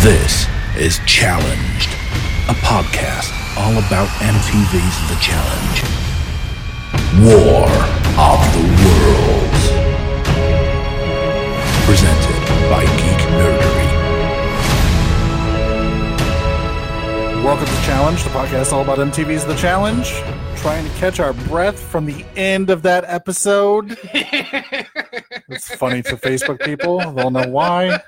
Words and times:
This 0.00 0.46
is 0.78 0.98
Challenged, 1.04 1.90
a 2.48 2.54
podcast 2.64 3.30
all 3.58 3.72
about 3.72 4.08
MTV's 4.24 4.98
The 5.10 5.18
Challenge. 5.20 5.84
War 7.20 7.68
of 8.16 8.40
the 8.54 8.64
Worlds. 8.80 9.62
Presented 11.84 12.40
by 12.70 12.84
Geek 12.96 13.20
Nerdery. 13.36 13.90
Welcome 17.44 17.66
to 17.66 17.82
Challenge, 17.82 18.24
the 18.24 18.30
podcast 18.30 18.72
all 18.72 18.80
about 18.80 18.96
MTV's 18.96 19.44
The 19.44 19.54
Challenge. 19.56 20.14
Trying 20.56 20.84
to 20.84 20.96
catch 20.96 21.20
our 21.20 21.32
breath 21.32 21.78
from 21.78 22.06
the 22.06 22.24
end 22.34 22.70
of 22.70 22.82
that 22.82 23.04
episode. 23.06 23.96
it's 25.48 25.74
funny 25.76 26.02
to 26.02 26.16
Facebook 26.16 26.60
people. 26.64 26.98
They'll 27.12 27.30
know 27.30 27.48
why. 27.48 28.00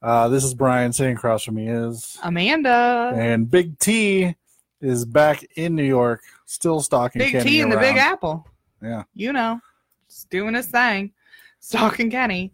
Uh, 0.00 0.28
this 0.28 0.42
is 0.42 0.54
Brian. 0.54 0.92
Sitting 0.92 1.16
across 1.16 1.44
from 1.44 1.56
me 1.56 1.68
is. 1.68 2.18
Amanda. 2.22 3.12
And 3.14 3.50
Big 3.50 3.78
T 3.78 4.34
is 4.80 5.04
back 5.04 5.44
in 5.54 5.76
New 5.76 5.84
York, 5.84 6.22
still 6.46 6.80
stalking 6.80 7.20
Big 7.20 7.32
Kenny 7.32 7.44
T 7.44 7.60
and 7.60 7.70
the 7.70 7.76
Big. 7.76 7.96
Apple. 7.96 8.46
Yeah. 8.82 9.04
You 9.14 9.32
know, 9.32 9.60
just 10.08 10.30
doing 10.30 10.54
his 10.54 10.66
thing. 10.66 11.12
Stalking 11.60 12.10
Kenny. 12.10 12.52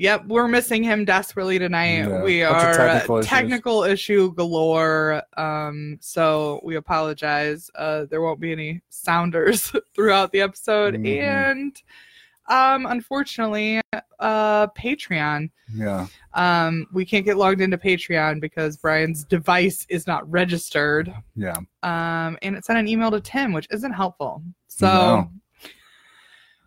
Yep, 0.00 0.26
we're 0.28 0.46
missing 0.46 0.84
him 0.84 1.04
desperately 1.04 1.58
tonight. 1.58 1.98
Yeah, 2.08 2.22
we 2.22 2.44
are 2.44 2.72
technical 2.72 3.16
uh, 3.16 3.22
technical 3.22 3.82
issue 3.82 4.32
galore. 4.34 5.22
Um, 5.36 5.98
so 6.00 6.60
we 6.62 6.76
apologize. 6.76 7.68
Uh, 7.74 8.04
there 8.08 8.22
won't 8.22 8.38
be 8.38 8.52
any 8.52 8.80
sounders 8.90 9.72
throughout 9.96 10.30
the 10.30 10.40
episode, 10.40 10.94
Mhm. 10.94 11.20
and 11.20 11.82
um, 12.48 12.86
unfortunately, 12.86 13.80
uh, 14.20 14.68
Patreon. 14.68 15.50
Yeah. 15.74 16.06
Um, 16.32 16.86
we 16.92 17.04
can't 17.04 17.24
get 17.24 17.36
logged 17.36 17.60
into 17.60 17.76
Patreon 17.76 18.40
because 18.40 18.76
Brian's 18.76 19.24
device 19.24 19.84
is 19.90 20.06
not 20.06 20.30
registered. 20.30 21.12
Yeah. 21.34 21.56
Um, 21.82 22.38
and 22.40 22.54
it 22.56 22.64
sent 22.64 22.78
an 22.78 22.86
email 22.88 23.10
to 23.10 23.20
Tim, 23.20 23.52
which 23.52 23.66
isn't 23.70 23.92
helpful. 23.92 24.42
So, 24.68 24.86
No. 24.86 25.30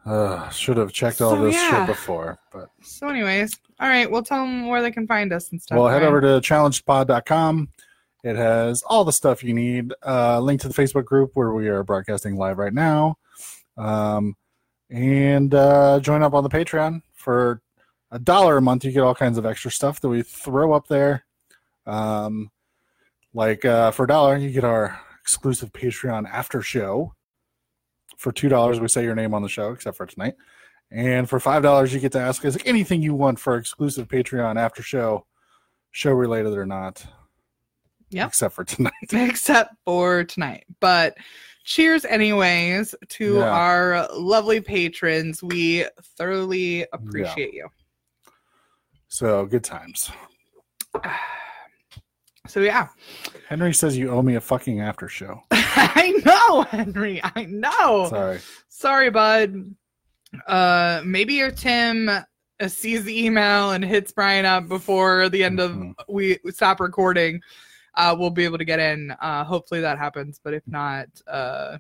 Uh, 0.06 0.50
should 0.50 0.78
have 0.78 0.92
checked 0.92 1.22
all 1.22 1.36
So, 1.36 1.44
this 1.46 1.56
yeah. 1.56 1.86
shit 1.86 1.88
before. 1.96 2.40
But 2.52 2.70
so 2.82 3.08
anyways, 3.08 3.56
all 3.80 3.88
right, 3.88 4.10
we'll 4.10 4.24
tell 4.24 4.44
them 4.44 4.68
where 4.68 4.82
they 4.82 4.92
can 4.92 5.06
find 5.06 5.32
us 5.32 5.52
and 5.52 5.62
stuff. 5.62 5.78
Well, 5.78 5.88
head 5.88 6.00
Brian. 6.00 6.08
over 6.16 6.22
to 6.22 6.28
challengepod.com. 6.48 7.70
It 8.24 8.36
has 8.36 8.84
all 8.84 9.04
the 9.04 9.12
stuff 9.14 9.44
you 9.44 9.54
need. 9.54 9.94
Uh, 10.06 10.40
link 10.40 10.62
to 10.62 10.68
the 10.68 10.74
Facebook 10.74 11.06
group 11.06 11.32
where 11.34 11.54
we 11.54 11.68
are 11.68 11.84
broadcasting 11.84 12.36
live 12.36 12.58
right 12.58 12.74
now. 12.74 13.18
Um, 13.78 14.36
and 14.90 15.54
uh, 15.54 16.00
join 16.02 16.22
up 16.24 16.34
on 16.34 16.44
the 16.44 16.50
Patreon 16.50 17.02
for 17.14 17.62
a 18.12 18.20
dollar 18.20 18.58
a 18.58 18.62
month. 18.62 18.84
You 18.86 18.92
get 18.92 19.02
all 19.04 19.16
kinds 19.16 19.38
of 19.38 19.46
extra 19.46 19.72
stuff 19.72 20.02
that 20.02 20.10
we 20.10 20.22
throw 20.24 20.74
up 20.74 20.88
there. 20.88 21.26
Um, 21.86 22.52
like 23.34 23.66
uh, 23.66 23.92
for 23.92 24.04
a 24.04 24.08
dollar, 24.08 24.38
you 24.38 24.52
get 24.52 24.64
our 24.64 25.00
exclusive 25.22 25.72
Patreon 25.74 26.30
after 26.30 26.62
show. 26.62 27.16
For 28.22 28.32
two 28.32 28.50
dollars, 28.50 28.80
we 28.80 28.88
say 28.88 29.04
your 29.04 29.16
name 29.16 29.34
on 29.34 29.42
the 29.42 29.50
show, 29.50 29.72
except 29.72 29.98
for 29.98 30.06
tonight. 30.06 30.36
And 30.92 31.28
for 31.28 31.40
five 31.40 31.64
dollars, 31.64 31.92
you 31.92 32.00
get 32.00 32.12
to 32.12 32.20
ask 32.20 32.46
us 32.46 32.56
anything 32.66 33.02
you 33.02 33.16
want 33.16 33.40
for 33.40 33.56
exclusive 33.56 34.08
Patreon 34.08 34.58
after 34.58 34.84
show, 34.84 35.26
show 35.90 36.12
related 36.12 36.54
or 36.54 36.68
not. 36.68 37.04
Yeah. 38.12 38.28
Except 38.28 38.54
for 38.54 38.64
tonight. 38.64 38.94
except 39.12 39.74
for 39.86 40.24
tonight. 40.24 40.66
But 40.80 41.18
cheers, 41.64 42.06
anyways, 42.06 42.94
to 43.10 43.38
Yeah. 43.38 43.50
our 43.50 44.08
lovely 44.14 44.62
patrons. 44.62 45.42
We 45.42 45.88
thoroughly 46.16 46.86
appreciate 46.94 47.56
you. 47.56 47.70
So 49.08 49.48
good 49.48 49.64
times. 49.64 50.12
So 52.48 52.60
yeah, 52.60 52.88
Henry 53.48 53.72
says 53.72 53.96
you 53.98 54.10
owe 54.10 54.24
me 54.24 54.34
a 54.36 54.42
fucking 54.42 54.82
after 54.82 55.08
show. 55.08 55.44
I 55.96 56.12
know, 56.26 56.62
Henry. 56.64 57.22
I 57.24 57.46
know. 57.46 58.08
Sorry. 58.10 58.40
Sorry, 58.70 59.10
bud. 59.10 59.76
Uh, 60.48 61.02
maybe 61.06 61.34
your 61.36 61.52
Tim 61.52 62.10
uh, 62.10 62.68
sees 62.68 63.04
the 63.04 63.26
email 63.26 63.72
and 63.72 63.84
hits 63.84 64.12
Brian 64.12 64.46
up 64.46 64.68
before 64.68 65.30
the 65.30 65.44
end 65.44 65.60
Mhm. 65.60 65.94
of 66.00 66.06
we 66.08 66.38
stop 66.52 66.80
recording, 66.80 67.42
uh, 67.96 68.16
we'll 68.18 68.30
be 68.30 68.46
able 68.46 68.58
to 68.58 68.66
get 68.66 68.80
in. 68.80 69.12
Uh, 69.22 69.44
hopefully 69.44 69.82
that 69.82 69.98
happens. 69.98 70.40
But 70.44 70.54
if 70.54 70.64
not, 70.68 71.08
uh, 71.28 71.78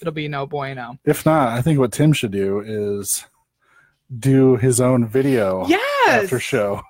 it'll 0.00 0.12
be 0.12 0.28
no 0.28 0.46
bueno. 0.46 0.98
If 1.04 1.24
not, 1.24 1.48
I 1.50 1.62
think 1.62 1.78
what 1.78 1.92
Tim 1.92 2.12
should 2.12 2.32
do 2.32 2.60
is 2.60 3.24
do 4.18 4.56
his 4.56 4.80
own 4.80 5.06
video 5.06 5.66
Yes. 5.68 6.24
after 6.24 6.40
show 6.40 6.82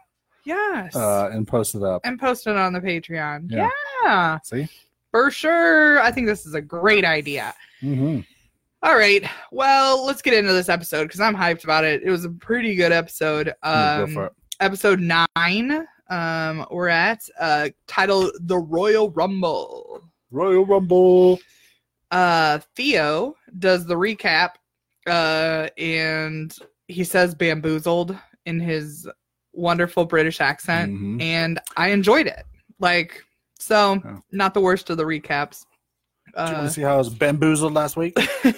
Yes. 0.44 0.96
uh, 0.96 1.28
and 1.32 1.46
post 1.46 1.74
it 1.74 1.82
up. 1.82 2.00
and 2.04 2.18
post 2.18 2.46
it 2.46 2.56
on 2.56 2.72
the 2.72 2.80
Patreon. 2.80 3.50
Yeah. 3.50 3.68
Yeah. 4.02 4.38
See? 4.42 4.68
For 5.10 5.30
sure. 5.30 6.00
I 6.00 6.10
think 6.10 6.26
this 6.26 6.46
is 6.46 6.54
a 6.54 6.60
great 6.60 7.04
idea. 7.04 7.54
Mm-hmm. 7.82 8.20
All 8.82 8.96
right. 8.96 9.24
Well, 9.52 10.06
let's 10.06 10.22
get 10.22 10.34
into 10.34 10.52
this 10.52 10.68
episode 10.68 11.04
because 11.04 11.20
I'm 11.20 11.34
hyped 11.36 11.64
about 11.64 11.84
it. 11.84 12.02
It 12.02 12.10
was 12.10 12.24
a 12.24 12.30
pretty 12.30 12.74
good 12.74 12.92
episode. 12.92 13.52
Um, 13.62 14.30
episode 14.60 15.00
nine. 15.00 15.86
Um, 16.08 16.66
we're 16.70 16.88
at 16.88 17.20
uh 17.38 17.68
titled 17.86 18.32
The 18.40 18.56
Royal 18.58 19.10
Rumble. 19.10 20.02
Royal 20.30 20.64
Rumble. 20.66 21.38
Uh 22.10 22.58
Theo 22.74 23.36
does 23.58 23.86
the 23.86 23.94
recap 23.94 24.50
uh 25.06 25.68
and 25.78 26.54
he 26.88 27.04
says 27.04 27.34
bamboozled 27.34 28.16
in 28.46 28.58
his 28.58 29.08
wonderful 29.52 30.04
British 30.04 30.40
accent 30.40 30.92
Mhm. 30.92 31.22
and 31.22 31.60
I 31.76 31.88
enjoyed 31.90 32.26
it. 32.26 32.44
Like 32.80 33.24
so 33.60 34.00
Oh. 34.04 34.22
not 34.32 34.54
the 34.54 34.60
worst 34.60 34.90
of 34.90 34.96
the 34.96 35.04
recaps. 35.04 35.64
Do 36.34 36.40
you 36.40 36.44
want 36.44 36.56
Uh, 36.58 36.62
to 36.62 36.70
see 36.70 36.82
how 36.82 36.94
I 36.94 36.98
was 36.98 37.08
bamboozled 37.10 37.72
last 37.74 37.96
week? 37.96 38.16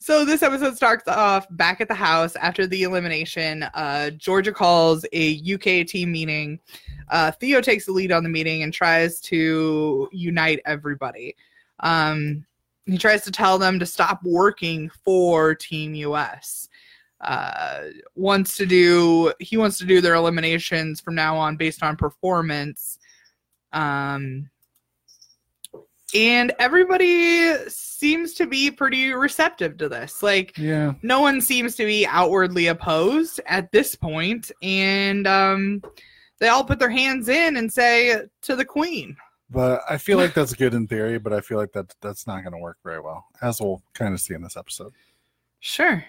so 0.00 0.24
this 0.24 0.42
episode 0.42 0.76
starts 0.76 1.06
off 1.08 1.46
back 1.50 1.80
at 1.80 1.88
the 1.88 1.94
house 1.94 2.34
after 2.36 2.66
the 2.66 2.82
elimination. 2.84 3.62
Uh, 3.74 4.10
Georgia 4.10 4.52
calls 4.52 5.04
a 5.12 5.36
UK 5.54 5.86
team 5.86 6.12
meeting. 6.12 6.58
Uh, 7.10 7.30
Theo 7.32 7.60
takes 7.60 7.86
the 7.86 7.92
lead 7.92 8.12
on 8.12 8.22
the 8.22 8.28
meeting 8.28 8.62
and 8.62 8.72
tries 8.72 9.20
to 9.22 10.08
unite 10.12 10.60
everybody. 10.66 11.34
Um, 11.80 12.44
he 12.86 12.96
tries 12.98 13.22
to 13.24 13.30
tell 13.30 13.58
them 13.58 13.78
to 13.78 13.86
stop 13.86 14.20
working 14.24 14.90
for 15.04 15.54
Team 15.54 15.94
US. 15.94 16.67
Uh, 17.20 17.86
wants 18.14 18.56
to 18.56 18.64
do 18.64 19.32
he 19.40 19.56
wants 19.56 19.76
to 19.76 19.84
do 19.84 20.00
their 20.00 20.14
eliminations 20.14 21.00
from 21.00 21.14
now 21.14 21.36
on 21.36 21.56
based 21.56 21.82
on 21.82 21.96
performance. 21.96 22.98
Um, 23.72 24.48
and 26.14 26.54
everybody 26.58 27.54
seems 27.68 28.32
to 28.34 28.46
be 28.46 28.70
pretty 28.70 29.12
receptive 29.12 29.76
to 29.78 29.88
this. 29.88 30.22
Like 30.22 30.56
yeah. 30.56 30.94
no 31.02 31.20
one 31.20 31.40
seems 31.40 31.74
to 31.76 31.84
be 31.84 32.06
outwardly 32.06 32.68
opposed 32.68 33.40
at 33.46 33.70
this 33.72 33.94
point, 33.94 34.50
and 34.62 35.26
um, 35.26 35.82
they 36.38 36.48
all 36.48 36.64
put 36.64 36.78
their 36.78 36.90
hands 36.90 37.28
in 37.28 37.56
and 37.56 37.72
say 37.72 38.22
to 38.42 38.56
the 38.56 38.64
queen. 38.64 39.16
But 39.50 39.82
I 39.88 39.98
feel 39.98 40.18
like 40.18 40.34
that's 40.34 40.54
good 40.54 40.74
in 40.74 40.86
theory, 40.86 41.18
but 41.18 41.32
I 41.32 41.40
feel 41.40 41.58
like 41.58 41.72
that 41.72 41.94
that's 42.00 42.26
not 42.26 42.42
going 42.42 42.52
to 42.52 42.58
work 42.58 42.78
very 42.82 43.00
well, 43.00 43.26
as 43.42 43.60
we'll 43.60 43.82
kind 43.94 44.14
of 44.14 44.20
see 44.20 44.34
in 44.34 44.42
this 44.42 44.56
episode. 44.56 44.92
Sure. 45.60 46.04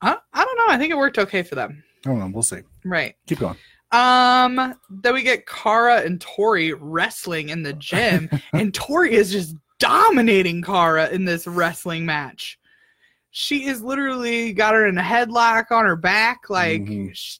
I, 0.00 0.16
I 0.32 0.44
don't 0.44 0.56
know. 0.58 0.72
I 0.74 0.78
think 0.78 0.92
it 0.92 0.96
worked 0.96 1.18
okay 1.18 1.42
for 1.42 1.54
them. 1.54 1.82
I 2.04 2.10
don't 2.10 2.18
know. 2.20 2.30
We'll 2.32 2.42
see. 2.42 2.60
Right. 2.84 3.14
Keep 3.26 3.40
going. 3.40 3.56
Um. 3.90 4.74
Then 4.90 5.14
we 5.14 5.22
get 5.22 5.46
Cara 5.46 6.02
and 6.02 6.20
Tori 6.20 6.74
wrestling 6.74 7.48
in 7.48 7.62
the 7.62 7.72
gym, 7.72 8.28
and 8.52 8.72
Tori 8.74 9.14
is 9.14 9.32
just 9.32 9.56
dominating 9.78 10.60
Cara 10.62 11.08
in 11.08 11.24
this 11.24 11.46
wrestling 11.46 12.04
match. 12.04 12.58
She 13.30 13.64
is 13.66 13.82
literally 13.82 14.52
got 14.52 14.74
her 14.74 14.86
in 14.86 14.98
a 14.98 15.02
headlock 15.02 15.70
on 15.70 15.84
her 15.86 15.96
back, 15.96 16.50
like 16.50 16.82
Mhm. 16.82 17.10
sh- 17.14 17.38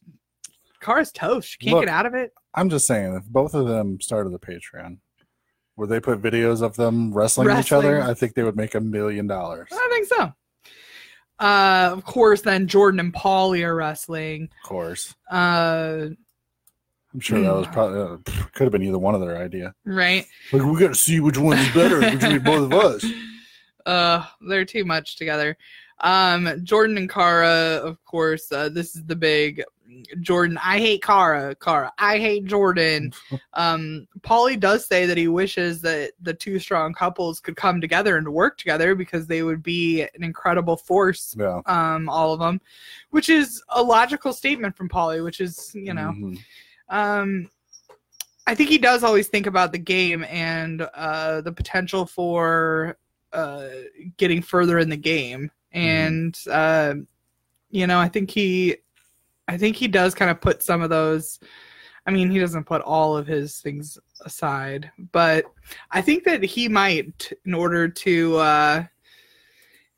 Cara's 0.80 1.12
toast. 1.12 1.50
She 1.50 1.58
can't 1.58 1.74
Look, 1.76 1.84
get 1.86 1.92
out 1.92 2.06
of 2.06 2.14
it. 2.14 2.32
I'm 2.54 2.70
just 2.70 2.86
saying, 2.86 3.14
if 3.14 3.24
both 3.24 3.54
of 3.54 3.66
them 3.66 4.00
started 4.00 4.30
the 4.30 4.38
Patreon, 4.38 4.98
where 5.74 5.88
they 5.88 5.98
put 6.00 6.22
videos 6.22 6.62
of 6.62 6.76
them 6.76 7.12
wrestling, 7.12 7.50
each 7.58 7.72
other, 7.72 8.00
I 8.02 8.14
think 8.14 8.34
they 8.34 8.42
would 8.42 8.56
make 8.56 8.74
a 8.74 8.80
million 8.80 9.26
dollars. 9.26 9.68
I 9.72 9.88
think 9.92 10.06
so. 10.06 10.32
Uh, 11.38 11.90
of 11.92 12.04
course, 12.04 12.42
then 12.42 12.66
Jordan 12.66 13.00
and 13.00 13.12
Paulie 13.14 13.62
are 13.64 13.74
wrestling. 13.74 14.48
Of 14.64 14.68
course, 14.68 15.14
Uh, 15.30 16.08
I'm 17.14 17.20
sure 17.20 17.40
that 17.40 17.52
was 17.54 17.66
Hmm. 17.66 17.72
probably 17.72 18.00
uh, 18.00 18.16
could 18.52 18.64
have 18.64 18.72
been 18.72 18.82
either 18.82 18.98
one 18.98 19.14
of 19.14 19.20
their 19.20 19.36
idea. 19.38 19.74
right. 19.84 20.26
Like 20.52 20.62
we 20.62 20.78
got 20.80 20.88
to 20.88 20.94
see 20.94 21.20
which 21.20 21.38
one's 21.38 21.72
better 21.72 22.00
between 22.00 22.40
both 22.40 22.72
of 22.72 22.74
us. 22.74 23.04
Uh, 23.86 24.22
they're 24.46 24.66
too 24.66 24.84
much 24.84 25.16
together. 25.16 25.56
Um, 26.00 26.60
Jordan 26.64 26.96
and 26.98 27.10
Cara, 27.10 27.80
of 27.82 28.02
course, 28.04 28.50
uh, 28.52 28.68
this 28.68 28.94
is 28.94 29.04
the 29.04 29.16
big 29.16 29.62
Jordan. 30.20 30.58
I 30.62 30.78
hate 30.78 31.02
Cara. 31.02 31.54
Cara, 31.56 31.92
I 31.98 32.18
hate 32.18 32.44
Jordan. 32.44 33.12
Um, 33.54 34.06
Paulie 34.20 34.60
does 34.60 34.86
say 34.86 35.04
that 35.06 35.16
he 35.16 35.26
wishes 35.26 35.80
that 35.80 36.12
the 36.20 36.32
two 36.32 36.60
strong 36.60 36.92
couples 36.92 37.40
could 37.40 37.56
come 37.56 37.80
together 37.80 38.16
and 38.16 38.28
work 38.32 38.56
together 38.56 38.94
because 38.94 39.26
they 39.26 39.42
would 39.42 39.64
be 39.64 40.02
an 40.02 40.22
incredible 40.22 40.76
force. 40.76 41.34
Yeah. 41.36 41.60
Um, 41.66 42.08
all 42.08 42.32
of 42.32 42.38
them, 42.38 42.60
which 43.10 43.28
is 43.28 43.60
a 43.70 43.82
logical 43.82 44.32
statement 44.32 44.76
from 44.76 44.88
Paulie, 44.88 45.24
which 45.24 45.40
is 45.40 45.72
you 45.74 45.92
know. 45.92 46.12
Mhm. 46.16 46.38
Um, 46.88 47.50
I 48.46 48.54
think 48.54 48.70
he 48.70 48.78
does 48.78 49.02
always 49.02 49.26
think 49.26 49.46
about 49.46 49.72
the 49.72 49.78
game 49.78 50.24
and 50.24 50.82
uh, 50.94 51.40
the 51.40 51.52
potential 51.52 52.06
for 52.06 52.96
uh, 53.32 53.68
getting 54.16 54.40
further 54.40 54.78
in 54.78 54.88
the 54.88 54.96
game, 54.96 55.50
and 55.72 56.38
uh, 56.50 56.94
you 57.70 57.86
know, 57.86 57.98
I 57.98 58.08
think 58.08 58.30
he, 58.30 58.76
I 59.46 59.56
think 59.56 59.76
he 59.76 59.88
does 59.88 60.14
kind 60.14 60.30
of 60.30 60.40
put 60.40 60.62
some 60.62 60.82
of 60.82 60.90
those. 60.90 61.38
I 62.06 62.10
mean, 62.10 62.30
he 62.30 62.38
doesn't 62.38 62.64
put 62.64 62.80
all 62.82 63.16
of 63.16 63.26
his 63.26 63.60
things 63.60 63.98
aside, 64.24 64.90
but 65.12 65.44
I 65.90 66.00
think 66.00 66.24
that 66.24 66.42
he 66.42 66.68
might, 66.68 67.32
in 67.44 67.54
order 67.54 67.88
to 67.88 68.36
uh, 68.36 68.84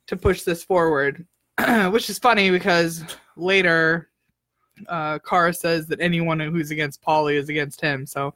to 0.06 0.17
push 0.17 0.43
this 0.43 0.64
forward, 0.64 1.25
which 1.90 2.11
is 2.11 2.19
funny 2.19 2.50
because 2.50 3.05
later 3.37 4.11
uh, 4.88 5.19
Cara 5.20 5.52
says 5.52 5.87
that 5.87 6.00
anyone 6.00 6.40
who's 6.40 6.70
against 6.70 7.02
Paulie 7.02 7.34
is 7.34 7.49
against 7.49 7.81
him. 7.81 8.06
So 8.06 8.34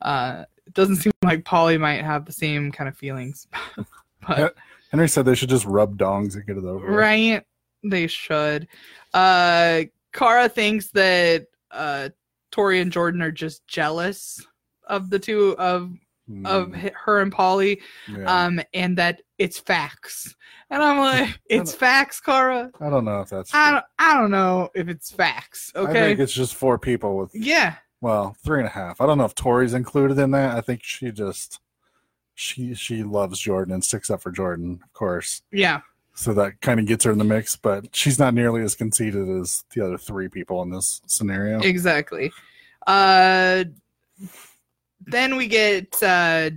uh, 0.00 0.44
it 0.66 0.74
doesn't 0.74 0.96
seem 0.96 1.12
like 1.22 1.44
Paulie 1.44 1.80
might 1.80 2.02
have 2.02 2.24
the 2.24 2.32
same 2.32 2.72
kind 2.72 2.88
of 2.88 2.96
feelings. 2.96 3.46
but 4.26 4.54
Henry 4.92 5.08
said 5.08 5.24
they 5.24 5.34
should 5.34 5.48
just 5.48 5.64
rub 5.66 5.96
dongs 5.98 6.34
and 6.36 6.46
get 6.46 6.56
it 6.56 6.64
over. 6.64 6.86
with. 6.86 6.94
right, 6.94 7.42
they 7.82 8.06
should. 8.06 8.68
Uh, 9.12 9.82
Cara 10.12 10.48
thinks 10.48 10.90
that 10.92 11.46
uh, 11.72 12.10
Tori 12.52 12.80
and 12.80 12.92
Jordan 12.92 13.22
are 13.22 13.32
just 13.32 13.66
jealous 13.66 14.46
of 14.86 15.10
the 15.10 15.18
two 15.18 15.56
of 15.58 15.92
of 16.44 16.68
Mm, 16.68 16.76
hi- 16.76 16.92
her 17.04 17.20
and 17.20 17.32
Paulie, 17.32 17.80
yeah. 18.08 18.44
um, 18.44 18.60
and 18.72 18.96
that 18.96 19.22
it's 19.38 19.58
facts. 19.58 20.34
And 20.70 20.80
I'm 20.82 20.98
like, 21.00 21.40
it's 21.50 21.74
facts, 21.74 22.20
Cara. 22.20 22.70
I 22.80 22.88
don't 22.90 23.04
know 23.04 23.20
if 23.22 23.28
that's. 23.28 23.52
I 23.52 23.64
true. 23.70 23.72
don't, 23.74 23.84
I 23.98 24.14
don't 24.20 24.30
know 24.30 24.70
if 24.74 24.88
it's 24.88 25.10
facts. 25.10 25.72
Okay. 25.74 25.90
I 25.90 25.94
think 25.94 26.20
it's 26.20 26.32
just 26.32 26.54
four 26.54 26.78
people 26.78 27.16
with 27.16 27.32
yeah. 27.34 27.74
well 28.00 28.36
three 28.44 28.60
and 28.60 28.68
a 28.68 28.70
half. 28.70 29.00
I 29.00 29.06
don't 29.06 29.18
know 29.18 29.24
if 29.24 29.34
Tori's 29.34 29.74
included 29.74 30.16
in 30.18 30.30
that. 30.30 30.56
I 30.56 30.60
think 30.60 30.82
she 30.84 31.10
just 31.10 31.58
she 32.42 32.74
she 32.74 33.02
loves 33.02 33.38
Jordan 33.38 33.74
and 33.74 33.84
sticks 33.84 34.10
up 34.10 34.22
for 34.22 34.30
Jordan, 34.32 34.80
of 34.82 34.92
course. 34.92 35.42
Yeah. 35.52 35.80
So 36.14 36.34
that 36.34 36.60
kind 36.60 36.78
of 36.78 36.86
gets 36.86 37.04
her 37.04 37.12
in 37.12 37.18
the 37.18 37.24
mix, 37.24 37.56
but 37.56 37.94
she's 37.96 38.18
not 38.18 38.34
nearly 38.34 38.62
as 38.62 38.74
conceited 38.74 39.28
as 39.30 39.64
the 39.74 39.84
other 39.84 39.96
three 39.96 40.28
people 40.28 40.60
in 40.62 40.70
this 40.70 41.00
scenario. 41.06 41.60
Exactly. 41.60 42.30
Uh, 42.86 43.64
then 45.06 45.36
we 45.36 45.46
get 45.46 45.94
uh, 46.02 46.50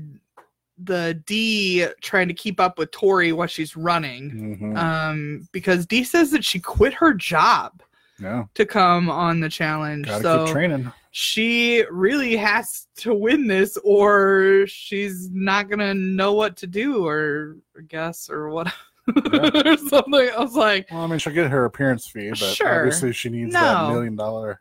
the 0.77 1.21
Dee 1.25 1.87
trying 2.01 2.27
to 2.27 2.33
keep 2.33 2.59
up 2.59 2.77
with 2.77 2.91
Tori 2.91 3.31
while 3.31 3.47
she's 3.47 3.77
running. 3.77 4.57
Mhm. 4.59 4.77
Um, 4.77 5.47
because 5.53 5.85
Dee 5.85 6.03
says 6.03 6.31
that 6.31 6.43
she 6.43 6.59
quit 6.59 6.93
her 6.95 7.13
job 7.13 7.81
yeah, 8.19 8.45
to 8.55 8.65
come 8.65 9.09
on 9.09 9.39
the 9.39 9.49
challenge. 9.49 10.07
gotta 10.07 10.21
so 10.21 10.45
keep 10.45 10.53
training. 10.53 10.91
She 11.17 11.81
really 11.89 12.35
has 12.35 12.87
to 12.97 13.13
win 13.13 13.47
this, 13.47 13.77
or 13.85 14.65
she's 14.67 15.29
not 15.31 15.69
gonna 15.69 15.93
know 15.93 16.33
what 16.33 16.57
to 16.57 16.67
do, 16.67 17.05
or 17.07 17.55
or 17.73 17.81
guess, 17.87 18.29
or 18.29 18.49
what, 18.49 18.67
or 19.07 19.77
something. 19.77 20.13
I 20.13 20.35
was 20.37 20.55
like, 20.55 20.91
Well, 20.91 20.99
I 20.99 21.07
mean, 21.07 21.17
she'll 21.19 21.31
get 21.31 21.49
her 21.49 21.63
appearance 21.63 22.05
fee, 22.05 22.31
but 22.31 22.39
Sure. 22.39 22.79
obviously 22.79 23.13
she 23.13 23.29
needs 23.29 23.53
that 23.53 23.87
million 23.87 24.17
dollar 24.17 24.59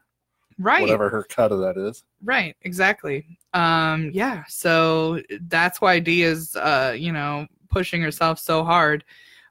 right, 0.60 0.80
whatever 0.80 1.08
her 1.08 1.24
cut 1.24 1.50
of 1.50 1.58
that 1.58 1.76
is. 1.76 2.04
Right, 2.22 2.54
exactly. 2.62 3.36
Um, 3.52 4.12
yeah, 4.14 4.44
so 4.46 5.20
that's 5.48 5.80
why 5.80 5.98
Dee 5.98 6.22
is, 6.22 6.54
uh, 6.54 6.94
you 6.96 7.10
know, 7.10 7.48
pushing 7.68 8.00
herself 8.00 8.38
so 8.38 8.62
hard. 8.62 9.02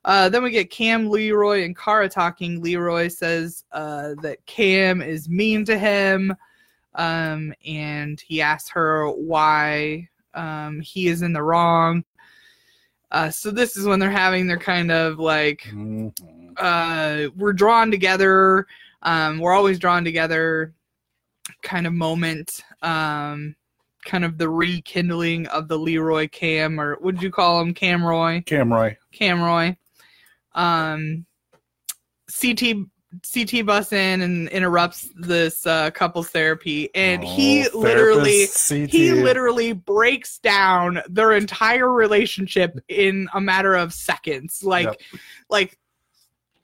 Uh, 0.06 0.30
then 0.30 0.42
we 0.42 0.52
get 0.52 0.70
Kam, 0.72 1.10
Leroy, 1.10 1.66
and 1.66 1.78
Cara 1.78 2.08
talking. 2.08 2.62
Leroy 2.62 3.10
says 3.10 3.66
uh, 3.74 4.14
that 4.22 4.38
Kam 4.46 5.02
is 5.02 5.28
mean 5.28 5.66
to 5.66 5.78
him, 5.78 6.34
um, 6.96 7.54
and 7.66 8.22
he 8.22 8.42
asks 8.42 8.70
her 8.70 9.10
why 9.10 10.08
um, 10.34 10.80
he 10.80 11.08
is 11.08 11.22
in 11.22 11.34
the 11.34 11.42
wrong. 11.44 12.04
Uh, 13.12 13.30
so 13.30 13.52
this 13.52 13.78
is 13.78 13.86
when 13.86 14.00
they're 14.00 14.10
having 14.10 14.48
their 14.48 14.58
kind 14.58 14.92
of 14.92 15.20
like 15.20 15.62
Mhm. 15.72 16.12
uh, 16.58 17.30
we're 17.36 17.54
drawn 17.54 17.92
together. 17.92 18.66
Um, 19.04 19.38
we're 19.40 19.54
always 19.54 19.78
drawn 19.80 20.04
together 20.04 20.74
kind 21.62 21.86
of 21.86 21.94
moment. 21.94 22.64
Um, 22.82 23.56
kind 24.06 24.26
of 24.26 24.38
the 24.38 24.50
rekindling 24.50 25.48
of 25.48 25.68
the 25.68 25.78
Leroy 25.78 26.28
Kam, 26.28 26.80
or 26.80 26.96
what 26.96 27.04
would 27.04 27.22
you 27.24 27.32
call 27.32 27.62
him 27.62 27.74
Camroy? 27.74 28.44
Camroy. 28.46 28.98
Camroy. 29.14 29.78
Um, 30.56 31.26
CT 32.30 32.86
CT 33.22 33.66
bus 33.66 33.92
in 33.94 34.22
and 34.22 34.50
interrupts 34.50 35.10
this 35.16 35.66
uh, 35.68 35.92
couples 35.92 36.30
therapy, 36.30 36.90
and 36.96 37.24
he 37.24 37.68
Oh, 37.74 37.80
literally 37.80 38.48
CT. 38.48 38.90
he 38.90 39.12
literally 39.14 39.74
breaks 39.74 40.40
down 40.40 41.02
their 41.10 41.34
entire 41.34 41.92
relationship 41.92 42.80
in 42.88 43.28
a 43.34 43.42
matter 43.42 43.76
of 43.76 43.94
seconds. 43.94 44.64
Like, 44.64 44.86
Yep. 44.86 45.02
like 45.50 45.80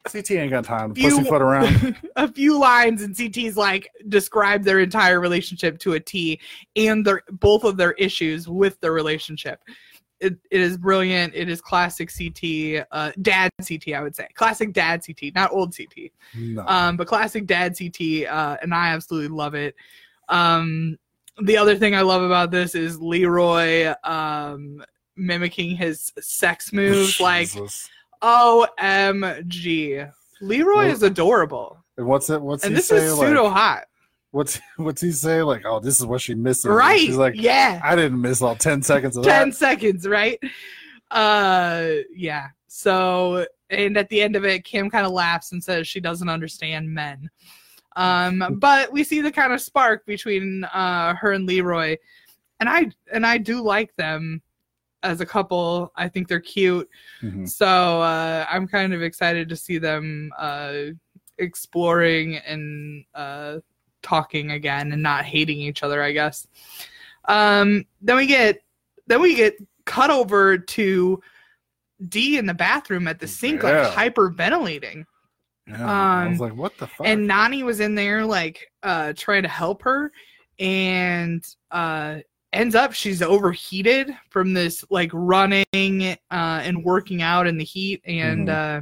CT 0.07 0.31
ain't 0.31 0.51
got 0.51 0.63
time 0.63 0.93
to 0.93 1.01
pussyfoot 1.01 1.41
around. 1.41 1.95
a 2.15 2.31
few 2.31 2.57
lines 2.57 3.03
and 3.03 3.15
CT's 3.15 3.57
like 3.57 3.89
describe 4.07 4.63
their 4.63 4.79
entire 4.79 5.19
relationship 5.19 5.77
to 5.79 5.93
a 5.93 5.99
T 5.99 6.39
and 6.75 7.05
their 7.05 7.21
both 7.31 7.63
of 7.63 7.77
their 7.77 7.91
issues 7.93 8.47
with 8.47 8.79
the 8.81 8.89
relationship. 8.89 9.61
It, 10.19 10.37
it 10.51 10.61
is 10.61 10.77
brilliant. 10.77 11.33
It 11.33 11.49
is 11.49 11.61
classic 11.61 12.11
CT, 12.11 12.85
uh, 12.91 13.11
dad 13.21 13.51
CT, 13.65 13.93
I 13.95 14.01
would 14.01 14.15
say. 14.15 14.27
Classic 14.33 14.73
dad 14.73 15.01
CT, 15.05 15.33
not 15.33 15.51
old 15.51 15.75
CT. 15.75 16.11
No. 16.35 16.65
Um, 16.67 16.97
but 16.97 17.07
classic 17.07 17.45
dad 17.45 17.77
CT, 17.77 18.25
uh, 18.29 18.57
and 18.61 18.73
I 18.73 18.89
absolutely 18.89 19.29
love 19.29 19.55
it. 19.55 19.75
Um, 20.27 20.97
the 21.41 21.57
other 21.57 21.77
thing 21.77 21.95
I 21.95 22.01
love 22.01 22.21
about 22.21 22.51
this 22.51 22.75
is 22.75 22.99
Leroy 22.99 23.93
um, 24.03 24.83
mimicking 25.15 25.75
his 25.75 26.11
sex 26.19 26.73
moves. 26.73 27.19
Like. 27.19 27.49
OMG. 28.21 30.11
Leroy 30.41 30.85
is 30.85 31.03
adorable. 31.03 31.83
And 31.97 32.07
what's 32.07 32.29
it? 32.29 32.41
What's 32.41 32.63
And 32.63 32.71
he 32.71 32.75
this 32.77 32.87
say? 32.87 32.97
is 32.97 33.17
like, 33.17 33.27
pseudo 33.27 33.49
hot. 33.49 33.85
What's 34.31 34.59
what's 34.77 35.01
he 35.01 35.11
say? 35.11 35.41
Like, 35.41 35.63
oh, 35.65 35.79
this 35.79 35.99
is 35.99 36.05
what 36.05 36.21
she 36.21 36.35
misses. 36.35 36.65
And 36.65 36.75
Right. 36.75 36.99
She's 36.99 37.15
like, 37.17 37.35
yeah. 37.35 37.79
I 37.83 37.95
didn't 37.95 38.21
miss 38.21 38.41
all 38.41 38.55
ten 38.55 38.81
seconds 38.81 39.17
of 39.17 39.23
10 39.23 39.49
that. 39.49 39.55
seconds, 39.55 40.07
right? 40.07 40.39
Uh 41.11 41.87
yeah. 42.15 42.47
So 42.67 43.45
and 43.69 43.97
at 43.97 44.09
the 44.09 44.21
end 44.21 44.35
of 44.35 44.45
it, 44.45 44.63
Kam 44.63 44.89
kind 44.89 45.05
of 45.05 45.11
laughs 45.11 45.51
and 45.51 45.63
says 45.63 45.87
she 45.87 45.99
doesn't 45.99 46.29
understand 46.29 46.91
men. 46.93 47.29
Um, 47.95 48.43
but 48.59 48.91
we 48.91 49.03
see 49.03 49.21
the 49.21 49.31
kind 49.31 49.53
of 49.53 49.61
spark 49.61 50.05
between 50.05 50.63
uh 50.65 51.15
her 51.15 51.31
and 51.33 51.45
Leroy. 51.45 51.97
And 52.59 52.69
I 52.69 52.91
and 53.11 53.25
I 53.25 53.37
do 53.37 53.61
like 53.61 53.95
them 53.95 54.41
as 55.01 55.21
a 55.21 55.25
couple. 55.25 55.91
I 55.95 56.09
think 56.09 56.27
they're 56.27 56.39
cute. 56.41 56.87
Mhm. 57.21 57.47
So 57.49 57.65
uh, 58.01 58.45
I'm 58.49 58.67
kind 58.67 58.93
of 58.93 59.01
excited 59.01 59.47
to 59.47 59.55
see 59.55 59.77
them 59.77 60.29
uh, 60.37 60.73
exploring 61.37 62.35
and 62.35 63.05
uh, 63.15 63.59
talking 64.01 64.51
again 64.51 64.91
and 64.91 65.01
not 65.03 65.25
hating 65.25 65.59
each 65.59 65.83
other. 65.83 66.01
I 66.01 66.11
guess. 66.11 66.47
Um, 67.25 67.85
then 68.01 68.15
we 68.17 68.25
get 68.27 68.61
then 69.07 69.21
we 69.21 69.35
get 69.35 69.57
cut 69.85 70.09
over 70.09 70.57
to 70.57 71.19
Dee 72.07 72.37
in 72.37 72.45
the 72.45 72.53
bathroom 72.53 73.07
at 73.07 73.19
the 73.19 73.27
sink, 73.27 73.61
Yeah. 73.63 73.87
like 73.87 74.13
hyperventilating, 74.13 75.05
Yeah. 75.67 75.85
I 75.85 76.27
was 76.27 76.39
Um, 76.41 76.47
like, 76.49 76.57
what 76.57 76.77
the 76.77 76.87
fuck? 76.87 77.05
and 77.05 77.29
Nany 77.29 77.63
was 77.63 77.79
in 77.81 77.95
there 77.95 78.25
like 78.25 78.71
uh, 78.83 79.13
trying 79.17 79.43
to 79.43 79.49
help 79.49 79.81
her, 79.83 80.11
and 80.59 81.43
uh, 81.71 82.19
ends 82.53 82.73
up 82.75 82.93
she's 82.93 83.21
overheated 83.21 84.15
from 84.29 84.53
this 84.53 84.83
like 84.89 85.11
running 85.13 85.65
uh, 85.73 86.15
and 86.31 86.83
working 86.83 87.21
out 87.21 87.45
in 87.47 87.57
the 87.57 87.63
heat 87.63 88.01
and 88.05 88.49
uh, 88.49 88.81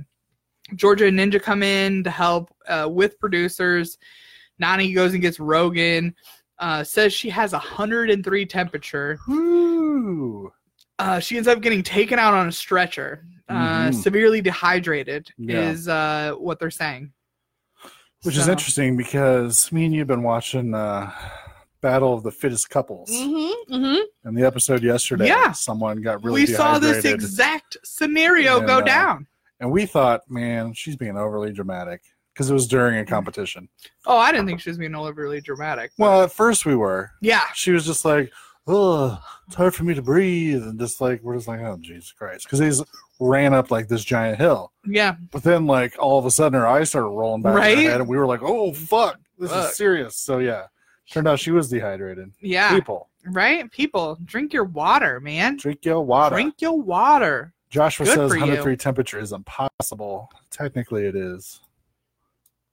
georgia 0.76 1.06
and 1.08 1.20
ninja 1.20 1.42
come 1.42 1.62
in 1.64 2.02
to 2.04 2.10
help 2.10 2.50
uh, 2.70 2.88
with 2.90 3.20
producers 3.20 3.98
nany 4.62 4.94
goes 4.94 5.14
and 5.14 5.22
gets 5.22 5.40
rogan 5.40 6.14
uh, 6.60 6.84
says 6.84 7.14
she 7.14 7.30
has 7.30 7.54
a 7.54 7.58
103 7.60 8.46
temperature 8.46 9.20
Woo. 9.28 10.52
uh, 11.00 11.20
she 11.20 11.38
ends 11.38 11.48
up 11.48 11.62
getting 11.62 11.84
taken 11.84 12.18
out 12.20 12.34
on 12.34 12.48
a 12.48 12.52
stretcher 12.52 13.24
uh, 13.50 13.90
Mhm. 13.90 13.94
severely 13.94 14.42
dehydrated 14.42 15.30
Yeah. 15.38 15.70
is 15.70 15.88
uh, 15.88 16.34
what 16.38 16.60
they're 16.60 16.70
saying 16.72 17.14
Which 18.24 18.36
is 18.38 18.48
interesting 18.48 18.98
because 18.98 19.72
me 19.72 19.86
and 19.86 19.94
you've 19.94 20.08
been 20.08 20.24
watching 20.24 20.74
uh, 20.74 21.12
Battle 21.80 22.14
of 22.16 22.24
the 22.24 22.32
Fittest 22.32 22.70
Couples. 22.72 23.10
mm-hmm, 23.12 23.74
mm-hmm. 23.74 24.02
And 24.28 24.36
the 24.38 24.46
episode 24.46 24.82
yesterday, 24.84 25.28
Yeah. 25.28 25.52
someone 25.52 26.02
got 26.02 26.24
really 26.24 26.42
we 26.42 26.48
saw 26.48 26.80
this 26.80 27.06
exact 27.06 27.78
scenario 27.86 28.60
go 28.60 28.80
And, 28.80 28.82
uh, 28.90 28.94
down 28.94 29.28
and 29.60 29.72
we 29.72 29.86
thought, 29.86 30.22
man, 30.30 30.74
she's 30.74 30.96
being 30.96 31.16
overly 31.18 31.54
dramatic 31.54 32.02
because 32.38 32.52
it 32.52 32.54
was 32.54 32.68
during 32.68 33.00
a 33.00 33.04
mm. 33.04 33.08
competition. 33.08 33.68
Oh, 34.06 34.16
I 34.18 34.32
didn't 34.32 34.46
think 34.46 34.62
she 34.62 34.70
was 34.70 34.78
being 34.78 34.94
overly 34.94 35.42
dramatic. 35.42 35.92
but- 35.98 36.04
Well, 36.04 36.22
at 36.24 36.32
first 36.32 36.68
we 36.68 36.76
were. 36.76 37.10
yeah, 37.20 37.46
She 37.56 37.72
was 37.72 37.84
just 37.84 38.06
like, 38.06 38.32
"Oh, 38.68 39.20
it's 39.48 39.56
hard 39.56 39.74
for 39.74 39.84
me 39.84 39.96
to 39.96 40.04
breathe," 40.04 40.62
and 40.62 40.80
just 40.80 41.02
like 41.02 41.24
we're 41.24 41.36
just 41.36 41.48
like, 41.48 41.62
"Oh, 41.62 41.78
Jesus 41.82 42.12
Christ!" 42.12 42.46
Because 42.46 42.60
he's 42.60 42.84
ran 43.20 43.56
up 43.56 43.72
like 43.72 43.88
this 43.88 44.04
giant 44.04 44.38
hill, 44.38 44.72
yeah, 44.86 45.16
but 45.32 45.42
then 45.42 45.66
like 45.66 45.96
all 45.98 46.20
of 46.20 46.26
a 46.28 46.32
sudden 46.32 46.60
her 46.60 46.68
eyes 46.68 46.90
started 46.90 47.08
rolling 47.08 47.42
back 47.42 47.56
Right? 47.56 47.76
her 47.76 47.84
head, 47.90 48.02
and 48.02 48.08
we 48.10 48.18
were 48.18 48.28
like, 48.28 48.44
"Oh 48.44 48.72
fuck, 48.74 49.20
this 49.40 49.50
Fuck. 49.52 49.72
is 49.72 49.76
serious." 49.76 50.16
So 50.16 50.38
yeah, 50.38 50.68
turned 51.10 51.28
out 51.28 51.40
she 51.40 51.50
was 51.52 51.70
dehydrated. 51.70 52.34
yeah. 52.40 52.70
People, 52.76 53.10
Right? 53.26 53.70
People, 53.72 54.20
drink 54.24 54.54
your 54.54 54.66
water, 54.66 55.20
man. 55.20 55.58
drink 55.58 55.84
your 55.86 56.02
water. 56.02 56.36
Drink 56.36 56.62
your 56.62 56.80
water. 56.80 57.54
Joshua 57.72 58.06
Good 58.06 58.16
says 58.16 58.30
for 58.32 58.36
you. 58.36 58.42
103 58.42 58.78
temperature 58.78 59.20
is 59.20 59.32
impossible. 59.34 60.30
Technically, 60.52 61.06
it 61.06 61.16
is. 61.16 61.62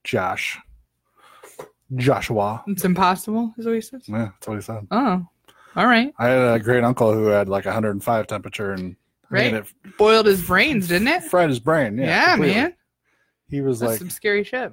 Josh. 0.04 0.58
Joshua. 1.96 2.62
It's 2.66 2.84
impossible, 2.84 3.54
is 3.58 3.66
what 3.66 3.74
he 3.74 3.80
says. 3.80 4.02
Yeah, 4.08 4.30
that's 4.32 4.48
what 4.48 4.54
he 4.54 4.60
said. 4.62 4.86
Oh, 4.90 5.26
all 5.76 5.86
right. 5.86 6.12
I 6.18 6.28
had 6.28 6.54
a 6.54 6.58
great 6.62 6.82
uncle 6.84 7.12
who 7.12 7.26
had 7.26 7.48
like 7.48 7.64
105 7.66 8.26
temperature 8.26 8.72
and 8.72 8.96
I 9.30 9.34
mean, 9.42 9.54
Right. 9.54 9.66
it 9.84 9.96
Boiled 9.98 10.26
his 10.26 10.42
brains, 10.42 10.88
didn't 10.88 11.08
it? 11.08 11.24
fried 11.24 11.48
his 11.48 11.60
brain. 11.60 11.98
Yeah, 11.98 12.04
Yeah, 12.06 12.30
completely. 12.34 12.54
man. 12.62 12.74
He 13.48 13.60
was 13.60 13.80
That's 13.80 13.90
like 13.92 13.98
some 13.98 14.10
scary 14.10 14.44
shit. 14.44 14.72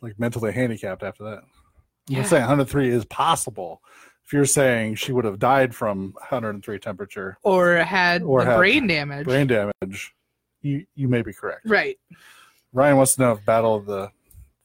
like 0.00 0.18
mentally 0.18 0.52
handicapped 0.52 1.02
after 1.02 1.24
that. 1.24 1.38
I'm 1.38 2.16
Yeah. 2.16 2.22
saying 2.24 2.42
103 2.42 2.88
is 2.88 3.04
possible. 3.06 3.82
If 4.24 4.32
you're 4.32 4.44
saying 4.44 4.94
she 4.96 5.12
would 5.12 5.24
have 5.24 5.38
died 5.38 5.74
from 5.74 6.14
103 6.20 6.78
temperature, 6.78 7.36
Or 7.42 7.76
had 7.76 8.22
Or 8.22 8.44
had 8.44 8.56
brain 8.56 8.86
damage. 8.86 9.24
brain 9.26 9.46
damage, 9.46 10.14
you 10.62 10.86
you 10.94 11.08
may 11.08 11.22
be 11.22 11.32
correct. 11.32 11.62
Right. 11.66 11.98
Ryan 12.72 12.96
wants 12.96 13.16
to 13.16 13.22
know 13.22 13.32
if 13.32 13.44
Battle 13.44 13.74
of 13.74 13.86
the 13.86 14.10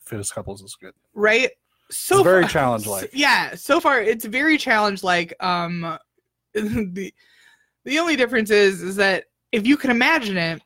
Fittest 0.06 0.34
Couples 0.34 0.62
is 0.62 0.76
good. 0.76 0.94
Right. 1.14 1.52
So 1.92 2.16
It's 2.18 2.24
very 2.24 2.44
far- 2.44 2.50
challenge-like. 2.50 3.10
Yeah. 3.14 3.56
So 3.56 3.80
far, 3.80 4.02
it's 4.02 4.26
very 4.26 4.58
challenge 4.58 5.04
like. 5.04 5.34
Um, 5.44 5.98
the 6.54 7.14
the 7.84 8.00
only 8.00 8.16
difference 8.16 8.50
is 8.50 8.82
is 8.82 8.96
that 8.96 9.26
if 9.52 9.68
you 9.68 9.78
can 9.78 9.92
imagine 9.92 10.38
it, 10.38 10.62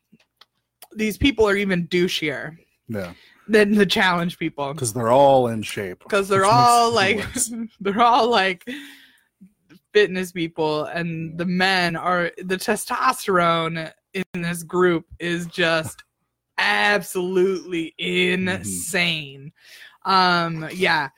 these 0.96 1.18
people 1.18 1.48
are 1.48 1.56
even 1.56 1.88
douchier 1.88 2.56
Yeah, 2.88 3.14
than 3.48 3.76
the 3.76 3.86
challenge 3.86 4.38
people 4.40 4.74
because 4.74 4.94
they're 4.94 5.12
all 5.12 5.48
in 5.48 5.62
shape. 5.62 6.00
because 6.00 6.28
they're 6.30 6.46
all 6.58 6.92
like 6.94 7.26
they're 7.82 8.02
all 8.02 8.30
like 8.30 8.68
fitness 9.94 10.32
people 10.32 10.86
and 10.86 11.38
the 11.38 11.46
men 11.46 11.96
are 11.96 12.32
the 12.38 12.56
testosterone 12.58 13.92
in 14.14 14.24
this 14.42 14.64
group 14.64 15.06
is 15.20 15.48
just 15.48 16.04
absolutely 16.60 17.94
insane 17.98 19.52
um 20.06 20.68
yeah 20.74 21.10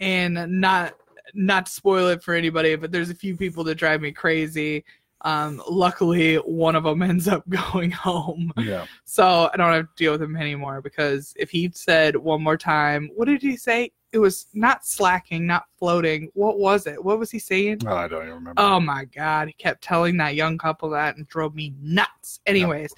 and 0.00 0.60
not 0.60 0.94
not 1.34 1.66
to 1.66 1.72
spoil 1.72 2.08
it 2.08 2.22
for 2.22 2.34
anybody 2.34 2.76
but 2.76 2.90
there's 2.92 3.10
a 3.10 3.14
few 3.14 3.36
people 3.36 3.64
that 3.64 3.74
drive 3.74 4.00
me 4.00 4.12
crazy 4.12 4.84
um 5.22 5.60
luckily 5.68 6.36
one 6.36 6.76
of 6.76 6.84
them 6.84 7.02
ends 7.02 7.26
up 7.26 7.46
going 7.72 7.90
home 7.90 8.52
yeah, 8.56 8.86
so 9.04 9.50
I 9.52 9.56
don't 9.56 9.72
have 9.72 9.86
to 9.86 9.90
deal 9.96 10.12
with 10.12 10.22
him 10.22 10.36
anymore 10.36 10.80
because 10.80 11.32
if 11.36 11.50
he 11.50 11.70
said 11.74 12.14
one 12.14 12.42
more 12.42 12.56
time, 12.56 13.10
what 13.16 13.26
did 13.26 13.42
he 13.42 13.56
say? 13.56 13.90
It 14.12 14.18
was 14.18 14.46
not 14.54 14.86
slacking, 14.86 15.46
not 15.46 15.64
floating. 15.78 16.30
What 16.34 16.58
was 16.58 16.86
it? 16.86 17.02
What 17.02 17.18
was 17.18 17.30
he 17.30 17.38
saying? 17.38 17.80
oh, 17.86 17.96
I 17.96 18.08
don't 18.08 18.22
even 18.22 18.34
remember. 18.34 18.60
Oh 18.60 18.80
my 18.80 19.06
god, 19.06 19.48
he 19.48 19.54
kept 19.54 19.82
telling 19.82 20.16
that 20.18 20.34
young 20.34 20.56
couple 20.56 20.90
that 20.90 21.16
and 21.16 21.26
drove 21.28 21.54
me 21.54 21.74
nuts. 21.80 22.40
Anyways, 22.46 22.94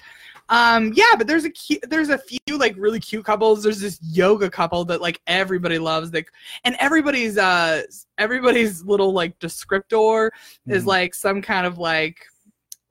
um 0.51 0.91
yeah, 0.95 1.13
but 1.17 1.25
there's 1.27 1.45
a 1.45 1.49
cute, 1.49 1.83
there's 1.89 2.09
a 2.09 2.17
few 2.17 2.39
like 2.57 2.75
really 2.77 2.99
cute 2.99 3.25
couples. 3.25 3.63
There's 3.63 3.79
this 3.79 3.97
yoga 4.03 4.49
couple 4.49 4.85
that 4.85 5.01
like 5.01 5.19
everybody 5.25 5.79
loves 5.79 6.11
that 6.11 6.25
and 6.65 6.75
everybody's 6.79 7.37
uh 7.37 7.81
everybody's 8.17 8.83
little 8.83 9.13
like 9.13 9.39
descriptor 9.39 10.29
is 10.67 10.83
Mhm. 10.83 10.87
like 10.87 11.15
some 11.15 11.41
kind 11.41 11.65
of 11.65 11.77
like 11.77 12.17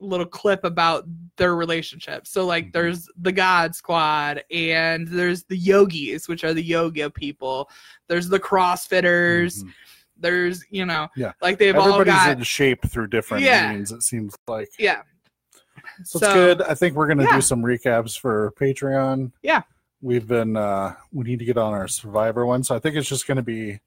little 0.00 0.24
clip 0.24 0.64
about 0.64 1.04
their 1.36 1.54
relationship. 1.54 2.26
So 2.26 2.46
like 2.46 2.68
Mhm. 2.68 2.72
there's 2.72 3.08
the 3.20 3.32
God 3.32 3.74
Squad 3.76 4.42
and 4.50 5.06
there's 5.06 5.44
the 5.44 5.56
yogis, 5.58 6.26
which 6.26 6.42
are 6.42 6.54
the 6.54 6.62
yoga 6.64 7.10
people. 7.10 7.68
There's 8.08 8.28
the 8.30 8.40
CrossFitters. 8.40 9.62
Mhm. 9.62 9.72
There's 10.16 10.64
you 10.70 10.86
know, 10.86 11.08
Yeah. 11.14 11.32
like 11.42 11.58
they've 11.58 11.76
all 11.76 11.92
Everybody's 11.92 12.14
got 12.14 12.38
in 12.38 12.42
shape 12.44 12.82
through 12.88 13.08
different 13.08 13.44
Yeah. 13.44 13.70
means. 13.74 13.92
It 13.92 14.02
seems 14.02 14.34
like 14.48 14.70
yeah. 14.78 15.02
So, 16.04 16.18
it's 16.18 16.32
good. 16.34 16.62
I 16.62 16.74
think 16.74 16.94
we're 16.96 17.08
gonna 17.08 17.24
Yeah. 17.24 17.36
do 17.36 17.40
some 17.40 17.62
recaps 17.62 18.18
for 18.18 18.52
Patreon. 18.60 19.32
Yeah. 19.42 19.62
we've 20.02 20.26
been. 20.26 20.56
uh 20.56 20.94
We 21.12 21.24
need 21.24 21.38
to 21.40 21.44
get 21.44 21.58
on 21.58 21.72
our 21.72 21.86
Survivor 21.88 22.46
one, 22.46 22.62
so 22.64 22.74
I 22.74 22.78
think 22.78 22.96
it's 22.96 23.08
just 23.08 23.26
gonna 23.26 23.42
be 23.42 23.80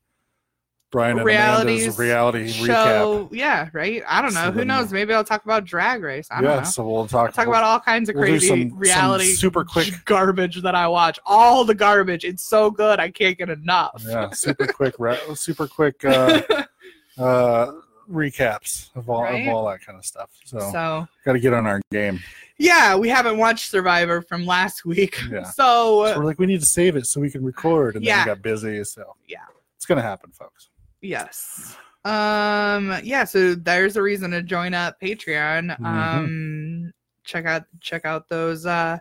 Brian 0.92 1.18
and 1.18 1.26
Realities 1.26 1.82
Amanda's 1.86 1.98
reality 1.98 2.54
recap. 2.54 3.30
Yeah, 3.32 3.68
right. 3.74 4.04
I 4.08 4.22
don't 4.22 4.36
know. 4.36 4.42
So 4.46 4.52
Who 4.52 4.58
then- 4.60 4.68
knows? 4.68 4.94
Maybe 4.94 5.12
I'll 5.12 5.24
talk 5.24 5.44
about 5.44 5.66
Drag 5.66 6.04
Race. 6.04 6.28
I 6.30 6.40
don't 6.40 6.52
Yeah, 6.52 6.58
know. 6.58 6.64
so 6.66 6.88
we'll 6.88 7.08
talk. 7.08 7.34
talk 7.34 7.48
about 7.48 7.64
all 7.64 7.80
kinds 7.80 8.10
of 8.10 8.16
we'll 8.16 8.26
crazy 8.26 8.48
some- 8.48 8.70
some 8.70 8.78
reality 8.78 9.34
super 9.34 9.64
quick- 9.74 10.06
garbage 10.06 10.62
that 10.62 10.76
I 10.76 10.88
watch. 10.88 11.18
All 11.26 11.66
the 11.66 11.74
garbage. 11.74 12.24
It's 12.26 12.44
so 12.44 12.70
good. 12.70 13.00
I 13.00 13.10
can't 13.10 13.36
get 13.36 13.50
enough. 13.50 14.04
yeah, 14.08 14.30
super 14.34 14.68
quick, 14.72 14.94
super 15.34 15.68
quick 15.68 16.06
uh, 16.06 16.42
uh, 17.18 17.72
recaps 18.10 18.90
of 18.96 19.10
all 19.10 19.24
Right? 19.24 19.48
of 19.48 19.54
all 19.54 19.68
that 19.68 19.82
kind 19.82 19.98
of 19.98 20.06
stuff. 20.06 20.30
So, 20.46 20.60
so 20.60 21.08
got 21.26 21.34
to 21.34 21.40
get 21.40 21.54
on 21.54 21.66
our 21.68 21.82
game. 21.92 22.20
yeah, 22.58 22.96
we 22.96 23.10
haven't 23.10 23.38
watched 23.38 23.70
Survivor 23.72 24.22
from 24.22 24.46
last 24.46 24.86
week. 24.86 25.20
Yeah. 25.32 25.44
So 25.52 26.06
So 26.06 26.18
we're 26.20 26.26
like, 26.26 26.40
we 26.40 26.46
need 26.46 26.60
to 26.62 26.66
save 26.66 26.96
it 26.96 27.06
so 27.08 27.20
we 27.22 27.30
can 27.32 27.44
record, 27.44 27.96
and 27.96 28.04
Yeah. 28.04 28.18
then 28.18 28.26
we 28.28 28.36
got 28.36 28.42
busy. 28.42 28.84
So 28.84 29.16
Yeah. 29.28 29.40
it's 29.76 29.86
gonna 29.86 30.02
happen, 30.02 30.32
folks. 30.32 30.70
yes. 31.02 31.76
Um 32.06 32.98
yeah, 33.04 33.24
so 33.24 33.56
there's 33.56 33.96
a 33.96 34.02
reason 34.02 34.32
to 34.32 34.42
join 34.44 34.74
up 34.74 35.00
Patreon. 35.02 35.78
Mhm. 35.78 35.86
Um 35.86 36.94
check 37.24 37.46
out 37.46 37.64
check 37.80 38.04
out 38.06 38.28
those 38.28 38.66
uh 38.66 38.98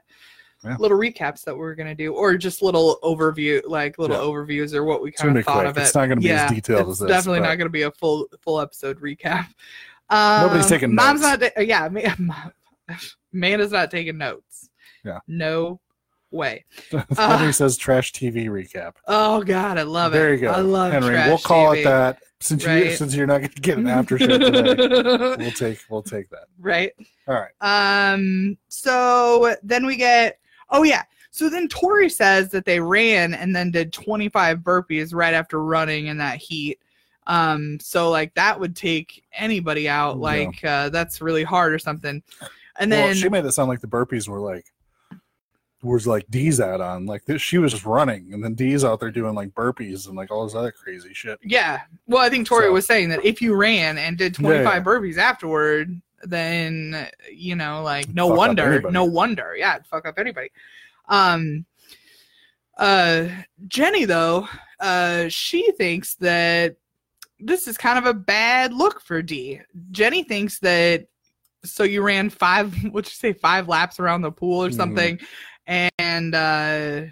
Yeah. 0.64 0.76
little 0.78 0.96
recaps 0.98 1.42
that 1.44 1.56
we're 1.56 1.74
gonna 1.74 1.94
do 1.94 2.14
or 2.14 2.36
just 2.36 2.62
little 2.62 2.98
overview 3.02 3.60
like 3.66 3.98
little 3.98 4.16
Yeah. 4.16 4.22
overviews 4.22 4.74
or 4.74 4.84
what 4.84 5.02
we 5.02 5.10
kind 5.10 5.36
of 5.36 5.44
thought 5.44 5.54
quick. 5.62 5.66
of 5.70 5.78
it. 5.78 5.80
It's 5.82 5.94
not 5.94 6.08
gonna 6.08 6.20
be 6.20 6.30
as 6.30 6.50
detailed 6.50 6.88
as 6.88 6.98
this, 7.00 7.08
Definitely 7.08 7.40
but- 7.40 7.48
not 7.48 7.54
gonna 7.56 7.70
be 7.70 7.82
a 7.82 7.90
full 7.90 8.28
full 8.42 8.60
episode 8.60 9.00
recap. 9.00 9.46
Um, 10.10 10.42
Nobody's 10.46 10.66
taking 10.66 10.94
mom's 10.94 11.22
notes. 11.22 11.40
not 11.40 11.54
ta- 11.56 11.60
yeah, 11.62 11.88
Ma- 11.88 12.50
Amanda's 13.34 13.72
not 13.72 13.90
taking 13.90 14.18
notes. 14.18 14.68
Yeah. 15.04 15.18
No 15.26 15.80
way. 16.30 16.64
Henry 17.16 17.52
says 17.52 17.76
trash 17.76 18.12
TV 18.12 18.46
recap. 18.46 18.94
Oh 19.06 19.42
god, 19.42 19.78
I 19.78 19.82
love 19.82 20.12
there 20.12 20.32
it. 20.34 20.38
There 20.40 20.46
you 20.48 20.52
go, 20.52 20.58
I 20.58 20.60
love 20.60 20.92
Henry. 20.92 21.10
trash 21.14 21.28
we'll 21.28 21.38
call 21.38 21.72
TV. 21.72 21.80
it 21.80 21.84
that. 21.84 22.18
Since 22.40 22.64
you 22.64 22.90
since 22.96 23.14
you're 23.14 23.26
not 23.26 23.38
gonna 23.40 23.48
get 23.54 23.78
an 23.78 23.86
after 23.88 24.18
show 24.18 24.26
today, 24.26 25.36
we'll 25.38 25.50
take 25.52 25.78
we'll 25.88 26.02
take 26.02 26.28
that. 26.30 26.46
right. 26.58 26.92
All 27.28 27.34
right. 27.34 27.52
Um. 28.12 28.58
So 28.68 29.54
then 29.62 29.86
we 29.86 29.96
get. 29.96 30.38
Oh 30.72 30.82
yeah. 30.82 31.02
So 31.30 31.48
then 31.48 31.68
Tori 31.68 32.08
says 32.10 32.48
that 32.50 32.64
they 32.66 32.80
ran 32.80 33.32
and 33.34 33.54
then 33.56 33.70
did 33.70 33.92
25 33.92 34.58
burpees 34.58 35.14
right 35.14 35.32
after 35.32 35.62
running 35.64 36.08
in 36.08 36.16
that 36.18 36.38
heat. 36.38 36.78
Um. 37.26 37.78
So 37.80 38.10
like 38.10 38.34
that 38.34 38.58
would 38.58 38.74
take 38.74 39.22
anybody 39.32 39.88
out. 39.88 40.16
Yeah. 40.16 40.22
Like 40.22 40.64
uh, 40.64 40.88
that's 40.88 41.20
really 41.22 41.44
hard 41.44 41.72
or 41.72 41.78
something. 41.78 42.22
And 42.78 42.90
well, 42.90 43.06
then 43.06 43.14
she 43.16 43.28
made 43.28 43.44
it 43.44 43.52
sound 43.52 43.68
like 43.68 43.80
the 43.80 43.86
burpees 43.86 44.28
were 44.28 44.40
like 44.40 44.64
was 45.82 46.06
like 46.06 46.24
Dee's 46.30 46.60
out 46.60 46.80
on 46.80 47.06
like 47.06 47.24
this, 47.24 47.42
she 47.42 47.58
was 47.58 47.72
just 47.72 47.84
running 47.84 48.32
and 48.32 48.42
then 48.42 48.54
Dee's 48.54 48.84
out 48.84 49.00
there 49.00 49.10
doing 49.10 49.34
like 49.34 49.50
burpees 49.50 50.06
and 50.06 50.16
like 50.16 50.30
all 50.30 50.44
this 50.44 50.54
other 50.54 50.70
crazy 50.70 51.12
shit. 51.12 51.40
yeah. 51.42 51.80
Well, 52.06 52.22
I 52.22 52.28
think 52.30 52.46
Tori 52.46 52.66
So- 52.66 52.72
was 52.72 52.86
saying 52.86 53.08
that 53.08 53.24
if 53.24 53.42
you 53.42 53.54
ran 53.56 53.98
and 53.98 54.16
did 54.16 54.32
25 54.34 54.64
Yeah, 54.64 54.72
yeah. 54.74 54.80
burpees 54.80 55.16
afterward, 55.18 56.00
then 56.22 57.08
you 57.32 57.54
know, 57.56 57.82
like 57.82 58.08
no 58.08 58.28
Fuck 58.28 58.38
wonder, 58.38 58.80
no 58.90 59.04
wonder, 59.04 59.54
yeah, 59.56 59.74
it'd 59.76 59.86
fuck 59.86 60.06
up 60.06 60.18
anybody. 60.18 60.50
Um. 61.08 61.66
Uh, 62.78 63.28
Jenny 63.68 64.06
though, 64.06 64.48
uh, 64.80 65.28
she 65.28 65.70
thinks 65.72 66.14
that 66.16 66.76
this 67.38 67.68
is 67.68 67.76
kind 67.76 67.98
of 67.98 68.06
a 68.06 68.14
bad 68.14 68.72
look 68.72 69.00
for 69.02 69.20
Dee. 69.20 69.60
Jenny 69.90 70.22
thinks 70.24 70.58
that 70.60 71.06
so 71.64 71.84
you 71.84 72.02
ran 72.02 72.30
five, 72.30 72.74
what'd 72.90 73.10
you 73.10 73.14
say, 73.14 73.32
five 73.34 73.68
laps 73.68 74.00
around 74.00 74.22
the 74.22 74.32
pool 74.32 74.64
or 74.64 74.70
Mhm. 74.70 74.74
something, 74.74 75.20
and 75.66 76.34
uh, 76.34 77.02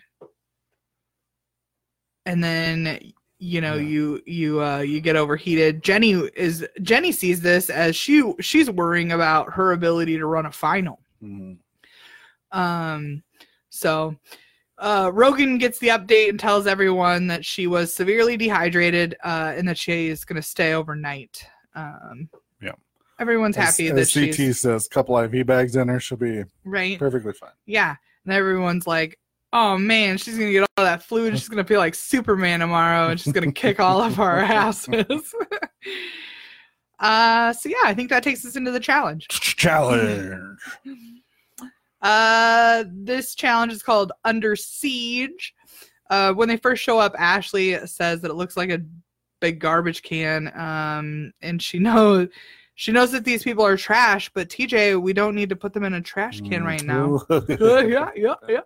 and 2.26 2.42
then 2.42 3.12
you 3.42 3.60
know 3.62 3.74
Yeah. 3.76 3.88
you 3.88 4.22
you 4.26 4.62
uh 4.62 4.78
you 4.80 5.00
get 5.00 5.16
overheated 5.16 5.82
jenny 5.82 6.12
is 6.36 6.66
jenny 6.82 7.10
sees 7.10 7.40
this 7.40 7.70
as 7.70 7.96
she 7.96 8.32
she's 8.40 8.70
worrying 8.70 9.12
about 9.12 9.50
her 9.54 9.72
ability 9.72 10.18
to 10.18 10.26
run 10.26 10.44
a 10.46 10.52
final 10.52 11.00
Mhm. 11.22 11.56
um 12.52 13.22
so 13.70 14.14
uh 14.78 15.10
rogan 15.14 15.56
gets 15.58 15.78
the 15.78 15.88
update 15.88 16.28
and 16.28 16.38
tells 16.38 16.66
everyone 16.66 17.26
that 17.28 17.44
she 17.44 17.66
was 17.66 17.94
severely 17.94 18.36
dehydrated 18.36 19.16
uh 19.24 19.52
and 19.56 19.66
that 19.68 19.78
she 19.78 20.08
is 20.08 20.24
going 20.24 20.36
to 20.36 20.42
stay 20.46 20.74
overnight 20.74 21.42
um 21.74 22.28
Yeah. 22.60 22.72
everyone's 23.18 23.56
As- 23.56 23.76
happy 23.78 23.88
as 23.88 24.12
that 24.12 24.20
CT 24.26 24.34
she's 24.34 24.60
says, 24.60 24.86
couple 24.88 25.16
IV 25.18 25.46
bags 25.46 25.76
in 25.76 25.88
her, 25.88 25.98
she'll 26.00 26.18
be 26.18 26.44
right 26.64 26.98
perfectly 26.98 27.32
fine. 27.32 27.50
yeah 27.66 27.96
and 28.26 28.34
everyone's 28.34 28.86
like, 28.86 29.18
"Oh 29.52 29.78
man, 29.78 30.18
she's 30.18 30.38
gonna 30.38 30.52
get 30.52 30.68
all 30.76 30.84
that 30.84 31.02
fluid. 31.02 31.38
She's 31.38 31.48
gonna 31.48 31.64
feel 31.64 31.80
like 31.80 31.94
Superman 31.94 32.60
tomorrow, 32.60 33.08
and 33.08 33.20
she's 33.20 33.32
gonna 33.32 33.52
kick 33.52 33.80
all 33.80 34.00
of 34.02 34.18
our 34.20 34.38
asses." 34.40 35.34
uh, 36.98 37.52
so 37.52 37.68
yeah, 37.68 37.82
I 37.84 37.94
think 37.94 38.10
that 38.10 38.22
takes 38.22 38.44
us 38.44 38.56
into 38.56 38.70
the 38.70 38.80
challenge. 38.80 39.28
Challenge. 39.28 40.58
Uh, 42.02 42.84
this 42.90 43.34
challenge 43.34 43.72
is 43.72 43.82
called 43.82 44.10
Under 44.24 44.56
Siege. 44.56 45.54
Uh, 46.08 46.32
when 46.32 46.48
they 46.48 46.56
first 46.56 46.82
show 46.82 46.98
up, 46.98 47.14
Ashley 47.18 47.74
says 47.86 48.22
that 48.22 48.30
it 48.30 48.34
looks 48.34 48.56
like 48.56 48.70
a 48.70 48.80
big 49.40 49.58
garbage 49.58 50.02
can. 50.02 50.52
Um, 50.58 51.32
and 51.40 51.60
she 51.60 51.78
knows 51.80 52.28
she 52.74 52.92
knows 52.92 53.12
that 53.12 53.24
these 53.24 53.42
people 53.42 53.66
are 53.66 53.76
trash, 53.76 54.30
but 54.32 54.48
TJ, 54.48 55.00
we 55.00 55.12
don't 55.12 55.34
need 55.34 55.50
to 55.50 55.56
put 55.56 55.74
them 55.74 55.84
in 55.84 55.92
a 55.92 56.00
trash 56.00 56.40
can 56.40 56.64
right 56.64 56.82
now. 56.82 57.20
Yeah, 57.46 58.10
yeah, 58.16 58.34
yeah. 58.48 58.60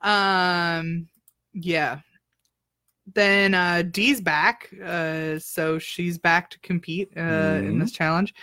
Um, 0.00 1.08
yeah. 1.52 2.00
Then 3.14 3.54
uh, 3.54 3.82
Dee's 3.90 4.20
back, 4.20 4.68
uh, 4.84 5.38
so 5.38 5.78
she's 5.78 6.18
back 6.18 6.50
to 6.50 6.58
compete 6.60 7.10
uh, 7.16 7.20
in 7.20 7.74
Mhm. 7.76 7.80
this 7.80 7.92
challenge. 7.92 8.34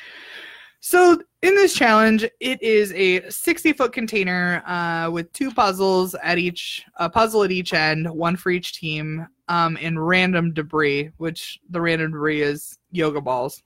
So 0.79 1.19
in 1.41 1.55
this 1.55 1.73
challenge, 1.73 2.25
it 2.39 2.61
is 2.61 2.91
a 2.93 3.29
60 3.29 3.73
foot 3.73 3.91
container 3.93 4.61
uh, 4.67 5.09
with 5.11 5.31
two 5.33 5.51
puzzles 5.51 6.13
at 6.15 6.37
each, 6.37 6.83
a 6.97 7.09
puzzle 7.09 7.43
at 7.43 7.51
each 7.51 7.73
end, 7.73 8.09
one 8.09 8.35
for 8.35 8.51
each 8.51 8.73
team, 8.73 9.25
um, 9.47 9.77
and 9.81 10.05
random 10.05 10.53
debris, 10.53 11.11
which 11.17 11.59
the 11.69 11.81
random 11.81 12.11
debris 12.11 12.41
is 12.41 12.77
yoga 12.91 13.21
balls. 13.21 13.63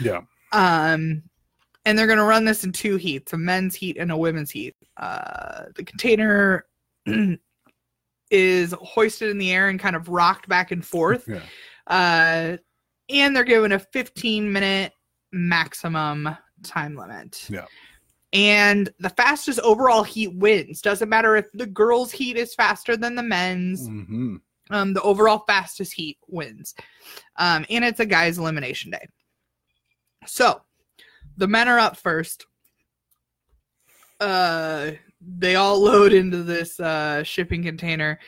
Yeah. 0.00 0.20
Um, 0.52 1.22
and 1.84 1.98
they're 1.98 2.06
going 2.06 2.18
to 2.18 2.24
run 2.24 2.44
this 2.44 2.62
in 2.64 2.70
two 2.72 2.96
heats 2.96 3.32
a 3.32 3.38
men's 3.38 3.74
heat 3.74 3.96
and 3.98 4.12
a 4.12 4.16
women's 4.16 4.50
heat. 4.50 4.76
Uh, 4.96 5.64
the 5.74 5.84
container 5.84 6.66
is 8.30 8.72
hoisted 8.80 9.30
in 9.30 9.38
the 9.38 9.52
air 9.52 9.68
and 9.68 9.78
kind 9.78 9.96
of 9.96 10.08
rocked 10.08 10.48
back 10.48 10.70
and 10.70 10.84
forth. 10.84 11.28
Yeah. 11.28 11.42
Uh, 11.86 12.56
and 13.08 13.36
they're 13.36 13.44
given 13.44 13.72
a 13.72 13.78
15 13.78 14.52
minute 14.52 14.92
maximum 15.32 16.36
time 16.62 16.96
limit. 16.96 17.46
Yeah. 17.50 17.66
And 18.32 18.88
the 18.98 19.10
fastest 19.10 19.60
overall 19.60 20.02
heat 20.02 20.34
wins. 20.34 20.80
Doesn't 20.80 21.08
matter 21.10 21.36
if 21.36 21.52
the 21.52 21.66
girls' 21.66 22.12
heat 22.12 22.36
is 22.36 22.54
faster 22.54 22.96
than 22.96 23.14
the 23.14 23.22
men's. 23.22 23.86
hmm 23.86 24.36
Um, 24.70 24.94
the 24.94 25.02
overall 25.02 25.44
fastest 25.46 25.92
heat 25.92 26.18
wins. 26.28 26.74
Um, 27.36 27.66
and 27.68 27.84
it's 27.84 28.00
a 28.00 28.06
guys' 28.06 28.38
elimination 28.38 28.90
day. 28.90 29.06
So 30.26 30.62
the 31.36 31.48
men 31.48 31.68
are 31.68 31.78
up 31.78 31.96
first. 31.96 32.46
Uh, 34.20 34.92
they 35.38 35.54
all 35.56 35.80
load 35.80 36.12
into 36.12 36.42
this 36.42 36.78
uh, 36.80 37.22
shipping 37.22 37.62
container. 37.62 38.18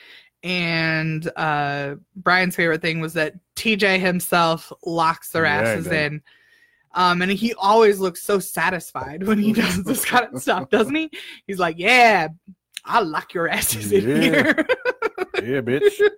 And 0.43 1.31
uh, 1.37 1.97
Brian's 2.17 2.57
favorite 2.57 2.83
thing 2.83 3.01
was 3.01 3.15
that 3.15 3.35
TJ 3.57 3.99
himself 3.99 4.73
locks 4.85 5.31
their 5.31 5.45
Yeah, 5.45 5.61
asses 5.63 5.87
in. 5.87 6.23
Um, 6.95 7.23
and 7.23 7.33
he 7.33 7.55
always 7.55 7.99
looks 7.99 8.23
so 8.23 8.39
satisfied 8.39 9.27
when 9.27 9.39
he 9.39 9.53
does 9.63 9.83
this 9.83 10.05
kind 10.05 10.29
of 10.33 10.41
stuff, 10.43 10.69
doesn't 10.71 10.95
he? 10.95 11.11
He's 11.47 11.59
like, 11.59 11.77
Yeah, 11.79 12.29
I'll 12.85 13.05
lock 13.07 13.33
your 13.35 13.49
asses 13.49 13.91
in 13.93 14.09
Yeah. 14.09 14.21
here. 14.21 14.67
Yeah, 15.43 15.61
bitch. 15.61 16.01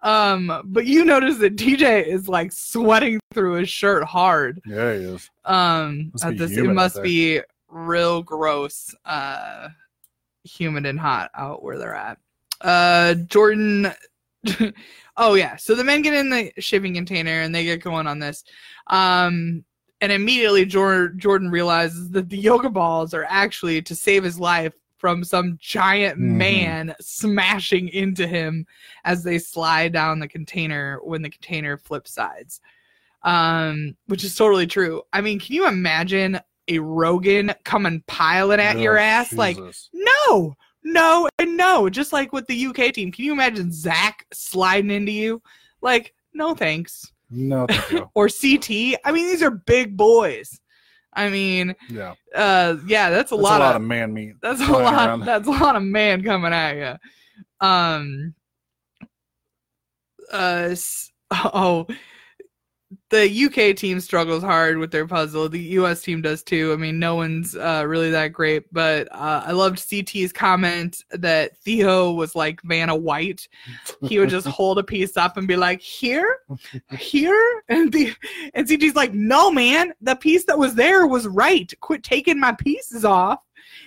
Um, 0.00 0.62
but 0.66 0.86
you 0.86 1.04
notice 1.04 1.38
that 1.38 1.56
TJ 1.56 2.06
is 2.06 2.28
like 2.28 2.52
sweating 2.52 3.18
through 3.34 3.54
his 3.54 3.68
shirt 3.68 4.04
hard. 4.04 4.60
Yeah, 4.64 4.94
he 4.94 5.00
is. 5.00 5.28
Um, 5.44 6.10
Must 6.12 6.24
at 6.24 6.38
this 6.38 6.56
it 6.56 6.62
must 6.62 7.02
be 7.02 7.40
real 7.68 8.22
gross, 8.22 8.94
uh, 9.04 9.68
humid 10.44 10.86
and 10.86 10.98
hot 10.98 11.30
out 11.34 11.62
where 11.62 11.78
they're 11.78 11.94
at. 11.94 12.18
Uh, 12.60 13.14
Jordan. 13.14 13.92
oh 15.16 15.34
yeah, 15.34 15.56
so 15.56 15.74
the 15.74 15.84
men 15.84 16.02
get 16.02 16.14
in 16.14 16.30
the 16.30 16.52
shipping 16.58 16.94
container 16.94 17.40
and 17.40 17.54
they 17.54 17.64
get 17.64 17.82
going 17.82 18.06
on 18.06 18.18
this. 18.18 18.44
Um, 18.86 19.64
and 20.00 20.12
immediately 20.12 20.64
Jordan 20.64 21.18
Jordan 21.18 21.50
realizes 21.50 22.10
that 22.10 22.28
the 22.28 22.38
yoga 22.38 22.70
balls 22.70 23.14
are 23.14 23.26
actually 23.28 23.82
to 23.82 23.94
save 23.94 24.22
his 24.22 24.38
life 24.38 24.74
from 24.96 25.22
some 25.22 25.56
giant 25.60 26.18
Mhm. 26.18 26.36
man 26.36 26.94
smashing 27.00 27.88
into 27.88 28.26
him 28.26 28.66
as 29.04 29.22
they 29.22 29.38
slide 29.38 29.92
down 29.92 30.18
the 30.18 30.28
container 30.28 30.98
when 31.02 31.22
the 31.22 31.30
container 31.30 31.76
flips 31.76 32.12
sides. 32.12 32.60
Um, 33.22 33.96
which 34.06 34.22
is 34.24 34.36
totally 34.36 34.66
true. 34.66 35.02
I 35.12 35.20
mean, 35.20 35.40
can 35.40 35.54
you 35.54 35.66
imagine 35.66 36.40
a 36.68 36.78
Rogan 36.78 37.52
coming 37.64 38.02
piling 38.06 38.60
at 38.60 38.78
your 38.78 38.98
Oh, 38.98 39.02
ass? 39.02 39.32
Like, 39.32 39.56
no, 39.92 40.54
no, 40.84 41.28
and 41.38 41.56
no. 41.56 41.88
Just 41.90 42.12
like 42.12 42.32
with 42.32 42.46
the 42.46 42.66
UK 42.66 42.92
team. 42.92 43.10
Can 43.12 43.24
you 43.24 43.32
imagine 43.32 43.72
Zach 43.72 44.26
sliding 44.32 44.90
into 44.90 45.12
you? 45.12 45.42
Like, 45.82 46.14
no 46.34 46.54
thanks. 46.54 47.10
no, 47.30 47.66
thank. 47.68 48.06
Or 48.14 48.28
CT. 48.28 48.70
I 49.04 49.12
mean, 49.12 49.26
these 49.26 49.42
are 49.42 49.50
big 49.50 49.96
boys. 49.96 50.60
I 51.14 51.30
mean, 51.30 51.74
Yeah, 51.90 52.14
uh, 52.34 52.76
yeah, 52.86 53.10
that's 53.10 53.32
a 53.32 53.34
That's 53.34 53.42
lot, 53.42 53.60
a 53.60 53.64
lot 53.64 53.76
of 53.76 53.82
of 53.82 53.88
man 53.88 54.12
meat. 54.14 54.34
that's 54.40 54.60
a 54.60 54.70
lot. 54.70 54.94
around. 54.94 55.20
That's 55.24 55.48
a 55.48 55.50
lot 55.50 55.74
of 55.74 55.82
man 55.82 56.22
coming 56.22 56.52
at 56.52 56.76
you. 56.76 57.66
Um. 57.66 58.34
Uh. 60.32 60.74
Oh. 61.30 61.86
The 63.10 63.44
UK 63.46 63.74
team 63.74 64.00
struggles 64.00 64.42
hard 64.42 64.76
with 64.76 64.90
their 64.90 65.06
puzzle. 65.06 65.48
The 65.48 65.60
US 65.60 66.02
team 66.02 66.20
does 66.20 66.42
too. 66.42 66.72
I 66.72 66.76
mean, 66.76 66.98
no 66.98 67.14
one's 67.14 67.56
uh, 67.56 67.84
really 67.86 68.10
that 68.10 68.34
great, 68.34 68.72
but 68.72 69.08
uh, 69.12 69.44
I 69.46 69.52
loved 69.52 69.78
CT's 69.78 70.32
comment 70.32 71.02
that 71.10 71.56
Theo 71.58 72.12
was 72.12 72.34
like 72.34 72.60
Vanna 72.62 72.94
White. 72.94 73.48
He 74.02 74.18
would 74.18 74.28
just 74.28 74.46
hold 74.58 74.78
a 74.78 74.82
piece 74.82 75.16
up 75.16 75.38
and 75.38 75.48
be 75.48 75.56
like, 75.56 75.80
"Here, 75.80 76.40
here," 76.98 77.62
and 77.68 77.92
the 77.92 78.14
and 78.54 78.68
CT's 78.68 78.94
like, 78.94 79.14
"No, 79.14 79.50
man, 79.50 79.94
the 80.02 80.16
piece 80.16 80.44
that 80.44 80.58
was 80.58 80.74
there 80.74 81.06
was 81.06 81.26
right. 81.26 81.72
Quit 81.80 82.02
taking 82.02 82.38
my 82.38 82.52
pieces 82.52 83.04
off." 83.04 83.40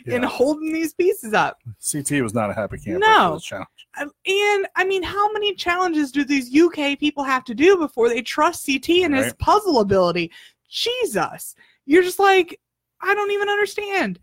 And 0.07 0.23
Yeah. 0.23 0.29
holding 0.29 0.73
these 0.73 0.93
pieces 0.93 1.33
up. 1.33 1.59
CT 1.79 2.21
was 2.21 2.33
not 2.33 2.49
a 2.49 2.53
happy 2.53 2.77
camper 2.77 2.99
No. 2.99 3.39
challenge. 3.39 3.73
Um, 3.99 4.11
And 4.25 4.67
I 4.75 4.85
mean, 4.85 5.03
how 5.03 5.31
many 5.33 5.53
challenges 5.55 6.11
do 6.11 6.23
these 6.23 6.49
UK 6.53 6.95
people 6.95 7.23
have 7.23 7.43
to 7.45 7.53
do 7.53 7.77
before 7.77 8.07
they 8.09 8.21
trust 8.21 8.65
CT 8.65 9.03
and 9.03 9.13
his 9.15 9.33
puzzle 9.33 9.79
ability? 9.81 10.31
Jesus. 10.69 11.55
You're 11.85 12.03
just 12.03 12.19
like, 12.19 12.59
I 13.01 13.13
don't 13.13 13.31
even 13.31 13.49
understand. 13.49 14.19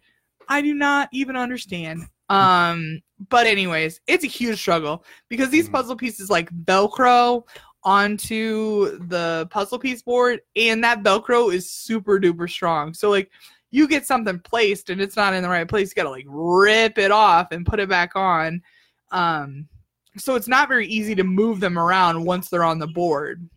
I 0.48 0.62
do 0.62 0.74
not 0.74 1.08
even 1.12 1.36
understand. 1.36 2.02
Um, 2.30 3.00
but 3.30 3.46
anyways, 3.46 4.02
it's 4.06 4.22
a 4.22 4.26
huge 4.26 4.58
struggle 4.58 5.02
because 5.30 5.48
these 5.48 5.66
Mhm. 5.66 5.72
puzzle 5.72 5.96
pieces 5.96 6.28
like 6.28 6.50
Velcro 6.66 7.42
onto 7.84 8.98
the 9.06 9.48
puzzle 9.50 9.78
piece 9.78 10.02
board, 10.02 10.40
and 10.54 10.84
that 10.84 11.02
Velcro 11.02 11.50
is 11.50 11.70
super 11.70 12.20
duper 12.20 12.46
strong. 12.48 12.92
So 12.92 13.08
like 13.08 13.30
you 13.70 13.86
get 13.88 14.06
something 14.06 14.38
placed 14.40 14.90
and 14.90 15.00
it's 15.00 15.16
not 15.16 15.34
in 15.34 15.42
the 15.42 15.48
right 15.48 15.68
place, 15.68 15.90
you 15.90 15.94
gotta 15.94 16.10
like 16.10 16.26
rip 16.28 16.98
it 16.98 17.10
off 17.10 17.48
and 17.52 17.66
put 17.66 17.80
it 17.80 17.88
back 17.88 18.16
on. 18.16 18.62
Um, 19.10 19.68
so 20.16 20.34
it's 20.34 20.48
not 20.48 20.68
very 20.68 20.86
easy 20.86 21.14
to 21.14 21.24
move 21.24 21.60
them 21.60 21.78
around 21.78 22.24
once 22.24 22.48
they're 22.48 22.64
on 22.64 22.78
the 22.78 22.86
board. 22.86 23.48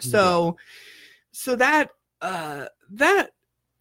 So, 0.00 0.56
so 1.32 1.54
that 1.56 1.90
uh, 2.20 2.66
that 2.90 3.30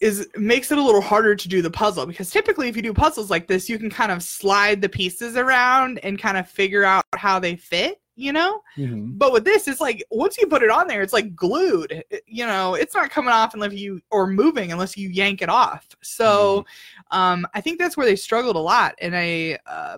is 0.02 0.28
makes 0.36 0.72
it 0.72 0.78
a 0.78 0.82
little 0.82 1.02
harder 1.02 1.36
to 1.36 1.48
do 1.48 1.62
the 1.62 1.70
puzzle 1.70 2.08
because 2.08 2.32
typically 2.32 2.68
if 2.68 2.76
you 2.76 2.82
do 2.82 2.94
puzzles 2.94 3.30
like 3.30 3.48
this, 3.48 3.70
you 3.70 3.78
can 3.78 3.90
kind 3.90 4.12
of 4.12 4.24
slide 4.24 4.82
the 4.82 4.90
pieces 4.90 5.38
around 5.38 6.00
and 6.00 6.20
kind 6.20 6.38
of 6.38 6.50
figure 6.50 6.84
out 6.84 7.06
how 7.16 7.40
they 7.40 7.56
fit. 7.56 8.01
You 8.22 8.34
know, 8.34 8.62
Mhm. 8.78 9.18
but 9.18 9.34
with 9.34 9.46
this, 9.46 9.68
it's 9.68 9.82
like 9.82 10.04
once 10.12 10.38
you 10.38 10.46
put 10.46 10.62
it 10.62 10.70
on 10.70 10.86
there, 10.88 11.02
it's 11.02 11.12
like 11.12 11.36
glued. 11.36 12.04
It- 12.12 12.24
you 12.28 12.46
know, 12.46 12.76
it's 12.76 12.94
not 12.94 13.10
coming 13.10 13.32
off 13.32 13.56
unless 13.56 13.74
you 13.74 14.00
or 14.12 14.28
moving 14.28 14.72
unless 14.72 14.96
you 14.96 15.10
yank 15.10 15.42
it 15.42 15.50
off. 15.50 15.88
So, 16.04 16.64
um, 17.10 17.48
I 17.56 17.62
think 17.62 17.80
that's 17.80 17.98
where 17.98 18.06
they 18.06 18.16
struggled 18.16 18.56
a 18.56 18.60
lot. 18.60 18.94
And 19.02 19.16
I, 19.16 19.58
uh, 19.66 19.98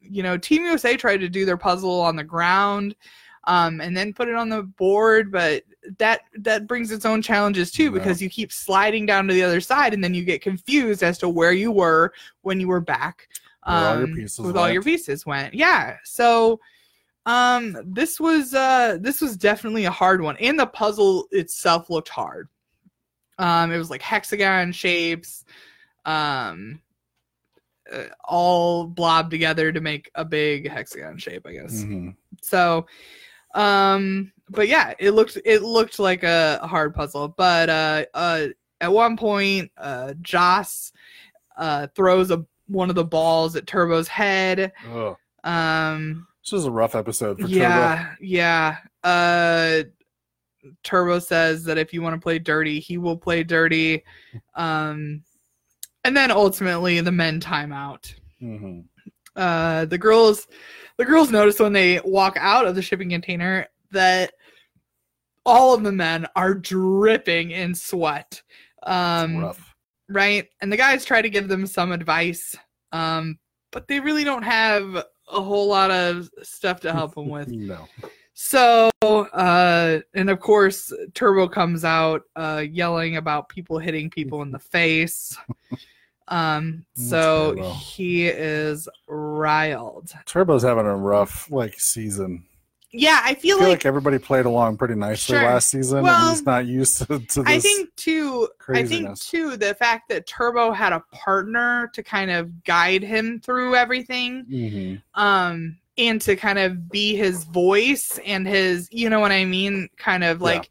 you 0.00 0.24
know, 0.24 0.36
Team 0.36 0.64
USA 0.64 0.96
tried 0.96 1.18
to 1.18 1.28
do 1.28 1.44
their 1.44 1.56
puzzle 1.56 2.00
on 2.00 2.16
the 2.16 2.24
ground, 2.24 2.96
um, 3.44 3.80
and 3.80 3.96
then 3.96 4.12
put 4.12 4.26
it 4.28 4.34
on 4.34 4.48
the 4.48 4.64
board, 4.64 5.30
but 5.30 5.62
that 5.98 6.22
that 6.40 6.66
brings 6.66 6.90
its 6.90 7.06
own 7.06 7.22
challenges 7.22 7.70
too 7.70 7.84
Yeah. 7.84 7.90
because 7.90 8.20
you 8.20 8.28
keep 8.28 8.50
sliding 8.52 9.06
down 9.06 9.28
to 9.28 9.32
the 9.34 9.44
other 9.44 9.60
side, 9.60 9.94
and 9.94 10.02
then 10.02 10.12
you 10.12 10.24
get 10.24 10.42
confused 10.42 11.04
as 11.04 11.18
to 11.18 11.28
where 11.28 11.52
you 11.52 11.70
were 11.70 12.12
when 12.42 12.58
you 12.58 12.66
were 12.66 12.80
back. 12.80 13.28
Where 13.64 13.76
all 13.76 14.02
um, 14.02 14.14
with 14.38 14.56
all 14.56 14.70
your 14.70 14.82
pieces 14.82 15.24
went. 15.26 15.54
Yeah. 15.54 15.96
So 16.02 16.58
um 17.28 17.76
this 17.84 18.18
was 18.18 18.54
uh 18.54 18.96
this 19.00 19.20
was 19.20 19.36
definitely 19.36 19.84
a 19.84 19.90
hard 19.90 20.20
one 20.22 20.36
and 20.38 20.58
the 20.58 20.66
puzzle 20.66 21.26
itself 21.30 21.90
looked 21.90 22.08
hard 22.08 22.48
um 23.38 23.70
it 23.70 23.76
was 23.78 23.90
like 23.90 24.00
hexagon 24.02 24.72
shapes 24.72 25.44
um 26.06 26.80
uh, 27.92 28.04
all 28.24 28.86
blobbed 28.86 29.30
together 29.30 29.70
to 29.72 29.80
make 29.80 30.10
a 30.14 30.24
big 30.24 30.68
hexagon 30.68 31.18
shape 31.18 31.46
i 31.46 31.52
guess 31.52 31.82
Mhm. 31.84 32.16
so 32.42 32.86
um 33.54 34.32
but 34.50 34.68
yeah 34.68 34.94
it 34.98 35.10
looked 35.12 35.38
it 35.44 35.62
looked 35.62 35.98
like 35.98 36.22
a, 36.22 36.58
a 36.62 36.66
hard 36.66 36.94
puzzle 36.94 37.28
but 37.28 37.68
uh 37.68 38.04
uh 38.14 38.46
at 38.80 38.92
one 38.92 39.16
point 39.16 39.70
uh 39.76 40.14
joss 40.22 40.92
uh, 41.56 41.88
throws 41.96 42.30
a 42.30 42.44
one 42.68 42.88
of 42.88 42.94
the 42.94 43.04
balls 43.04 43.56
at 43.56 43.66
Turbo's 43.66 44.06
head. 44.06 44.70
Ugh. 44.94 45.16
Um, 45.42 46.28
This 46.48 46.52
was 46.54 46.64
a 46.64 46.70
rough 46.70 46.94
episode 46.94 47.36
for 47.36 47.42
Turbo. 47.42 47.54
yeah, 47.58 48.14
yeah. 48.22 48.76
Uh, 49.04 49.82
Turbo 50.82 51.18
says 51.18 51.62
that 51.64 51.76
if 51.76 51.92
you 51.92 52.00
want 52.00 52.14
to 52.14 52.20
play 52.20 52.38
dirty, 52.38 52.80
he 52.80 52.96
will 52.96 53.18
play 53.18 53.42
dirty. 53.44 54.02
Um, 54.54 55.22
and 56.04 56.16
then 56.16 56.30
ultimately 56.30 57.02
the 57.02 57.12
men 57.12 57.38
time 57.38 57.70
out. 57.70 58.14
hmm 58.40 58.80
Uh, 59.36 59.84
the 59.84 59.98
girls, 59.98 60.46
the 60.96 61.04
girls 61.04 61.30
notice 61.30 61.60
when 61.60 61.74
they 61.74 62.00
walk 62.02 62.38
out 62.40 62.64
of 62.66 62.74
the 62.74 62.80
shipping 62.80 63.10
container 63.10 63.66
that 63.90 64.32
all 65.44 65.74
of 65.74 65.82
the 65.82 65.92
men 65.92 66.26
are 66.34 66.54
dripping 66.54 67.50
in 67.50 67.74
sweat. 67.74 68.40
Um, 68.84 69.36
rough. 69.36 69.74
right? 70.08 70.48
And 70.62 70.72
the 70.72 70.78
guys 70.78 71.04
try 71.04 71.20
to 71.20 71.28
give 71.28 71.46
them 71.46 71.66
some 71.66 71.92
advice, 71.92 72.56
um, 72.92 73.38
but 73.70 73.86
they 73.86 74.00
really 74.00 74.24
don't 74.24 74.44
have 74.44 75.04
a 75.30 75.42
whole 75.42 75.68
lot 75.68 75.90
of 75.90 76.30
stuff 76.42 76.80
to 76.80 76.92
help 76.92 77.16
him 77.16 77.28
with. 77.30 77.48
No. 77.48 77.86
So, 78.34 78.90
uh, 79.02 79.98
and 80.14 80.30
of 80.30 80.38
course, 80.38 80.92
Turbo 81.14 81.48
comes 81.48 81.84
out 81.84 82.22
uh, 82.36 82.64
yelling 82.70 83.16
about 83.16 83.48
people 83.48 83.78
hitting 83.78 84.10
people 84.10 84.42
in 84.42 84.52
the 84.52 84.58
face. 84.60 85.36
Um, 86.28 86.84
so 86.94 87.54
Turbo. 87.56 87.72
he 87.72 88.28
is 88.28 88.88
riled. 89.08 90.12
Turbo's 90.26 90.62
having 90.62 90.86
a 90.86 90.96
rough 90.96 91.50
like 91.50 91.80
season. 91.80 92.44
Yeah, 92.92 93.20
I 93.22 93.30
I 93.30 93.34
feel, 93.34 93.58
feel 93.58 93.68
like, 93.68 93.78
like 93.80 93.86
everybody 93.86 94.18
played 94.18 94.46
along 94.46 94.78
pretty 94.78 94.94
nicely 94.94 95.34
Sure. 95.36 95.44
last 95.44 95.68
season, 95.68 96.02
Well, 96.04 96.28
and 96.28 96.36
he's 96.36 96.46
not 96.46 96.66
used 96.66 96.98
to, 96.98 97.06
to 97.18 97.42
this. 97.42 97.46
I 97.46 97.58
think 97.58 97.94
too. 97.96 98.48
I 98.68 98.82
think 98.84 99.18
too 99.20 99.56
the 99.58 99.74
fact 99.74 100.08
that 100.08 100.26
Turbo 100.26 100.72
had 100.72 100.94
a 100.94 101.00
partner 101.12 101.90
to 101.92 102.02
kind 102.02 102.30
of 102.30 102.64
guide 102.64 103.02
him 103.02 103.40
through 103.40 103.74
everything. 103.74 104.46
Mhm. 104.50 105.02
um 105.14 105.76
and 105.98 106.20
to 106.22 106.36
kind 106.36 106.60
of 106.60 106.88
be 106.88 107.16
his 107.16 107.42
voice 107.44 108.20
and 108.24 108.46
his 108.46 108.88
you 108.92 109.10
know 109.10 109.18
what 109.18 109.32
i 109.32 109.44
mean 109.44 109.88
kind 109.96 110.22
of 110.22 110.38
Yeah. 110.38 110.44
like 110.44 110.70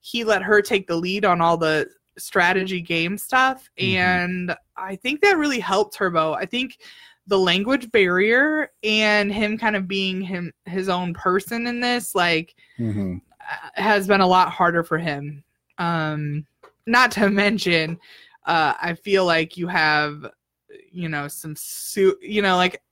he 0.00 0.24
let 0.24 0.42
her 0.42 0.60
take 0.60 0.88
the 0.88 0.96
lead 0.96 1.24
on 1.24 1.40
all 1.40 1.56
the 1.56 1.88
strategy 2.18 2.80
game 2.80 3.16
stuff 3.16 3.70
Mhm. 3.78 3.94
and 3.94 4.56
i 4.76 4.96
think 4.96 5.20
that 5.20 5.38
really 5.38 5.60
helped 5.60 5.94
turbo 5.94 6.32
i 6.34 6.44
think 6.44 6.78
the 7.26 7.38
language 7.38 7.90
barrier 7.90 8.70
and 8.82 9.32
him 9.32 9.56
kind 9.56 9.76
of 9.76 9.88
being 9.88 10.20
him 10.20 10.52
his 10.66 10.88
own 10.88 11.14
person 11.14 11.66
in 11.66 11.80
this 11.80 12.14
like 12.14 12.54
Mhm. 12.78 13.20
uh, 13.40 13.68
has 13.80 14.06
been 14.06 14.20
a 14.20 14.26
lot 14.26 14.50
harder 14.50 14.82
for 14.84 14.98
him 14.98 15.42
um 15.78 16.46
not 16.86 17.10
to 17.12 17.30
mention 17.30 17.98
uh 18.46 18.74
i 18.80 18.92
feel 18.94 19.24
like 19.24 19.56
you 19.56 19.66
have 19.68 20.26
you 20.90 21.08
know 21.08 21.26
some 21.28 21.54
su- 21.56 22.18
you 22.20 22.42
know 22.42 22.56
like 22.56 22.82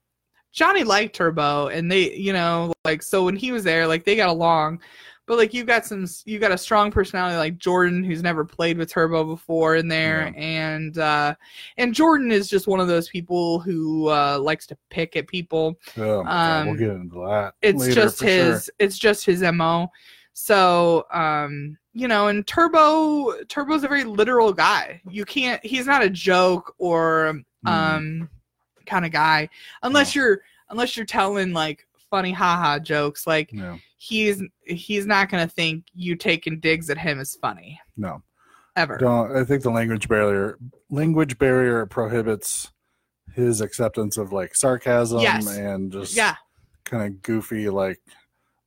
johnny 0.51 0.83
liked 0.83 1.15
turbo 1.15 1.67
and 1.67 1.91
they 1.91 2.13
you 2.15 2.33
know 2.33 2.73
like 2.85 3.01
so 3.03 3.23
when 3.25 3.35
he 3.35 3.51
was 3.51 3.63
there 3.63 3.85
like 3.87 4.03
they 4.03 4.15
got 4.15 4.29
along 4.29 4.79
but 5.25 5.37
like 5.37 5.53
you 5.53 5.63
got 5.63 5.85
some 5.85 6.05
you 6.25 6.37
got 6.39 6.51
a 6.51 6.57
strong 6.57 6.91
personality 6.91 7.37
like 7.37 7.57
jordan 7.57 8.03
who's 8.03 8.21
never 8.21 8.43
played 8.43 8.77
with 8.77 8.89
turbo 8.91 9.23
before 9.23 9.75
in 9.77 9.87
there. 9.87 10.33
And 10.35 10.97
uh 10.97 11.35
and 11.77 11.93
jordan 11.93 12.31
is 12.31 12.49
just 12.49 12.67
one 12.67 12.79
of 12.79 12.87
those 12.87 13.07
people 13.09 13.59
who 13.59 14.09
uh 14.09 14.37
likes 14.39 14.67
to 14.67 14.77
pick 14.89 15.15
at 15.15 15.27
people. 15.27 15.79
Oh, 15.97 16.23
my 16.23 16.29
God, 16.29 16.65
we'll 16.65 16.73
Um, 16.73 16.77
get 16.79 16.89
into 16.89 17.15
that. 17.27 17.53
it's 17.61 17.87
just 17.93 18.19
for 18.19 18.27
sure. 18.27 18.45
his 18.51 18.71
it's 18.79 18.97
just 18.97 19.25
his 19.25 19.41
mo 19.41 19.89
so 20.33 21.05
um 21.11 21.77
you 21.93 22.07
know 22.07 22.27
and 22.27 22.45
turbo 22.47 23.33
turbo's 23.45 23.83
a 23.83 23.87
very 23.87 24.03
literal 24.03 24.51
guy. 24.51 24.99
You 25.09 25.25
can't 25.25 25.63
he's 25.65 25.85
not 25.85 26.03
a 26.03 26.09
joke 26.09 26.73
or 26.79 27.39
Mm. 27.65 27.69
um 27.71 28.29
kind 28.85 29.05
of 29.05 29.11
guy. 29.13 29.47
Unless 29.83 30.15
you're 30.15 30.41
unless 30.69 30.97
you're 30.97 31.05
telling 31.05 31.53
like 31.53 31.87
funny 32.13 32.31
haha 32.31 32.77
jokes 32.77 33.25
like 33.25 33.51
No, 33.51 33.79
he's 33.97 34.39
he's 34.67 35.07
not 35.07 35.29
gonna 35.31 35.47
think 35.47 35.85
you 35.95 36.15
taking 36.15 36.59
digs 36.59 36.91
at 36.91 36.97
him 36.99 37.19
is 37.19 37.35
funny 37.41 37.79
no. 37.97 38.21
ever 38.75 38.97
Don't. 38.99 39.35
I 39.35 39.43
think 39.43 39.63
the 39.63 39.71
language 39.71 40.07
barrier 40.07 40.59
language 40.91 41.39
barrier 41.39 41.87
prohibits 41.87 42.71
his 43.33 43.61
acceptance 43.61 44.17
of 44.19 44.31
like 44.31 44.53
sarcasm 44.53 45.21
Yes. 45.21 45.47
and 45.57 45.91
just 45.91 46.15
yeah 46.15 46.35
kind 46.83 47.03
of 47.03 47.19
goofy 47.23 47.67
like 47.69 47.99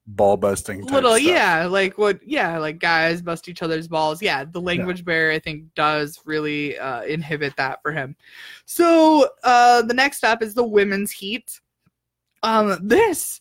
ball 0.08 0.36
busting. 0.36 0.82
little 0.86 1.12
stuff. 1.16 1.22
yeah 1.22 1.66
like 1.66 1.98
what 1.98 2.18
yeah 2.26 2.58
like 2.58 2.80
guys 2.80 3.22
bust 3.22 3.48
each 3.48 3.62
other's 3.62 3.86
balls 3.86 4.20
yeah 4.20 4.42
the 4.44 4.60
language 4.60 5.04
barrier 5.04 5.30
i 5.36 5.38
think 5.38 5.62
does 5.76 6.20
really 6.24 6.76
uh, 6.78 7.02
inhibit 7.02 7.54
that 7.56 7.80
for 7.82 7.92
him 7.92 8.16
so 8.64 9.28
uh 9.44 9.82
the 9.82 9.94
next 9.94 10.24
up 10.24 10.42
is 10.42 10.52
the 10.54 10.64
women's 10.64 11.12
heat 11.12 11.60
um 12.46 12.78
this 12.82 13.40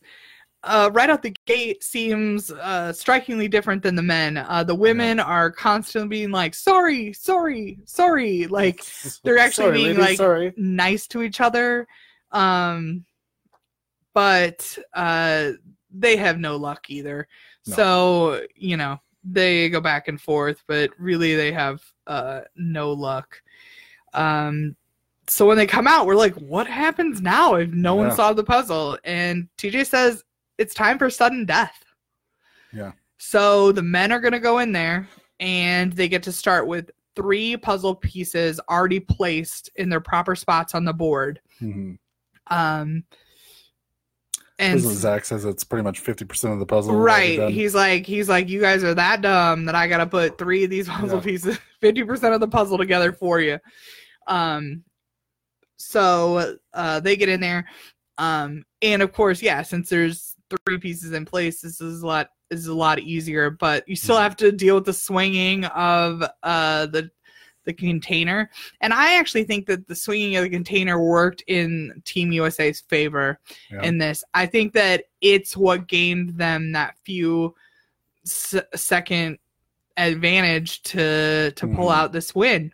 uh, 0.66 0.90
right 0.94 1.10
out 1.10 1.22
the 1.22 1.36
gate 1.46 1.84
seems 1.84 2.52
uh, 2.52 2.92
strikingly 2.92 3.48
different 3.48 3.84
than 3.84 3.96
the 3.96 4.02
men. 4.02 4.38
Uh, 4.38 4.64
the 4.64 4.74
women 4.74 5.20
are 5.20 5.52
constantly 5.52 6.10
being 6.10 6.32
like, 6.32 6.56
"Sorry, 6.56 7.14
sorry, 7.14 7.78
sorry," 7.86 8.48
like 8.48 8.84
they're 9.24 9.38
actually 9.38 9.66
Sorry, 9.66 9.78
being, 9.78 9.88
lady, 9.90 10.02
like, 10.02 10.18
sorry. 10.18 10.54
nice 10.58 11.08
to 11.08 11.22
each 11.22 11.40
other. 11.40 11.88
Um, 12.32 13.06
but 14.14 14.78
uh, 14.94 15.52
they 15.92 16.16
have 16.16 16.40
no 16.40 16.56
luck 16.56 16.90
either. 16.90 17.28
No. 17.68 17.76
So 17.76 18.42
you 18.56 18.76
know 18.76 19.00
they 19.24 19.70
go 19.70 19.82
back 19.82 20.08
and 20.08 20.20
forth, 20.20 20.64
but 20.68 20.90
really 20.98 21.36
they 21.36 21.52
have 21.52 21.84
uh, 22.08 22.42
no 22.56 22.92
luck. 22.92 23.40
Um, 24.14 24.76
so 25.28 25.46
when 25.48 25.58
they 25.58 25.66
come 25.68 25.88
out, 25.88 26.06
we're 26.06 26.16
like, 26.16 26.36
"What 26.36 26.68
happens 26.68 27.22
now 27.22 27.56
if 27.56 27.70
no 27.70 27.96
one 27.96 28.08
Yeah. 28.10 28.16
solved 28.16 28.38
the 28.38 28.44
puzzle?" 28.44 28.98
And 29.04 29.48
TJ 29.58 29.84
says 29.86 30.24
it's 30.58 30.74
time 30.74 30.98
for 30.98 31.10
sudden 31.10 31.46
death. 31.46 31.84
Yeah. 32.74 32.92
So 33.18 33.72
the 33.72 33.82
men 33.84 34.12
are 34.12 34.20
gonna 34.20 34.40
go 34.40 34.60
in 34.60 34.72
there, 34.72 35.08
and 35.40 35.92
they 35.94 36.08
get 36.08 36.24
to 36.24 36.32
start 36.32 36.68
with 36.68 36.92
three 37.16 37.56
puzzle 37.58 37.96
pieces 37.96 38.60
already 38.70 39.00
placed 39.00 39.70
in 39.78 39.88
their 39.90 40.02
proper 40.02 40.36
spots 40.36 40.76
on 40.76 40.84
the 40.86 40.94
board. 40.94 41.40
Mhm. 41.62 41.98
Um, 42.48 43.04
and 44.60 44.80
Zach 44.80 45.26
says 45.26 45.44
it's 45.44 45.64
pretty 45.64 45.84
much 45.84 46.00
fifty 46.00 46.24
percent 46.26 46.54
of 46.54 46.60
the 46.60 46.66
puzzle. 46.66 46.96
right, 46.96 47.50
he's 47.50 47.76
like, 47.76 48.06
he's 48.06 48.30
like, 48.30 48.48
you 48.48 48.62
guys 48.62 48.84
are 48.84 48.94
that 48.94 49.22
dumb 49.22 49.66
that 49.66 49.76
I 49.76 49.88
gotta 49.88 50.06
put 50.08 50.38
three 50.38 50.64
of 50.64 50.70
these 50.70 50.88
puzzle 50.88 51.18
Yeah. 51.20 51.24
pieces, 51.24 51.58
fifty 51.82 52.04
percent 52.04 52.34
of 52.34 52.40
the 52.40 52.48
puzzle 52.48 52.78
together 52.78 53.12
for 53.12 53.40
you. 53.42 53.60
Um, 54.28 54.84
so 55.78 56.58
uh, 56.74 57.00
they 57.00 57.16
get 57.16 57.30
in 57.30 57.40
there, 57.42 57.68
um, 58.18 58.64
and 58.82 59.02
of 59.02 59.12
course, 59.14 59.42
yeah, 59.42 59.62
since 59.62 59.90
there's 59.90 60.36
three 60.66 60.78
pieces 60.78 61.12
in 61.12 61.26
place, 61.26 61.62
this 61.62 61.82
is 61.82 62.02
a 62.02 62.08
lot 62.08 62.30
is 62.52 62.68
a 62.68 62.74
lot 62.74 63.00
easier. 63.00 63.50
But 63.50 63.88
you 63.90 63.96
still 63.96 64.18
Mhm. 64.18 64.22
have 64.24 64.36
to 64.38 64.52
deal 64.52 64.76
with 64.76 64.86
the 64.86 64.94
swinging 64.94 65.66
of 65.66 66.24
uh 66.44 66.86
the 66.88 67.10
the 67.66 67.74
container, 67.74 68.52
and 68.82 68.94
I 68.94 69.18
actually 69.18 69.44
think 69.44 69.66
that 69.66 69.88
the 69.88 69.96
swinging 69.96 70.36
of 70.36 70.44
the 70.44 70.50
container 70.52 71.02
worked 71.02 71.44
in 71.48 72.00
Team 72.06 72.32
USA's 72.32 72.82
favor 72.82 73.40
Yeah. 73.72 73.82
in 73.82 73.98
this. 73.98 74.24
I 74.36 74.46
think 74.46 74.74
that 74.74 75.06
it's 75.22 75.58
what 75.58 75.88
gained 75.88 76.38
them 76.38 76.72
that 76.74 76.96
few 77.04 77.56
s- 78.24 78.54
second 78.76 79.40
advantage 79.98 80.84
to 80.84 81.52
to 81.56 81.68
pull 81.68 81.88
Mhm. 81.88 81.96
out 81.96 82.12
this 82.12 82.36
win. 82.36 82.72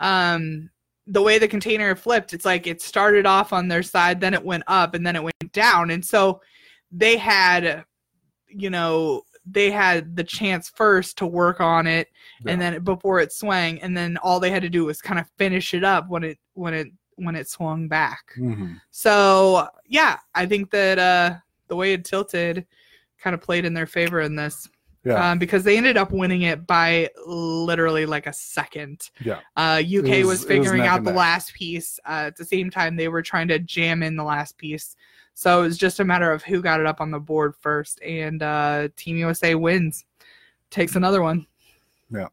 Um, 0.00 0.68
the 1.10 1.22
way 1.22 1.38
the 1.38 1.48
container 1.48 1.96
flipped, 1.96 2.34
it's 2.34 2.44
like 2.44 2.66
it 2.66 2.82
started 2.82 3.26
off 3.26 3.52
on 3.52 3.66
their 3.66 3.82
side, 3.82 4.20
then 4.20 4.34
it 4.34 4.44
went 4.44 4.64
up, 4.66 4.94
and 4.94 5.06
then 5.06 5.16
it 5.16 5.22
went 5.22 5.52
down, 5.52 5.90
and 5.90 6.04
so 6.04 6.40
they 6.92 7.16
had, 7.16 7.84
you 8.46 8.70
know, 8.70 9.22
they 9.50 9.70
had 9.70 10.14
the 10.14 10.24
chance 10.24 10.68
first 10.68 11.16
to 11.18 11.26
work 11.26 11.60
on 11.60 11.86
it, 11.86 12.08
and 12.46 12.60
then 12.60 12.82
before 12.84 13.20
it 13.20 13.32
swung, 13.32 13.78
and 13.78 13.96
then 13.96 14.18
all 14.18 14.38
they 14.38 14.50
had 14.50 14.62
to 14.62 14.68
do 14.68 14.84
was 14.84 15.00
kind 15.00 15.18
of 15.18 15.26
finish 15.38 15.72
it 15.72 15.84
up 15.84 16.08
when 16.08 16.22
it 16.22 16.38
when 16.54 16.74
it 16.74 16.88
when 17.16 17.34
it 17.34 17.48
swung 17.48 17.88
back. 17.88 18.34
Mhm. 18.36 18.80
So 18.90 19.66
yeah, 19.86 20.18
I 20.34 20.46
think 20.46 20.70
that 20.70 20.98
uh, 20.98 21.36
the 21.68 21.76
way 21.76 21.94
it 21.94 22.04
tilted 22.04 22.66
kind 23.18 23.34
of 23.34 23.40
played 23.40 23.64
in 23.64 23.74
their 23.74 23.86
favor 23.86 24.20
in 24.20 24.36
this 24.36 24.68
Yeah. 25.08 25.30
um, 25.30 25.38
because 25.38 25.64
they 25.64 25.76
ended 25.76 25.96
up 25.96 26.12
winning 26.12 26.42
it 26.42 26.66
by 26.66 27.10
literally 27.26 28.06
like 28.06 28.26
a 28.26 28.32
second. 28.32 29.10
Yeah. 29.24 29.40
Uh, 29.56 29.80
UK 29.84 29.88
was- 29.88 30.08
was, 30.08 30.18
it 30.18 30.24
was 30.26 30.44
figuring 30.44 30.82
out 30.82 31.02
the 31.04 31.12
last 31.12 31.54
piece. 31.54 31.98
Uh, 32.06 32.24
at 32.26 32.36
the 32.36 32.44
same 32.44 32.70
time, 32.70 32.96
they 32.96 33.08
were 33.08 33.22
trying 33.22 33.48
to 33.48 33.58
jam 33.58 34.02
in 34.02 34.16
the 34.16 34.24
last 34.24 34.58
piece. 34.58 34.96
So 35.34 35.60
it 35.60 35.66
was 35.66 35.78
just 35.78 36.00
a 36.00 36.04
matter 36.04 36.30
of 36.32 36.42
who 36.42 36.60
got 36.60 36.80
it 36.80 36.86
up 36.86 37.00
on 37.00 37.10
the 37.10 37.20
board 37.20 37.54
first, 37.60 38.00
and 38.02 38.42
uh, 38.42 38.88
Team 38.96 39.16
USA 39.16 39.54
wins, 39.54 40.04
takes 40.70 40.96
another 40.96 41.22
one. 41.22 41.46
Yeah. 42.12 42.26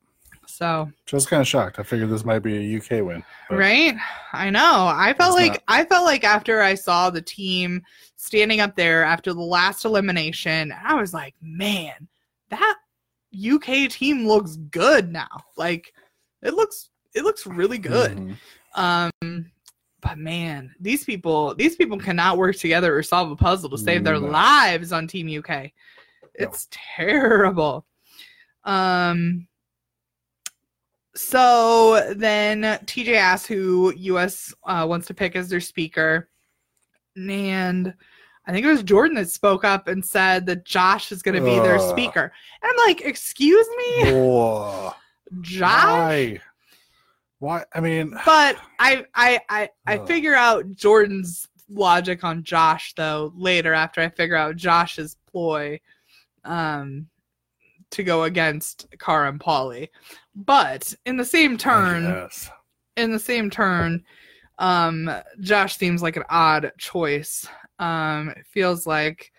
So 0.47 0.91
Just 1.05 1.29
kind 1.29 1.41
of 1.41 1.47
shocked. 1.47 1.79
I 1.79 1.83
figured 1.83 2.09
this 2.09 2.23
might 2.25 2.39
be 2.39 2.55
a 2.75 2.77
UK 2.77 3.05
win. 3.05 3.23
right 3.49 3.95
i 4.33 4.49
know 4.49 4.87
i 4.93 5.13
felt 5.13 5.35
like 5.35 5.51
not. 5.53 5.63
i 5.67 5.83
felt 5.85 6.03
like 6.03 6.23
after 6.23 6.61
i 6.61 6.73
saw 6.73 7.09
the 7.11 7.21
team 7.21 7.81
standing 8.15 8.59
up 8.59 8.75
there 8.75 9.03
after 9.03 9.33
the 9.33 9.41
last 9.41 9.85
elimination 9.85 10.73
i 10.83 10.93
was 10.95 11.13
like 11.13 11.33
man 11.41 12.07
that 12.55 12.75
uk 13.53 13.65
team 13.91 14.25
looks 14.27 14.55
good 14.71 15.11
now 15.11 15.27
like 15.57 15.93
it 16.41 16.53
looks 16.53 16.89
it 17.13 17.23
looks 17.23 17.45
really 17.45 17.77
good 17.77 18.17
Mhm. 18.17 18.37
um 18.75 19.51
but 20.01 20.19
man, 20.19 20.75
these 20.79 21.03
people 21.03 21.55
these 21.55 21.75
people 21.75 21.97
cannot 21.97 22.37
work 22.37 22.55
together 22.57 22.95
or 22.95 23.01
solve 23.01 23.31
a 23.31 23.35
puzzle 23.35 23.71
to 23.71 23.77
save 23.77 24.03
their 24.03 24.19
No. 24.19 24.27
lives 24.27 24.91
on 24.91 25.07
Team 25.07 25.27
UK. 25.27 25.73
It's 26.35 26.67
terrible. 26.69 27.87
Um 28.65 29.47
so 31.15 32.13
then 32.15 32.61
TJ 32.85 33.15
asks 33.15 33.47
who 33.47 33.93
US 33.95 34.53
uh, 34.65 34.85
wants 34.87 35.07
to 35.07 35.13
pick 35.15 35.35
as 35.35 35.49
their 35.49 35.61
speaker. 35.61 36.29
And 37.15 37.93
I 38.47 38.51
think 38.51 38.65
it 38.65 38.69
was 38.69 38.83
Jordan 38.83 39.15
that 39.15 39.29
spoke 39.29 39.63
up 39.63 39.87
and 39.87 40.05
said 40.05 40.45
that 40.45 40.65
Josh 40.65 41.11
is 41.11 41.21
going 41.21 41.35
to 41.35 41.43
be 41.43 41.57
their 41.59 41.79
speaker. 41.79 42.31
And 42.61 42.71
I'm 42.71 42.87
like, 42.87 43.01
"Excuse 43.01 43.67
me. 43.77 44.11
Josh?" 45.41 45.71
Why? 45.71 46.39
Why? 47.39 47.63
I 47.73 47.79
mean, 47.79 48.11
but 48.25 48.57
I 48.79 49.05
I 49.13 49.39
I, 49.49 49.69
I 49.87 49.97
figure 50.05 50.35
out 50.35 50.71
Jordan's 50.75 51.47
logic 51.69 52.23
on 52.23 52.43
Josh 52.43 52.93
though 52.95 53.33
later 53.35 53.73
after 53.73 54.01
I 54.01 54.09
figure 54.09 54.35
out 54.35 54.55
Josh's 54.55 55.17
ploy 55.31 55.79
um 56.43 57.07
to 57.91 58.03
go 58.03 58.23
against 58.23 58.87
Cara 58.99 59.29
and 59.29 59.39
Paulie. 59.39 59.89
But 60.35 60.93
in 61.05 61.17
the 61.17 61.25
same 61.25 61.57
turn, 61.57 62.03
yes. 62.03 62.49
in 62.97 63.11
the 63.11 63.19
same 63.19 63.49
turn, 63.49 64.03
um 64.59 65.11
Josh 65.39 65.77
seems 65.77 66.01
like 66.01 66.15
an 66.15 66.23
odd 66.29 66.71
choice. 66.77 67.47
Um 67.79 68.29
it 68.29 68.45
feels 68.45 68.87
like 68.87 69.31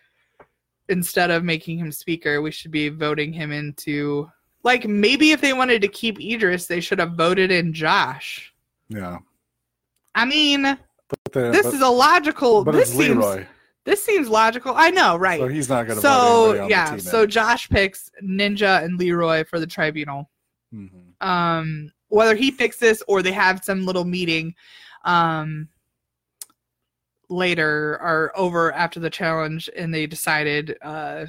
instead 0.89 1.31
of 1.31 1.45
making 1.45 1.79
him 1.79 1.91
speaker, 1.91 2.43
we 2.43 2.51
should 2.51 2.71
be 2.71 2.89
voting 2.89 3.33
him 3.33 3.53
into 3.53 4.31
like 4.63 4.87
maybe 4.87 5.31
if 5.31 5.41
they 5.41 5.53
wanted 5.53 5.81
to 5.83 5.89
keep 5.89 6.21
Idris, 6.21 6.67
they 6.67 6.81
should 6.81 6.99
have 6.99 7.13
voted 7.13 7.51
in 7.51 7.73
Josh. 7.73 8.53
Yeah. 8.89 9.19
I 10.15 10.25
mean, 10.25 10.63
the, 10.63 10.79
this 11.33 11.63
but, 11.63 11.75
is 11.75 11.81
a 11.81 11.89
logical. 11.89 12.65
but 12.65 12.73
this 12.73 12.89
it's 12.89 12.99
seems 12.99 13.17
Leroy, 13.17 13.47
this 13.85 14.03
seems 14.03 14.29
logical. 14.29 14.75
I 14.77 14.91
know, 14.91 15.17
right? 15.17 15.39
so 15.39 15.49
he's 15.49 15.69
not 15.69 15.87
going 15.87 15.97
to. 15.97 16.03
So 16.03 16.67
yeah, 16.67 16.97
so 16.97 17.27
Josh 17.27 17.69
picks 17.69 18.11
Ninja 18.23 18.83
and 18.83 18.99
Leroy 18.99 19.45
for 19.45 19.61
the 19.61 19.67
tribunal. 19.67 20.29
hmm 20.73 20.87
Um, 21.21 21.93
whether 22.09 22.35
he 22.35 22.51
picks 22.51 22.79
this 22.79 23.03
or 23.09 23.23
they 23.23 23.33
have 23.33 23.65
some 23.65 23.87
little 23.87 24.05
meeting, 24.05 24.55
um, 25.05 25.69
later 27.29 27.99
or 28.01 28.33
over 28.35 28.73
after 28.73 29.01
the 29.01 29.11
challenge, 29.11 29.69
and 29.77 29.93
they 29.93 30.07
decided 30.07 30.77
uh 30.83 31.27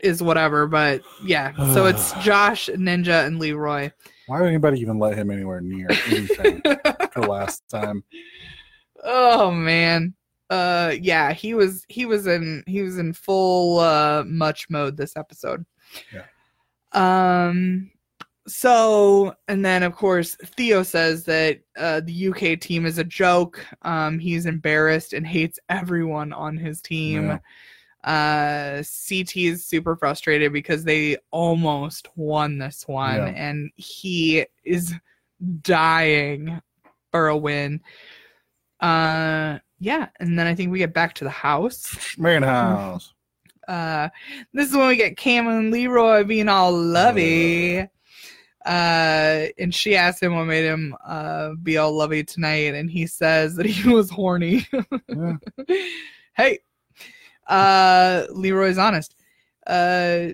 is 0.00 0.22
whatever. 0.22 0.66
But 0.66 1.02
yeah, 1.24 1.52
so 1.72 1.86
it's 1.86 2.12
Josh, 2.14 2.68
Ninja, 2.68 3.26
and 3.26 3.38
Leroy. 3.38 3.90
Why 4.26 4.40
would 4.40 4.48
anybody 4.48 4.80
even 4.80 4.98
let 4.98 5.16
him 5.16 5.30
anywhere 5.30 5.60
near 5.60 5.88
anything 6.06 6.60
the 6.64 7.26
last 7.28 7.62
time? 7.68 8.04
Oh 9.02 9.50
man. 9.50 10.14
Uh 10.50 10.94
yeah, 11.00 11.32
he 11.32 11.54
was 11.54 11.84
he 11.88 12.06
was 12.06 12.26
in 12.26 12.62
he 12.66 12.82
was 12.82 12.98
in 12.98 13.12
full 13.12 13.78
uh 13.78 14.24
much 14.26 14.68
mode 14.70 14.96
this 14.96 15.16
episode. 15.16 15.64
Yeah. 16.12 16.24
Um 16.92 17.90
so 18.46 19.34
and 19.48 19.64
then 19.64 19.82
of 19.82 19.94
course 19.96 20.36
Theo 20.44 20.82
says 20.82 21.24
that 21.24 21.60
uh 21.78 22.00
the 22.04 22.28
UK 22.28 22.60
team 22.60 22.84
is 22.86 22.98
a 22.98 23.04
joke. 23.04 23.64
Um 23.82 24.18
he's 24.18 24.46
embarrassed 24.46 25.12
and 25.14 25.26
hates 25.26 25.58
everyone 25.68 26.32
on 26.32 26.56
his 26.56 26.80
team. 26.82 27.40
Uh 28.02 28.82
CT 29.08 29.36
is 29.36 29.64
super 29.66 29.96
frustrated 29.96 30.52
because 30.52 30.84
they 30.84 31.16
almost 31.30 32.08
won 32.16 32.58
this 32.58 32.86
one 32.86 33.16
Yeah. 33.16 33.26
and 33.34 33.70
he 33.76 34.44
is 34.62 34.92
dying 35.62 36.60
for 37.10 37.28
a 37.28 37.36
win. 37.36 37.80
Uh 38.80 39.58
yeah, 39.80 40.08
and 40.20 40.38
then 40.38 40.46
I 40.46 40.54
think 40.54 40.70
we 40.70 40.78
get 40.78 40.94
back 40.94 41.14
to 41.14 41.24
the 41.24 41.30
house. 41.30 42.16
Man 42.18 42.42
house. 42.44 43.14
Uh 43.66 44.10
this 44.52 44.68
is 44.68 44.76
when 44.76 44.88
we 44.88 44.96
get 44.96 45.16
Kam 45.16 45.48
and 45.48 45.70
Leroy 45.70 46.24
being 46.24 46.50
all 46.50 46.72
lovey. 46.72 47.88
Uh 48.64 49.46
and 49.58 49.74
she 49.74 49.94
asks 49.94 50.22
him 50.22 50.34
what 50.34 50.44
made 50.46 50.64
him 50.64 50.96
uh 51.04 51.50
be 51.62 51.76
all 51.76 51.92
lovey 51.92 52.24
tonight 52.24 52.74
and 52.74 52.90
he 52.90 53.06
says 53.06 53.56
that 53.56 53.66
he 53.66 53.88
was 53.92 54.08
horny. 54.10 54.66
Yeah. 55.08 55.36
hey. 56.34 56.58
Uh 57.46 58.24
Leroy's 58.30 58.78
honest. 58.78 59.16
Uh 59.66 60.28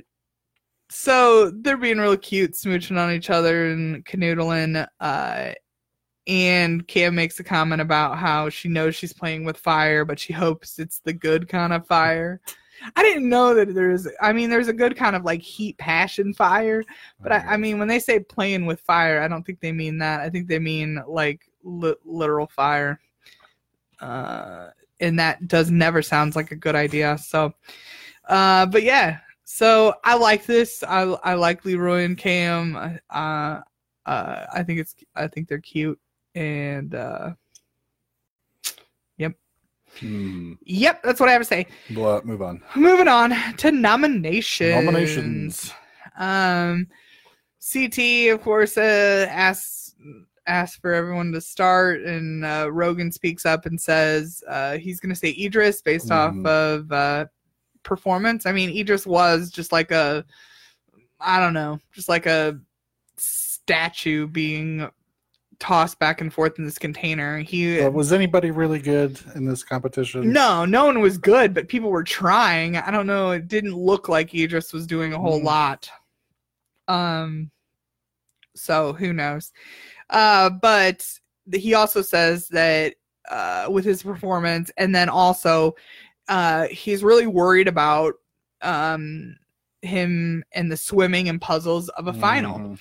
so 0.93 1.51
they're 1.51 1.77
being 1.77 1.99
real 1.99 2.17
cute, 2.17 2.53
smooching 2.53 2.99
on 2.99 3.13
each 3.13 3.31
other 3.31 3.71
and 3.71 4.05
canoodling. 4.05 4.87
Uh 5.01 5.53
and 6.27 6.87
Kam 6.87 7.17
makes 7.17 7.41
a 7.41 7.45
comment 7.45 7.83
about 7.83 8.17
how 8.19 8.49
she 8.51 8.69
knows 8.69 8.95
she's 8.95 9.13
playing 9.13 9.45
with 9.45 9.57
fire, 9.57 10.05
but 10.05 10.21
she 10.21 10.33
hopes 10.33 10.79
it's 10.79 11.01
the 11.01 11.13
good 11.13 11.49
kind 11.49 11.73
of 11.73 11.87
fire. 11.87 12.41
I 12.97 13.03
didn't 13.03 13.29
know 13.29 13.55
that 13.55 13.75
there's, 13.75 14.09
I 14.21 14.33
mean, 14.33 14.51
there's 14.51 14.69
a 14.69 14.73
good 14.73 14.97
kind 14.97 15.15
of 15.15 15.25
like 15.25 15.43
heat, 15.43 15.77
passion 15.79 16.33
fire, 16.35 16.83
but 17.21 17.33
I, 17.33 17.39
I 17.39 17.57
mean, 17.57 17.79
when 17.79 17.89
they 17.89 17.99
say 17.99 18.21
playing 18.21 18.67
with 18.67 18.81
fire, 18.81 19.21
I 19.21 19.29
don't 19.29 19.45
think 19.45 19.61
they 19.61 19.73
mean 19.73 19.99
that. 19.99 20.21
I 20.21 20.31
think 20.31 20.49
they 20.49 20.59
mean 20.59 21.03
like 21.07 21.43
li- 21.63 21.95
literal 22.05 22.47
fire. 22.47 23.01
Uh, 24.01 24.69
and 25.01 25.19
that 25.19 25.49
does 25.49 25.71
never 25.71 26.03
sounds 26.03 26.37
like 26.37 26.51
a 26.51 26.57
good 26.57 26.75
idea. 26.75 27.19
So, 27.19 27.53
uh, 28.29 28.67
but 28.67 28.83
yeah, 28.83 29.19
so 29.45 29.95
I 30.05 30.17
like 30.17 30.47
this. 30.47 30.83
I 30.83 31.03
I 31.25 31.35
like 31.35 31.65
Leroy 31.65 32.05
and 32.05 32.17
Kam. 32.17 33.01
Uh, 33.11 33.61
uh, 34.07 34.47
I 34.53 34.63
think 34.63 34.81
it's 34.81 34.95
I 35.15 35.27
think 35.27 35.49
they're 35.49 35.59
cute 35.59 35.99
and 36.35 36.95
uh, 36.95 37.33
Hmm. 39.99 40.53
yep, 40.65 41.03
that's 41.03 41.19
what 41.21 41.29
I 41.29 41.33
have 41.33 41.43
to 41.43 41.47
say. 41.47 41.67
But 41.91 42.25
move 42.25 42.41
on. 42.43 42.63
Moving 42.77 43.09
on 43.09 43.35
to 43.59 43.71
nominations. 43.73 44.85
Nominations. 44.85 45.75
Um, 46.19 46.87
CT 47.73 48.31
of 48.33 48.41
course 48.43 48.77
uh, 48.79 49.27
asks 49.29 49.95
asks 50.47 50.79
for 50.79 50.93
everyone 50.95 51.33
to 51.33 51.41
start, 51.41 52.03
and 52.03 52.45
uh, 52.45 52.69
Rogan 52.73 53.13
speaks 53.13 53.45
up 53.45 53.67
and 53.67 53.81
says 53.81 54.43
uh, 54.49 54.79
he's 54.79 54.99
going 55.01 55.11
to 55.11 55.19
say 55.19 55.37
Idris 55.39 55.83
based 55.83 56.09
Mhm. 56.09 56.17
off 56.41 56.47
of 56.47 56.93
uh, 56.93 57.27
performance. 57.83 58.47
I 58.47 58.53
mean, 58.53 58.71
Idris 58.77 59.07
was 59.07 59.51
just 59.51 59.73
like 59.73 59.91
a 59.91 60.25
I 61.21 61.39
don't 61.41 61.53
know, 61.55 61.79
just 61.93 62.09
like 62.09 62.27
a 62.27 62.59
statue 63.17 64.27
being 64.27 64.89
tossed 65.61 65.99
back 65.99 66.21
and 66.21 66.33
forth 66.33 66.59
in 66.59 66.65
this 66.65 66.79
container. 66.79 67.39
He 67.39 67.81
Uh, 67.81 67.91
was 67.91 68.13
anybody 68.13 68.51
really 68.51 68.81
good 68.81 69.21
in 69.35 69.45
this 69.45 69.63
competition? 69.63 70.33
no, 70.33 70.65
no 70.65 70.87
one 70.87 71.01
was 71.01 71.19
good, 71.19 71.55
but 71.55 71.69
people 71.69 71.91
were 71.91 72.03
trying. 72.03 72.77
I 72.77 72.91
don't 72.91 73.07
know. 73.07 73.31
It 73.31 73.47
didn't 73.47 73.77
look 73.77 74.09
like 74.09 74.35
Idris 74.35 74.73
was 74.73 74.87
doing 74.87 75.13
a 75.13 75.19
whole 75.19 75.41
Mm. 75.41 75.45
lot. 75.45 75.91
Um, 76.89 77.51
so 78.57 78.93
who 78.95 79.13
knows? 79.13 79.53
Uh, 80.09 80.51
but 80.51 81.07
he 81.53 81.75
also 81.75 82.03
says 82.03 82.49
that 82.49 82.95
uh, 83.31 83.69
with 83.71 83.85
his 83.85 84.03
performance, 84.03 84.71
and 84.77 84.93
then 84.95 85.09
also 85.09 85.77
uh, 86.29 86.67
he's 86.69 87.05
really 87.05 87.27
worried 87.27 87.69
about 87.69 88.15
um 88.63 89.37
him 89.83 90.45
and 90.53 90.71
the 90.71 90.77
swimming 90.77 91.29
and 91.29 91.41
puzzles 91.41 91.89
of 91.91 92.07
a 92.09 92.13
final. 92.13 92.77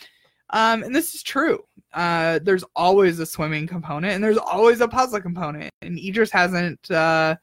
Um, 0.52 0.84
and 0.84 0.96
this 0.96 1.14
is 1.16 1.22
true. 1.24 1.64
Uh, 1.94 2.40
there's 2.44 2.64
always 2.76 3.20
a 3.20 3.26
swimming 3.26 3.68
component, 3.68 4.14
and 4.14 4.24
there's 4.24 4.38
always 4.38 4.82
a 4.82 4.88
puzzle 4.88 5.22
component. 5.22 5.72
And 5.82 5.98
Idris 6.00 6.32
hasn't 6.32 6.90
uh, 6.92 7.36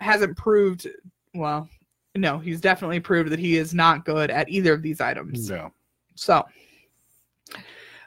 hasn't 0.00 0.36
proved. 0.36 0.88
Well, 1.34 1.68
no, 2.14 2.38
he's 2.38 2.60
definitely 2.60 3.00
proved 3.00 3.30
that 3.30 3.38
he 3.38 3.56
is 3.56 3.72
not 3.74 4.04
good 4.04 4.30
at 4.30 4.48
either 4.48 4.72
of 4.74 4.82
these 4.82 5.00
items. 5.00 5.48
No. 5.50 5.72
So 6.14 6.44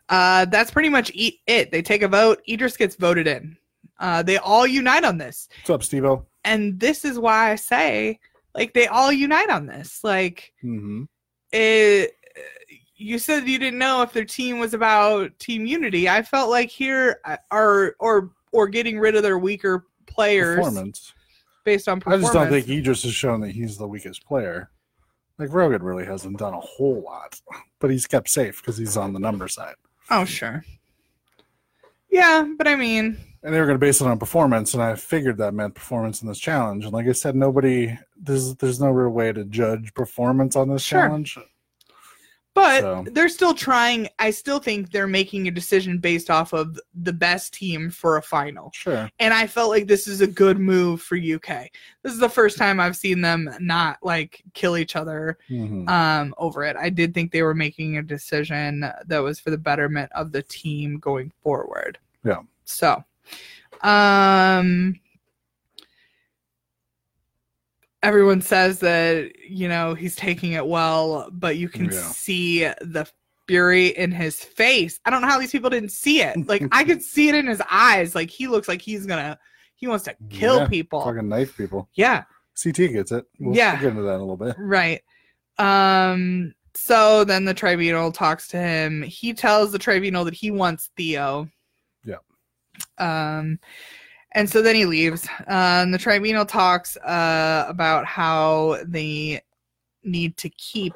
uh, 0.09 0.45
that's 0.45 0.71
pretty 0.71 0.89
much 0.89 1.11
it. 1.15 1.71
They 1.71 1.81
take 1.81 2.01
a 2.03 2.07
vote. 2.07 2.41
Idris 2.47 2.77
gets 2.77 2.95
voted 2.95 3.27
in. 3.27 3.57
Uh, 3.99 4.21
they 4.21 4.37
all 4.37 4.67
unite 4.67 5.03
on 5.05 5.17
this, 5.17 5.47
What's 5.61 5.69
up, 5.69 5.83
Steve-O? 5.83 6.25
and 6.43 6.77
this 6.79 7.05
is 7.05 7.17
why 7.17 7.51
I 7.51 7.55
say, 7.55 8.19
like, 8.53 8.73
they 8.73 8.87
all 8.87 9.09
unite 9.11 9.49
on 9.49 9.65
this. 9.67 10.03
Like, 10.03 10.53
Mm-hmm. 10.63 11.03
it, 11.53 12.11
you 12.97 13.19
said 13.19 13.47
you 13.47 13.59
didn't 13.59 13.79
know 13.79 14.01
if 14.01 14.13
their 14.13 14.25
team 14.25 14.59
was 14.59 14.73
about 14.73 15.37
team 15.39 15.65
unity. 15.65 16.07
I 16.09 16.21
felt 16.21 16.49
like 16.49 16.69
here 16.69 17.19
uh, 17.25 17.37
are 17.51 17.95
or 17.99 18.31
or 18.51 18.67
getting 18.67 18.97
rid 18.99 19.15
of 19.15 19.23
their 19.23 19.37
weaker 19.37 19.85
players 20.07 20.55
Performance. 20.55 21.13
based 21.65 21.89
on 21.89 21.99
performance. 21.99 22.23
I 22.23 22.27
just 22.27 22.33
don't 22.33 22.49
think 22.49 22.69
Idris 22.69 23.03
has 23.03 23.13
shown 23.13 23.41
that 23.41 23.51
he's 23.51 23.77
the 23.77 23.87
weakest 23.87 24.25
player. 24.25 24.69
Like 25.37 25.51
Rogan 25.53 25.83
really 25.83 26.05
hasn't 26.05 26.37
done 26.37 26.53
a 26.53 26.59
whole 26.61 27.01
lot, 27.01 27.39
but 27.79 27.91
he's 27.91 28.07
kept 28.07 28.29
safe 28.29 28.61
because 28.61 28.77
he's 28.77 28.95
on 28.95 29.11
the 29.11 29.19
number 29.19 29.47
side. 29.49 29.75
Oh 30.09 30.23
sure. 30.23 30.63
Yeah, 32.09 32.47
but 32.57 32.67
I 32.67 32.75
mean, 32.77 33.17
And 33.43 33.53
they 33.53 33.59
were 33.59 33.65
going 33.65 33.75
to 33.75 33.85
base 33.85 33.99
it 33.99 34.07
on 34.07 34.17
performance, 34.17 34.73
and 34.73 34.81
I 34.81 34.95
figured 34.95 35.37
that 35.39 35.53
meant 35.53 35.75
performance 35.75 36.21
in 36.21 36.29
this 36.29 36.39
challenge. 36.39 36.85
And 36.85 36.93
like 36.93 37.07
I 37.07 37.11
said, 37.11 37.35
nobody 37.35 37.97
there's 38.17 38.55
there's 38.55 38.79
no 38.79 38.89
real 38.89 39.09
way 39.09 39.33
to 39.33 39.43
judge 39.43 39.93
performance 39.93 40.55
on 40.55 40.69
this 40.69 40.81
Sure. 40.83 41.01
challenge. 41.01 41.37
But 42.55 42.81
So- 42.81 43.05
they're 43.11 43.27
still 43.29 43.53
trying. 43.53 44.07
I 44.17 44.31
still 44.31 44.59
think 44.59 44.89
they're 44.91 45.07
making 45.07 45.47
a 45.47 45.51
decision 45.51 45.97
based 45.99 46.29
off 46.31 46.53
of 46.53 46.79
the 46.95 47.11
best 47.13 47.53
team 47.53 47.91
for 47.91 48.15
a 48.17 48.21
final. 48.21 48.71
Sure. 48.73 49.09
And 49.19 49.33
I 49.33 49.45
felt 49.45 49.69
like 49.69 49.87
this 49.87 50.07
is 50.07 50.21
a 50.21 50.27
good 50.27 50.57
move 50.57 51.01
for 51.01 51.17
UK. 51.17 51.69
This 52.01 52.13
is 52.13 52.19
the 52.19 52.29
first 52.29 52.57
time 52.57 52.79
I've 52.79 52.95
seen 52.95 53.19
them 53.19 53.49
not 53.59 53.97
like 54.01 54.41
kill 54.53 54.77
each 54.77 54.95
other 54.95 55.37
Mhm. 55.49 55.87
um, 55.89 56.33
over 56.37 56.63
it. 56.63 56.77
I 56.77 56.89
did 56.89 57.13
think 57.13 57.31
they 57.33 57.43
were 57.43 57.53
making 57.53 57.97
a 57.97 58.01
decision 58.01 58.89
that 59.05 59.19
was 59.19 59.37
for 59.39 59.51
the 59.51 59.57
betterment 59.57 60.09
of 60.13 60.31
the 60.31 60.41
team 60.41 60.97
going 60.97 61.33
forward. 61.43 61.97
Yeah. 62.23 62.39
So, 62.63 63.03
um, 63.81 64.95
everyone 68.05 68.41
says 68.41 68.79
that 68.79 69.31
you 69.49 69.67
know 69.67 69.93
he's 69.95 70.15
taking 70.15 70.53
it 70.53 70.65
well, 70.67 71.29
but 71.31 71.57
you 71.57 71.67
can 71.69 71.85
Yeah. 71.85 72.01
see 72.01 72.59
the 72.81 73.07
fury 73.47 73.87
in 73.87 74.11
his 74.11 74.43
face. 74.43 74.99
I 75.05 75.09
don't 75.09 75.21
know 75.21 75.27
how 75.27 75.39
these 75.39 75.51
people 75.51 75.69
didn't 75.69 75.91
see 75.91 76.21
it. 76.21 76.47
Like 76.47 76.63
I 76.71 76.83
could 76.83 77.01
see 77.13 77.29
it 77.29 77.35
in 77.35 77.47
his 77.47 77.61
eyes. 77.69 78.15
Like 78.15 78.29
he 78.29 78.47
looks 78.47 78.67
like 78.67 78.81
he's 78.81 79.05
gonna. 79.05 79.37
He 79.75 79.87
wants 79.87 80.05
to 80.05 80.15
kill 80.29 80.59
Yeah, 80.59 80.67
people. 80.67 81.03
Fucking 81.03 81.27
knife 81.27 81.57
people. 81.57 81.89
Yeah. 81.95 82.23
CT 82.61 82.93
gets 82.93 83.11
it. 83.11 83.25
We'll 83.39 83.55
Yeah. 83.55 83.75
get 83.75 83.89
into 83.89 84.03
that 84.03 84.13
in 84.15 84.21
a 84.21 84.25
little 84.25 84.37
bit. 84.37 84.55
Right. 84.57 85.01
Um 85.57 86.53
so 86.73 87.23
then 87.23 87.45
the 87.45 87.53
tribunal 87.53 88.11
talks 88.11 88.47
to 88.49 88.57
him. 88.57 89.01
He 89.03 89.33
tells 89.33 89.71
the 89.71 89.79
tribunal 89.79 90.25
that 90.25 90.33
he 90.33 90.51
wants 90.51 90.89
Theo. 90.97 91.49
Yeah. 92.03 92.17
Um 92.97 93.59
and 94.35 94.47
so 94.49 94.61
then 94.61 94.75
he 94.75 94.85
leaves. 94.85 95.27
Um 95.47 95.91
the 95.91 95.97
tribunal 95.97 96.45
talks 96.45 96.95
uh 96.97 97.65
about 97.67 98.05
how 98.05 98.77
they 98.85 99.41
need 100.03 100.37
to 100.37 100.49
keep 100.49 100.93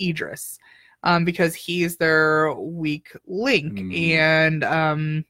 Idris 0.00 0.58
um 1.02 1.24
because 1.24 1.54
he's 1.54 1.96
their 1.96 2.52
weak 2.54 3.08
link 3.26 3.72
Mhm. 3.72 4.10
and 4.18 4.64
um 4.64 5.24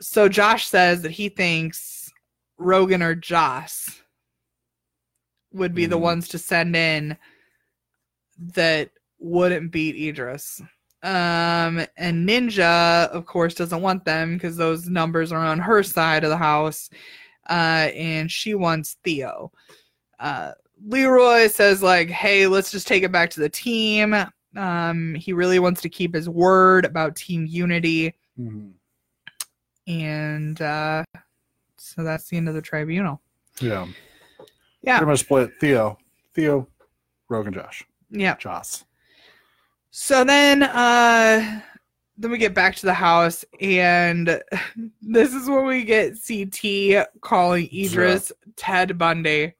so 0.00 0.28
Josh 0.28 0.66
says 0.66 1.02
that 1.02 1.12
he 1.12 1.28
thinks 1.28 2.12
Rogan 2.58 3.02
or 3.02 3.14
Joss 3.14 4.02
would 5.52 5.74
be 5.74 5.86
the 5.86 5.96
Mhm. 5.98 6.00
ones 6.00 6.28
to 6.28 6.38
send 6.38 6.74
in 6.76 7.16
that 8.54 8.90
wouldn't 9.18 9.70
beat 9.70 9.94
Idris. 9.96 10.60
Um, 11.02 11.84
and 11.96 12.28
Ninja, 12.28 13.08
of 13.08 13.26
course, 13.26 13.54
doesn't 13.54 13.82
want 13.82 14.04
them 14.04 14.34
because 14.34 14.56
those 14.56 14.88
numbers 14.88 15.32
are 15.32 15.44
on 15.44 15.58
her 15.58 15.82
side 15.82 16.22
of 16.24 16.30
the 16.30 16.36
house. 16.36 16.90
Uh, 17.50 17.90
and 17.94 18.30
she 18.30 18.54
wants 18.54 18.96
Theo. 19.02 19.50
Uh, 20.20 20.52
Leroy 20.86 21.48
says, 21.48 21.82
like, 21.82 22.08
hey, 22.08 22.46
let's 22.46 22.70
just 22.70 22.86
take 22.86 23.02
it 23.02 23.10
back 23.12 23.30
to 23.30 23.40
the 23.40 23.48
team. 23.48 24.14
Um, 24.56 25.14
he 25.16 25.32
really 25.32 25.58
wants 25.58 25.80
to 25.82 25.88
keep 25.88 26.14
his 26.14 26.28
word 26.28 26.84
about 26.84 27.16
team 27.16 27.46
unity. 27.46 28.14
Mhm. 28.38 28.72
And 29.88 30.60
uh, 30.62 31.02
so 31.78 32.04
that's 32.04 32.28
the 32.28 32.36
end 32.36 32.48
of 32.48 32.54
the 32.54 32.62
tribunal. 32.62 33.20
Yeah. 33.60 33.86
Yeah. 34.82 34.98
Pretty 34.98 35.10
much 35.10 35.20
split. 35.20 35.50
Theo, 35.60 35.98
Theo, 36.34 36.68
Rogan, 37.28 37.52
Josh, 37.52 37.84
Yeah. 38.10 38.36
Joss. 38.36 38.84
So 39.94 40.24
then 40.24 40.62
uh 40.62 41.60
then 42.16 42.30
we 42.30 42.38
get 42.38 42.54
back 42.54 42.74
to 42.76 42.86
the 42.86 42.94
house 42.94 43.44
and 43.60 44.42
this 45.02 45.34
is 45.34 45.48
where 45.48 45.64
we 45.64 45.84
get 45.84 46.16
CT 46.26 47.06
calling 47.20 47.68
Idris 47.72 48.32
Ted 48.56 48.96
Bundy. 48.96 49.52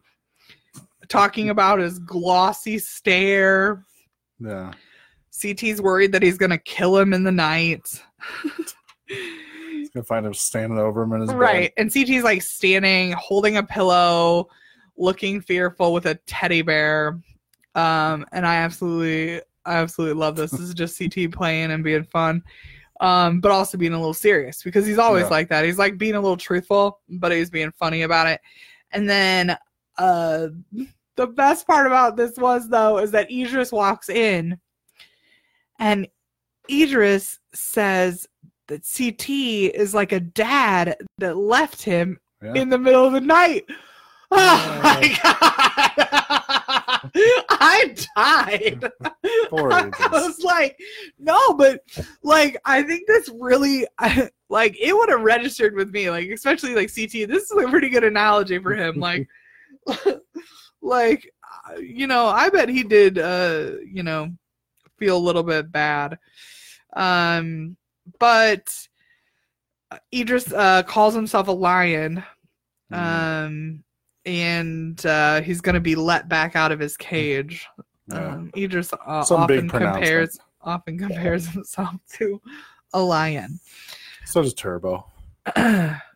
Talking 1.08 1.50
about 1.50 1.80
his 1.80 1.98
glossy 1.98 2.78
stare. 2.78 3.84
Yeah. 4.40 4.72
CT's 5.30 5.82
worried 5.82 6.12
that 6.12 6.22
he's 6.22 6.38
gonna 6.38 6.58
kill 6.58 6.96
him 6.96 7.12
in 7.12 7.24
the 7.24 7.32
night. 7.32 8.02
He's 9.06 9.90
gonna 9.90 10.04
find 10.04 10.24
him 10.24 10.32
standing 10.32 10.78
over 10.78 11.02
him 11.02 11.12
in 11.12 11.20
his 11.20 11.30
bed. 11.30 11.38
right. 11.38 11.72
And 11.76 11.92
CT's 11.92 12.24
like 12.24 12.40
standing, 12.40 13.12
holding 13.12 13.58
a 13.58 13.62
pillow, 13.62 14.48
looking 14.96 15.42
fearful 15.42 15.92
with 15.92 16.06
a 16.06 16.14
teddy 16.26 16.62
bear. 16.62 17.20
Um, 17.74 18.24
and 18.32 18.46
I 18.46 18.56
absolutely 18.56 19.42
I 19.64 19.74
absolutely 19.74 20.18
love 20.20 20.36
this. 20.36 20.50
This 20.50 20.60
is 20.60 20.74
just 20.74 20.98
CT 20.98 21.32
playing 21.32 21.70
and 21.70 21.84
being 21.84 22.04
fun. 22.04 22.42
Um, 23.00 23.40
but 23.40 23.50
also 23.50 23.76
being 23.78 23.94
a 23.94 23.98
little 23.98 24.14
serious 24.14 24.62
because 24.62 24.86
he's 24.86 24.98
always 24.98 25.24
Yeah. 25.24 25.28
like 25.30 25.48
that. 25.48 25.64
He's 25.64 25.78
like 25.78 25.98
being 25.98 26.14
a 26.14 26.20
little 26.20 26.36
truthful, 26.36 27.00
but 27.08 27.32
he's 27.32 27.50
being 27.50 27.72
funny 27.72 28.02
about 28.02 28.28
it. 28.28 28.40
And 28.92 29.08
then 29.10 29.56
uh 29.98 30.48
the 31.16 31.26
best 31.26 31.66
part 31.66 31.86
about 31.86 32.16
this 32.16 32.36
was 32.38 32.68
though 32.68 32.98
is 32.98 33.10
that 33.10 33.30
Idris 33.30 33.72
walks 33.72 34.08
in 34.08 34.58
and 35.78 36.06
Idris 36.70 37.38
says 37.52 38.26
that 38.68 38.86
CT 38.86 39.28
is 39.74 39.94
like 39.94 40.12
a 40.12 40.20
dad 40.20 40.96
that 41.18 41.36
left 41.36 41.82
him 41.82 42.18
Yeah. 42.42 42.54
in 42.54 42.68
the 42.68 42.78
middle 42.78 43.04
of 43.04 43.12
the 43.12 43.20
night. 43.20 43.64
Oh 44.34 44.80
my 44.82 45.18
god. 45.22 46.08
I 47.50 47.94
died. 48.16 48.90
I 49.52 50.08
was 50.10 50.40
like, 50.42 50.78
no, 51.18 51.54
but 51.54 51.82
like 52.22 52.56
I 52.64 52.82
think 52.82 53.04
that's 53.06 53.28
really 53.38 53.86
like 54.48 54.76
it 54.80 54.94
would 54.94 55.08
have 55.10 55.20
registered 55.22 55.74
with 55.74 55.90
me, 55.90 56.10
like 56.10 56.28
especially 56.30 56.74
like 56.74 56.94
CT. 56.94 57.28
This 57.28 57.50
is 57.50 57.52
a 57.52 57.68
pretty 57.68 57.88
good 57.90 58.04
analogy 58.04 58.58
for 58.58 58.74
him. 58.74 58.98
Like 58.98 59.28
like 60.80 61.32
uh, 61.70 61.76
you 61.78 62.06
know, 62.06 62.26
I 62.26 62.48
bet 62.48 62.68
he 62.68 62.82
did 62.82 63.18
uh, 63.18 63.72
you 63.86 64.02
know, 64.02 64.30
feel 64.98 65.16
a 65.16 65.18
little 65.26 65.42
bit 65.42 65.70
bad. 65.70 66.18
Um 66.94 67.76
but 68.18 68.68
Idris 70.14 70.52
uh 70.52 70.82
calls 70.84 71.14
himself 71.14 71.48
a 71.48 71.52
lion 71.52 72.22
Mhm. 72.92 72.96
um 72.98 73.84
and 74.24 75.04
uh 75.06 75.40
he's 75.40 75.60
gonna 75.60 75.80
be 75.80 75.94
let 75.94 76.28
back 76.28 76.56
out 76.56 76.72
of 76.72 76.78
his 76.80 76.96
cage. 76.96 77.66
Yeah. 78.08 78.34
um 78.34 78.50
idris 78.56 78.92
uh, 78.92 78.98
often 79.06 79.68
compares 79.68 80.38
often 80.60 80.98
compares 80.98 81.46
himself 81.48 81.94
to 82.14 82.40
a 82.94 83.00
lion. 83.00 83.58
So 84.26 84.42
does 84.42 84.54
Turbo. 84.54 85.06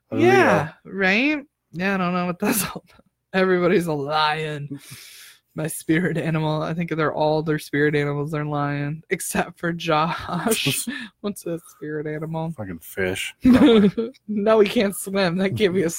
There 0.09 0.21
yeah 0.21 0.73
right? 0.85 1.43
Yeah 1.73 1.95
i 1.95 1.97
don't 1.97 2.13
know 2.13 2.27
what 2.27 2.39
that's 2.39 2.63
all 2.65 2.85
about. 2.89 3.05
everybody's 3.33 3.89
a 3.89 3.93
lion 3.93 4.79
my 5.57 5.67
spirit 5.67 6.17
animal 6.19 6.63
i 6.63 6.73
think 6.75 6.91
they're 6.91 7.15
all 7.15 7.43
their 7.43 7.59
spirit 7.59 7.95
animals 7.95 8.35
are 8.35 8.45
lion 8.45 9.03
except 9.11 9.59
for 9.59 9.73
josh 9.73 10.87
what's 11.23 11.47
a 11.47 11.59
spirit 11.71 12.07
animal 12.07 12.53
Fucking 12.57 12.79
fish. 12.79 13.35
no, 14.29 14.61
he 14.61 14.69
can't 14.69 14.95
swim. 14.97 15.37
That 15.37 15.51
gave 15.55 15.75
me 15.75 15.83
a. 15.83 15.91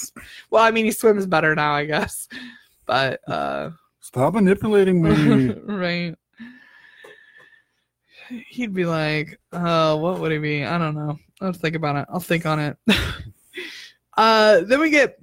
Well, 0.50 0.64
I 0.64 0.72
mean, 0.72 0.86
he 0.86 0.92
swims 0.92 1.26
better 1.26 1.54
now, 1.56 1.74
I 1.74 1.86
guess. 1.86 2.28
But 2.86 3.20
uh, 3.28 3.72
Stop 4.00 4.34
manipulating 4.34 5.02
me. 5.02 5.54
right. 5.66 6.16
He'd 8.50 8.74
be 8.74 8.86
like, 8.86 9.40
"Oh, 9.54 9.98
what 9.98 10.20
would 10.20 10.32
he 10.32 10.38
be? 10.38 10.64
I 10.64 10.78
don't 10.78 10.96
know. 10.96 11.18
I'll 11.42 11.54
think 11.54 11.76
about 11.76 11.96
it. 11.98 12.06
I'll 12.10 12.20
think 12.20 12.46
on 12.46 12.60
it." 12.60 12.78
uh, 14.18 14.62
then 14.62 14.80
we 14.80 14.90
get 14.90 15.18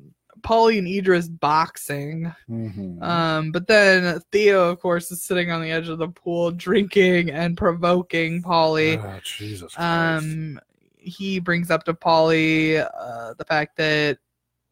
Paulie 0.45 0.79
and 0.79 0.87
Idris 0.87 1.29
boxing. 1.29 2.33
Mhm. 2.49 3.03
Um, 3.03 3.51
but 3.53 3.67
then 3.67 4.21
Theo, 4.31 4.71
of 4.71 4.79
course, 4.81 5.11
is 5.11 5.23
sitting 5.23 5.51
on 5.51 5.63
the 5.63 5.71
edge 5.71 5.89
of 5.89 5.99
the 5.99 6.09
pool, 6.09 6.51
drinking 6.51 7.31
and 7.31 7.57
provoking 7.57 8.43
Paulie. 8.43 9.03
Oh, 9.03 9.21
Jesus 9.25 9.75
Christ. 9.75 9.79
um 9.79 10.61
he 10.97 11.39
brings 11.39 11.71
up 11.71 11.85
to 11.85 11.93
Paulie 11.95 12.87
uh 12.99 13.35
the 13.37 13.45
fact 13.45 13.77
that 13.77 14.19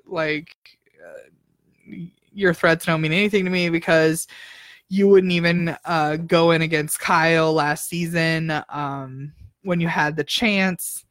like 0.07 0.57
uh, 1.05 1.95
your 2.33 2.55
threats 2.55 2.87
don't 2.87 3.01
mean 3.03 3.13
anything 3.13 3.45
to 3.45 3.51
me 3.51 3.69
because 3.69 4.27
you 4.89 5.09
wouldn't 5.09 5.33
even 5.33 5.77
uh 5.85 6.17
go 6.17 6.51
in 6.53 6.63
against 6.63 6.99
kyle 7.01 7.53
last 7.53 7.89
season 7.89 8.51
um 8.71 9.33
when 9.63 9.81
you 9.81 9.89
had 9.89 10.17
the 10.17 10.25
chance 10.25 11.05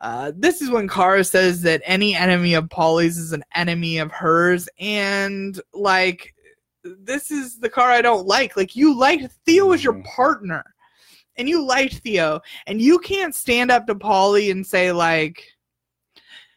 uh, 0.00 0.32
this 0.34 0.62
is 0.62 0.70
when 0.70 0.88
Cara 0.88 1.24
says 1.24 1.62
that 1.62 1.82
any 1.84 2.14
enemy 2.14 2.54
of 2.54 2.64
Paulie's 2.68 3.18
is 3.18 3.32
an 3.32 3.44
enemy 3.54 3.98
of 3.98 4.10
hers, 4.10 4.68
and 4.78 5.60
like, 5.74 6.34
this 6.84 7.30
is 7.30 7.58
the 7.58 7.68
car 7.68 7.90
I 7.90 8.00
don't 8.00 8.26
like. 8.26 8.56
Like, 8.56 8.74
you 8.74 8.96
liked 8.96 9.30
Theo 9.44 9.72
as 9.72 9.84
your 9.84 9.94
Mhm. 9.94 10.04
partner, 10.04 10.64
and 11.36 11.48
you 11.48 11.64
liked 11.64 11.98
Theo, 11.98 12.40
and 12.66 12.80
you 12.80 12.98
can't 12.98 13.34
stand 13.34 13.70
up 13.70 13.86
to 13.86 13.94
Paulie 13.94 14.50
and 14.50 14.66
say 14.66 14.92
like 14.92 15.44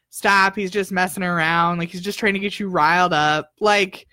stop 0.10 0.56
he's 0.56 0.70
just 0.70 0.92
messing 0.92 1.24
around 1.24 1.80
like 1.80 1.90
he's 1.90 2.00
just 2.00 2.20
trying 2.20 2.36
to 2.36 2.40
get 2.40 2.60
you 2.60 2.70
riled 2.70 3.14
up 3.14 3.50
like 3.60 4.06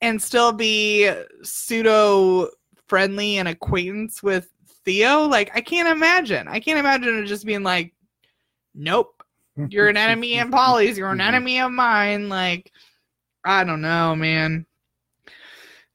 and 0.00 0.22
still 0.22 0.52
be 0.52 1.10
pseudo 1.42 2.48
friendly 2.86 3.38
and 3.38 3.48
acquaintance 3.48 4.22
with 4.22 4.48
Theo 4.84 5.24
like 5.26 5.50
I 5.56 5.60
can't 5.60 5.88
imagine 5.88 6.46
I 6.46 6.60
can't 6.60 6.78
imagine 6.78 7.18
it 7.18 7.26
just 7.26 7.44
being 7.44 7.64
like 7.64 7.92
nope 8.76 9.22
you're 9.68 9.88
an 9.88 9.96
enemy 9.96 10.38
of 10.38 10.50
Paulie's 10.52 10.96
you're 10.98 11.10
an 11.10 11.18
Mhm. 11.18 11.26
enemy 11.26 11.60
of 11.60 11.72
mine 11.72 12.28
like 12.28 12.70
I 13.44 13.64
don't 13.64 13.80
know 13.80 14.14
man 14.14 14.66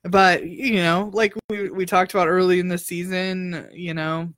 but 0.03 0.47
you 0.47 0.77
know, 0.77 1.11
like 1.13 1.35
we 1.49 1.69
we 1.69 1.85
talked 1.85 2.11
about 2.13 2.27
early 2.27 2.59
in 2.59 2.67
the 2.67 2.77
season, 2.79 3.69
you 3.71 3.93
know, 3.93 4.33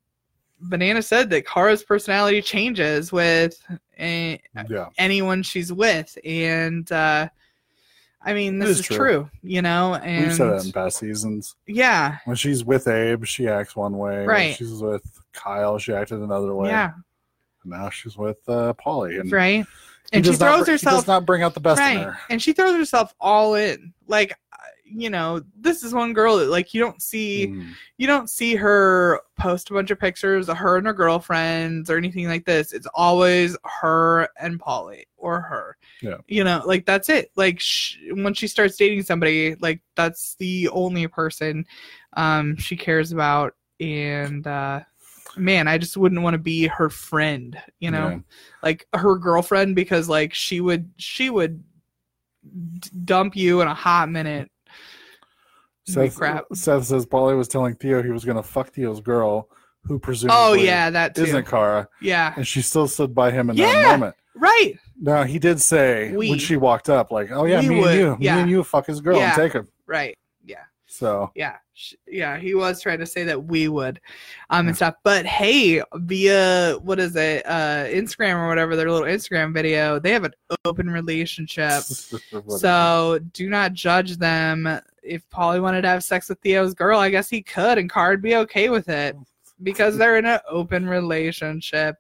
Banana 0.60 1.02
said 1.02 1.30
that 1.30 1.48
Cara's 1.48 1.84
personality 1.86 2.42
changes 2.42 3.14
with 3.14 3.58
a, 3.98 4.42
Yeah. 4.70 4.88
anyone 4.98 5.42
she's 5.42 5.72
with, 5.72 6.18
and 6.26 6.92
uh, 6.92 7.30
I 8.22 8.34
mean, 8.34 8.60
this 8.60 8.72
is 8.72 8.80
is 8.82 8.86
true. 8.88 8.98
true. 8.98 9.30
you 9.42 9.62
know, 9.62 9.96
and 9.96 10.28
We've 10.28 10.34
said 10.36 10.50
that 10.52 10.66
in 10.66 10.72
past 10.74 10.98
seasons. 10.98 11.56
yeah, 11.66 12.18
When 12.26 12.36
she's 12.36 12.66
with 12.66 12.90
Abe, 12.90 13.24
she 13.24 13.48
acts 13.48 13.74
one 13.74 13.98
way. 13.98 14.18
When 14.18 14.28
Right. 14.28 14.56
she's 14.58 14.82
with 14.82 15.04
Kyle, 15.32 15.78
she 15.78 15.94
acted 15.94 16.20
another 16.20 16.54
way. 16.56 16.72
yeah, 16.72 16.92
And 16.94 17.04
now 17.66 17.90
she's 17.90 18.18
with 18.18 18.38
uh, 18.48 18.74
Paulie. 18.74 19.20
And 19.20 19.32
right. 19.32 19.66
And 20.12 20.24
she 20.26 20.32
not 20.32 20.40
throws 20.40 20.66
br- 20.66 20.72
herself 20.72 20.96
does 21.02 21.08
not 21.08 21.26
bring 21.26 21.42
out 21.44 21.54
the 21.56 21.60
best 21.60 21.82
in 21.82 21.98
her. 22.04 22.18
and 22.30 22.42
she 22.42 22.54
throws 22.54 22.76
herself 22.76 23.14
all 23.20 23.56
in 23.56 23.94
like 24.08 24.32
uh, 24.52 24.58
you 24.86 25.10
know 25.10 25.42
this 25.60 25.82
is 25.82 25.92
one 25.92 26.14
girl 26.14 26.38
that 26.38 26.50
like 26.50 26.72
you 26.74 26.80
don't 26.80 27.02
see 27.02 27.48
Mm. 27.48 27.72
you 27.98 28.06
don't 28.06 28.30
see 28.30 28.54
her 28.54 29.22
post 29.40 29.72
a 29.72 29.74
bunch 29.74 29.90
of 29.90 30.00
pictures 30.00 30.50
of 30.50 30.58
her 30.58 30.78
and 30.78 30.86
her 30.86 30.94
girlfriends 30.94 31.90
or 31.90 31.98
anything 31.98 32.28
like 32.28 32.46
this 32.46 32.74
it's 32.74 32.86
always 32.94 33.58
her 33.64 34.28
and 34.40 34.60
Paulie 34.60 35.06
or 35.18 35.42
her 35.42 35.78
Yeah. 36.04 36.18
you 36.28 36.44
know 36.44 36.62
like 36.66 36.86
that's 36.86 37.10
it 37.10 37.32
like 37.36 37.60
sh- 37.60 37.98
when 38.12 38.36
she 38.36 38.48
starts 38.48 38.76
dating 38.78 39.02
somebody 39.04 39.56
like 39.56 39.82
that's 39.96 40.36
the 40.36 40.70
only 40.70 41.08
person 41.08 41.66
um 42.18 42.56
she 42.58 42.76
cares 42.76 43.12
about 43.14 43.56
and 43.80 44.46
uh 44.46 44.82
man 45.38 45.68
i 45.68 45.78
just 45.78 45.98
wouldn't 45.98 46.22
want 46.22 46.34
to 46.34 46.38
be 46.40 46.68
her 46.68 46.90
friend 46.90 47.58
you 47.80 47.90
know 47.92 48.10
Yeah. 48.10 48.20
like 48.62 48.88
her 48.94 49.16
girlfriend 49.18 49.76
because 49.76 50.08
like 50.10 50.34
she 50.34 50.62
would 50.62 50.92
she 50.98 51.30
would 51.30 51.64
d- 52.80 52.90
dump 53.06 53.36
you 53.36 53.62
in 53.62 53.68
a 53.68 53.74
hot 53.74 54.10
minute 54.10 54.50
Seth, 55.86 56.16
crap 56.16 56.46
Seth 56.54 56.86
says 56.86 57.06
Paulie 57.06 57.38
was 57.38 57.48
telling 57.50 57.76
Theo 57.76 58.02
he 58.02 58.10
was 58.10 58.24
going 58.24 58.38
to 58.38 58.44
fuck 58.44 58.70
Theo's 58.70 59.02
girl, 59.02 59.50
who 59.84 60.00
presumably 60.00 60.38
oh 60.40 60.54
yeah 60.54 60.90
that 60.90 61.14
too 61.14 61.24
isn't 61.24 61.46
Cara, 61.46 61.90
yeah 62.02 62.34
and 62.38 62.48
she 62.48 62.62
still 62.62 62.88
stood 62.88 63.14
by 63.14 63.32
him 63.32 63.50
in 63.50 63.58
Yeah. 63.58 63.74
that 63.74 64.00
moment. 64.00 64.16
right 64.36 64.76
Now 65.02 65.24
he 65.24 65.40
did 65.40 65.60
say 65.60 66.16
We. 66.16 66.30
when 66.30 66.40
she 66.40 66.56
walked 66.56 66.90
up, 66.90 67.12
like, 67.12 67.32
"Oh 67.32 67.44
yeah, 67.46 67.60
me 67.60 67.80
would, 67.82 67.90
and 67.90 68.00
you, 68.00 68.18
yeah. 68.22 68.36
me 68.36 68.42
and 68.44 68.50
you, 68.52 68.64
fuck 68.64 68.86
his 68.88 69.02
girl 69.02 69.18
Yeah. 69.18 69.34
and 69.34 69.36
take 69.36 69.52
him." 69.54 69.68
right 69.86 70.18
yeah 70.46 70.64
So 70.86 71.32
yeah 71.36 71.58
yeah 72.08 72.38
he 72.38 72.54
was 72.54 72.82
trying 72.82 73.00
to 73.00 73.06
say 73.06 73.24
that 73.24 73.46
we 73.46 73.68
would 73.68 74.00
um 74.52 74.68
and 74.68 74.76
stuff. 74.76 74.96
But 75.04 75.26
hey 75.26 75.82
via 75.96 76.78
what 76.82 77.00
is 77.00 77.16
it 77.16 77.46
uh 77.46 77.86
instagram 77.86 78.36
or 78.36 78.48
whatever 78.48 78.76
their 78.76 78.92
little 78.92 79.08
instagram 79.08 79.54
video 79.54 80.00
they 80.00 80.12
have 80.12 80.24
an 80.24 80.34
open 80.66 80.90
relationship. 80.90 81.84
So 82.48 83.20
do 83.34 83.50
not 83.50 83.74
judge 83.74 84.18
them. 84.18 84.68
If 85.02 85.28
Paulie 85.30 85.62
wanted 85.62 85.82
to 85.84 85.88
have 85.88 86.04
sex 86.04 86.30
with 86.30 86.40
theo's 86.42 86.74
girl 86.74 87.00
i 87.00 87.10
guess 87.10 87.30
he 87.30 87.42
could 87.42 87.78
and 87.78 87.90
card 87.90 88.22
be 88.22 88.36
okay 88.36 88.70
with 88.70 88.90
it 88.90 89.16
because 89.64 89.98
they're 89.98 90.18
in 90.18 90.26
an 90.26 90.40
open 90.50 90.88
relationship. 90.88 91.96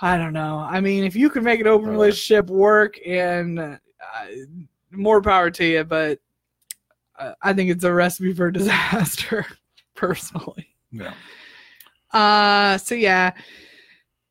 I 0.00 0.16
don't 0.16 0.32
know. 0.32 0.58
I 0.58 0.80
mean 0.80 1.04
if 1.04 1.14
you 1.14 1.28
can 1.28 1.44
make 1.44 1.60
an 1.60 1.66
open 1.66 1.90
relationship 1.90 2.48
work 2.48 2.98
and 3.06 3.58
uh, 3.58 3.76
more 4.90 5.20
power 5.20 5.50
to 5.50 5.64
you 5.64 5.84
but 5.84 6.18
i 7.42 7.52
think 7.52 7.70
it's 7.70 7.84
a 7.84 7.92
recipe 7.92 8.32
for 8.32 8.50
disaster 8.52 9.46
personally 9.94 10.66
yeah, 10.90 11.12
uh, 12.12 12.78
so 12.78 12.94
yeah. 12.94 13.32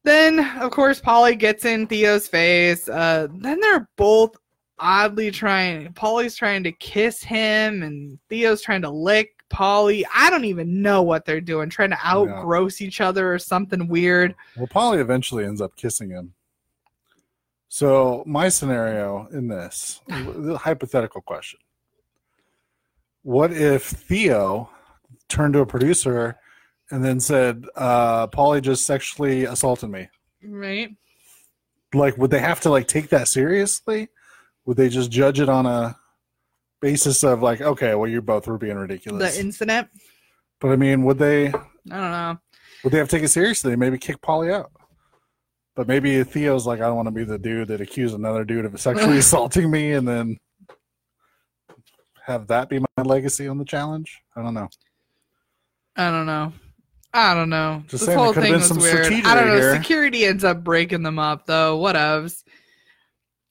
Then 0.03 0.39
of 0.59 0.71
course 0.71 1.01
Paulie 1.01 1.37
gets 1.37 1.65
in 1.65 1.87
Theo's 1.87 2.27
face. 2.27 2.87
Uh, 2.87 3.27
then 3.31 3.59
they're 3.59 3.89
both 3.97 4.35
oddly 4.79 5.31
trying. 5.31 5.91
Paulie's 5.93 6.35
trying 6.35 6.63
to 6.63 6.71
kiss 6.71 7.21
him, 7.21 7.83
and 7.83 8.17
Theo's 8.29 8.61
trying 8.61 8.81
to 8.83 8.89
lick 8.89 9.31
Paulie. 9.49 10.03
I 10.13 10.29
don't 10.29 10.45
even 10.45 10.81
know 10.81 11.03
what 11.03 11.25
they're 11.25 11.41
doing, 11.41 11.69
trying 11.69 11.89
to 11.89 11.97
outgross 11.97 12.79
each 12.79 13.01
other 13.01 13.33
or 13.33 13.39
something 13.39 13.87
weird. 13.87 14.33
well, 14.55 14.67
Paulie 14.67 14.99
eventually 14.99 15.43
ends 15.43 15.61
up 15.61 15.75
kissing 15.75 16.09
him. 16.09 16.33
So 17.69 18.23
my 18.25 18.47
scenario 18.47 19.27
in 19.33 19.49
this 19.49 20.01
the 20.07 20.57
hypothetical 20.57 21.21
question: 21.21 21.59
What 23.27 23.51
if 23.51 23.83
Theo 23.83 24.69
turned 25.27 25.53
to 25.55 25.59
a 25.59 25.65
producer 25.65 26.37
and 26.91 27.03
then 27.03 27.19
said, 27.19 27.65
uh, 27.75 28.27
"Paulie 28.27 28.61
just 28.61 28.85
sexually 28.85 29.43
assaulted 29.43 29.89
me"? 29.89 30.07
Right? 30.41 30.91
like 31.93 32.17
would 32.17 32.31
they 32.31 32.39
have 32.39 32.59
to 32.61 32.69
like 32.69 32.85
take 32.87 33.07
that 33.09 33.27
seriously 33.29 34.09
would 34.65 34.75
they 34.75 34.89
just 34.89 35.09
judge 35.09 35.39
it 35.39 35.47
on 35.47 35.65
a 35.65 35.95
basis 36.81 37.23
of 37.23 37.41
like 37.41 37.61
okay 37.61 37.95
well 37.95 38.09
you 38.09 38.21
both 38.21 38.45
were 38.45 38.57
being 38.57 38.75
ridiculous 38.75 39.33
The 39.35 39.39
incident. 39.39 39.87
but 40.59 40.69
i 40.71 40.75
mean 40.75 41.03
would 41.03 41.17
they 41.17 41.47
I 41.47 41.51
don't 41.51 41.89
know. 41.89 42.37
would 42.83 42.91
they 42.91 42.97
have 42.97 43.07
to 43.07 43.15
take 43.15 43.23
it 43.23 43.29
seriously 43.29 43.73
maybe 43.77 43.97
kick 43.97 44.19
Paulie 44.21 44.53
out 44.53 44.69
but 45.77 45.87
maybe 45.87 46.21
theo's 46.25 46.67
like 46.67 46.81
i 46.81 46.87
don't 46.87 46.97
want 46.97 47.07
to 47.07 47.11
be 47.11 47.23
the 47.23 47.39
dude 47.39 47.69
that 47.69 47.79
accused 47.79 48.13
another 48.13 48.43
dude 48.43 48.65
of 48.65 48.77
sexually 48.79 49.17
assaulting 49.23 49.71
me 49.71 49.93
and 49.93 50.05
then 50.05 50.37
have 52.25 52.47
that 52.47 52.67
be 52.67 52.79
my 52.79 52.86
legacy 53.03 53.47
on 53.47 53.57
the 53.57 53.65
challenge 53.65 54.21
i 54.35 54.41
don't 54.41 54.53
know 54.53 54.69
I 55.97 56.11
don't 56.11 56.27
know. 56.27 56.53
I 57.13 57.33
don't 57.33 57.49
know. 57.49 57.83
Just 57.87 58.05
this 58.05 58.05
saying, 58.05 58.17
whole 58.19 58.33
thing 58.33 58.53
was 58.53 58.71
weird. 58.71 59.07
I 59.07 59.33
don't 59.33 59.47
know. 59.47 59.55
here. 59.55 59.75
Security 59.75 60.25
ends 60.25 60.43
up 60.43 60.63
breaking 60.63 61.01
them 61.01 61.17
up 61.17 61.45
though. 61.47 61.79
Whatevs. 61.79 62.43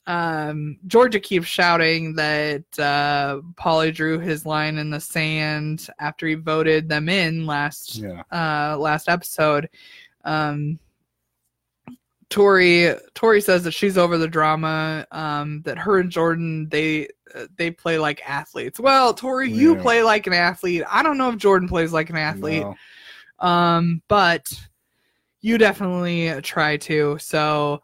Um, 0.06 0.78
Georgia 0.86 1.18
keeps 1.18 1.48
shouting 1.48 2.14
that 2.14 2.62
uh, 2.78 3.40
Paulie 3.54 3.92
drew 3.92 4.20
his 4.20 4.46
line 4.46 4.78
in 4.78 4.90
the 4.90 5.00
sand 5.00 5.88
after 5.98 6.28
he 6.28 6.34
voted 6.34 6.88
them 6.88 7.08
in 7.08 7.44
last 7.44 7.96
yeah 7.96 8.22
uh, 8.30 8.78
last 8.78 9.08
episode. 9.08 9.68
Um, 10.24 10.78
Tori 12.30 12.94
Tori 13.14 13.40
says 13.40 13.64
that 13.64 13.72
she's 13.72 13.98
over 13.98 14.16
the 14.16 14.28
drama. 14.28 15.04
Um, 15.10 15.62
that 15.62 15.78
her 15.78 15.98
and 15.98 16.10
Jordan 16.10 16.68
they 16.68 17.08
they 17.56 17.70
play 17.70 17.98
like 17.98 18.28
athletes. 18.28 18.80
Well, 18.80 19.12
Tori, 19.14 19.50
you 19.50 19.76
play 19.76 20.02
like 20.02 20.26
an 20.26 20.32
athlete. 20.32 20.82
I 20.90 21.02
don't 21.02 21.18
know 21.18 21.30
if 21.30 21.36
Jordan 21.36 21.68
plays 21.68 21.92
like 21.92 22.10
an 22.10 22.16
athlete. 22.16 22.62
No. 22.62 22.76
Um, 23.46 24.02
but 24.08 24.52
you 25.40 25.58
definitely 25.58 26.40
try 26.42 26.76
to. 26.78 27.18
So, 27.18 27.82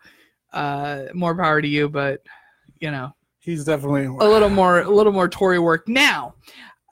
uh, 0.52 1.04
more 1.14 1.36
power 1.36 1.60
to 1.60 1.68
you. 1.68 1.88
But 1.88 2.22
you 2.80 2.90
know, 2.90 3.14
he's 3.38 3.64
definitely 3.64 4.06
a 4.06 4.28
little 4.28 4.48
more, 4.48 4.80
a 4.80 4.90
little 4.90 5.12
more 5.12 5.28
Tori 5.28 5.58
work 5.58 5.88
now. 5.88 6.34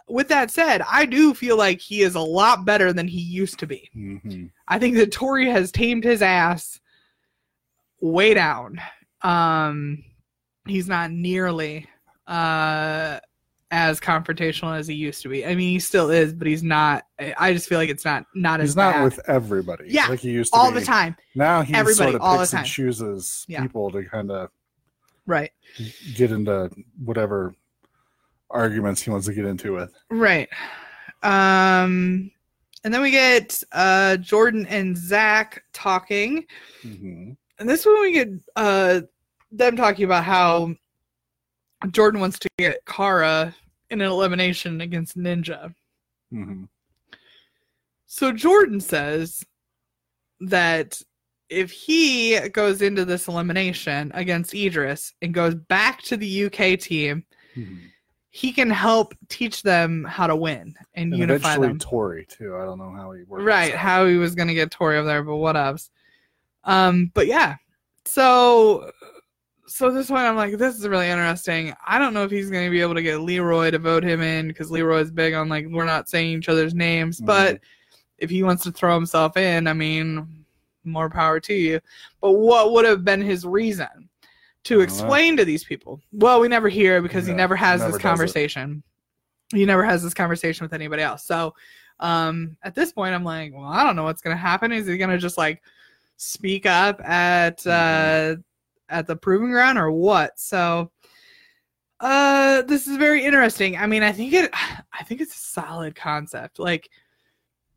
With 0.09 0.29
that 0.29 0.51
said, 0.51 0.83
I 0.91 1.07
do 1.07 1.35
feel 1.35 1.57
like 1.57 1.81
he 1.81 2.03
is 2.03 2.17
a 2.17 2.21
lot 2.21 2.65
better 2.65 2.93
than 2.93 3.07
he 3.07 3.21
used 3.21 3.61
to 3.61 3.67
be. 3.67 3.89
Mhm. 3.97 4.51
I 4.67 4.79
think 4.79 4.97
that 4.97 5.13
Tori 5.13 5.49
has 5.49 5.71
tamed 5.71 6.03
his 6.03 6.21
ass 6.21 6.81
way 8.01 8.35
down. 8.35 8.81
Um, 9.23 10.03
he's 10.67 10.89
not 10.89 11.11
nearly 11.13 11.87
uh 12.31 13.19
as 13.73 14.01
confrontational 14.01 14.77
as 14.77 14.89
he 14.89 14.95
used 14.95 15.23
to 15.23 15.29
be. 15.29 15.47
I 15.47 15.55
mean, 15.55 15.71
he 15.71 15.79
still 15.79 16.11
is, 16.11 16.33
but 16.35 16.49
he's 16.49 16.63
not. 16.65 17.07
I- 17.39 17.53
just 17.53 17.69
feel 17.69 17.79
like 17.79 17.89
it's 17.89 18.05
not 18.05 18.25
not 18.35 18.61
as 18.61 18.71
he's 18.71 18.77
not 18.77 18.95
bad. 18.95 19.05
with 19.05 19.21
everybody 19.29 19.85
Yeah, 19.89 20.09
like 20.09 20.19
he 20.21 20.31
used 20.31 20.53
to 20.53 20.59
all 20.59 20.73
be. 20.73 20.81
the 20.81 20.85
time. 20.87 21.15
Now 21.37 21.63
he 21.63 21.73
Everybody, 21.75 21.95
sort 22.13 22.15
of 22.17 22.21
all 22.23 22.39
picks 22.39 22.53
and 22.55 22.67
chooses 22.67 23.45
Yeah. 23.49 23.63
people 23.63 23.91
to 23.93 24.03
kind 24.05 24.31
of 24.33 24.51
Right. 25.27 25.53
get 26.17 26.33
into 26.33 26.71
whatever 27.05 27.55
arguments 28.51 29.03
he 29.03 29.11
wants 29.11 29.27
to 29.27 29.33
get 29.35 29.45
into 29.45 29.73
with. 29.75 29.93
Right. 30.11 30.49
Um 31.23 32.31
and 32.83 32.93
then 32.95 33.03
we 33.03 33.11
get 33.11 33.63
uh 33.73 34.17
Jordan 34.17 34.67
and 34.67 34.97
Zach 34.97 35.63
talking. 35.73 36.45
Mhm. 36.83 37.37
And 37.59 37.69
this 37.69 37.85
one 37.87 38.01
we 38.01 38.13
get 38.13 38.29
uh 38.57 39.03
them 39.53 39.77
talking 39.77 40.05
about 40.05 40.25
how 40.25 40.75
Jordan 41.91 42.21
wants 42.21 42.39
to 42.41 42.49
get 42.59 42.85
Cara 42.87 43.55
in 43.91 44.01
an 44.01 44.07
elimination 44.11 44.81
against 44.81 45.17
Ninja. 45.19 45.75
Mhm. 46.33 46.69
So 48.07 48.33
Jordan 48.33 48.81
says 48.81 49.45
that 50.41 51.01
if 51.49 51.71
he 51.71 52.39
goes 52.51 52.83
into 52.83 53.05
this 53.05 53.29
elimination 53.29 54.11
against 54.15 54.55
Idris 54.55 55.13
and 55.23 55.35
goes 55.35 55.55
back 55.55 56.03
to 56.03 56.17
the 56.17 56.27
UK 56.47 56.77
team, 56.77 57.25
Mhm. 57.57 57.91
he 58.31 58.53
can 58.53 58.71
help 58.71 59.15
teach 59.29 59.63
them 59.63 60.05
how 60.05 60.27
to 60.29 60.37
win 60.37 60.75
and, 60.95 61.13
And 61.13 61.17
unify 61.19 61.49
eventually 61.55 61.69
them. 61.69 61.79
Tori 61.79 62.27
too. 62.27 62.57
I 62.57 62.65
don't 62.65 62.79
know 62.79 62.93
how 62.93 63.11
he 63.13 63.25
works. 63.25 63.43
right 63.45 63.75
how 63.75 64.07
he 64.07 64.17
was 64.17 64.35
gonna 64.37 64.55
get 64.55 64.71
tori 64.71 64.97
over 64.99 65.09
there 65.09 65.25
but 65.25 65.33
whatevs 65.33 65.91
um 66.63 67.11
but 67.15 67.27
yeah 67.27 67.57
so 68.05 68.93
so 69.71 69.89
this 69.91 70.11
one 70.11 70.25
i'm 70.25 70.35
like 70.37 70.59
this 70.59 70.77
is 70.77 70.87
really 70.89 71.09
interesting 71.09 71.73
i 71.87 71.97
don't 71.99 72.13
know 72.13 72.25
if 72.25 72.31
he's 72.31 72.51
gonna 72.51 72.69
be 72.71 72.81
able 72.81 72.95
to 72.95 73.03
get 73.03 73.21
leroy 73.21 73.71
to 73.71 73.79
vote 73.79 74.03
him 74.03 74.21
in 74.21 74.49
because 74.49 74.71
leroy's 74.71 75.11
big 75.13 75.33
on 75.33 75.49
like 75.49 75.65
we're 75.69 75.85
not 75.85 76.09
saying 76.09 76.37
each 76.39 76.49
other's 76.49 76.75
names 76.75 77.21
Mhm. 77.21 77.27
but 77.27 77.61
if 78.19 78.29
he 78.31 78.43
wants 78.43 78.65
to 78.65 78.73
throw 78.73 78.95
himself 78.95 79.37
in 79.37 79.67
i 79.69 79.73
mean 79.73 80.45
more 80.85 81.09
power 81.09 81.39
to 81.39 81.55
you 81.55 81.79
but 82.21 82.33
what 82.33 82.73
would 82.73 82.85
have 82.85 83.05
been 83.05 83.21
his 83.23 83.47
reason 83.47 84.09
to 84.65 84.77
know. 84.79 84.81
explain 84.83 85.37
to 85.37 85.45
these 85.45 85.63
people 85.63 86.01
well 86.13 86.41
we 86.41 86.49
never 86.49 86.69
hear 86.69 87.01
because 87.01 87.27
he 87.27 87.33
never 87.33 87.55
has 87.55 87.81
never 87.81 87.93
this 87.93 88.01
it. 88.01 88.03
conversation 88.03 88.83
he 89.53 89.65
never 89.65 89.85
has 89.85 90.03
this 90.03 90.15
conversation 90.15 90.65
with 90.65 90.73
anybody 90.73 91.03
else. 91.03 91.25
So 91.25 91.55
um, 91.99 92.57
at 92.63 92.73
this 92.77 92.93
point, 92.93 93.17
I'm 93.17 93.25
like, 93.25 93.53
well, 93.53 93.65
I 93.67 93.83
don't 93.83 93.97
know 93.97 94.05
what's 94.05 94.23
gonna 94.23 94.37
happen. 94.37 94.71
Is 94.71 94.87
he 94.87 94.97
gonna 94.97 95.19
just 95.19 95.37
like 95.37 95.61
speak 96.19 96.67
up 96.67 97.01
at 97.01 97.67
uh, 97.67 98.37
at 98.91 99.07
the 99.07 99.17
proving 99.17 99.51
ground 99.51 99.79
or 99.79 99.91
what? 99.91 100.39
So 100.39 100.91
uh, 102.01 102.63
this 102.63 102.87
is 102.87 102.97
very 102.97 103.25
interesting. 103.25 103.77
I 103.77 103.87
mean, 103.87 104.03
I 104.03 104.13
think 104.13 104.33
it, 104.33 104.51
I 104.93 105.05
think 105.05 105.21
it's 105.21 105.35
a 105.35 105.39
solid 105.39 105.95
concept. 105.95 106.59
Like, 106.59 106.91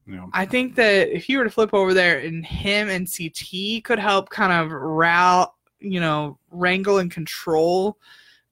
know, 0.05 0.29
I 0.33 0.45
think 0.45 0.75
that 0.75 1.09
if 1.09 1.29
you 1.29 1.37
were 1.37 1.43
to 1.43 1.49
flip 1.49 1.73
over 1.73 1.93
there 1.93 2.19
and 2.19 2.45
him 2.45 2.89
and 2.89 3.07
CT 3.07 3.83
could 3.83 3.99
help 3.99 4.29
kind 4.29 4.51
of 4.51 4.71
route, 4.71 5.53
you 5.79 5.99
know, 5.99 6.37
wrangle 6.51 6.97
and 6.99 7.11
control 7.11 7.97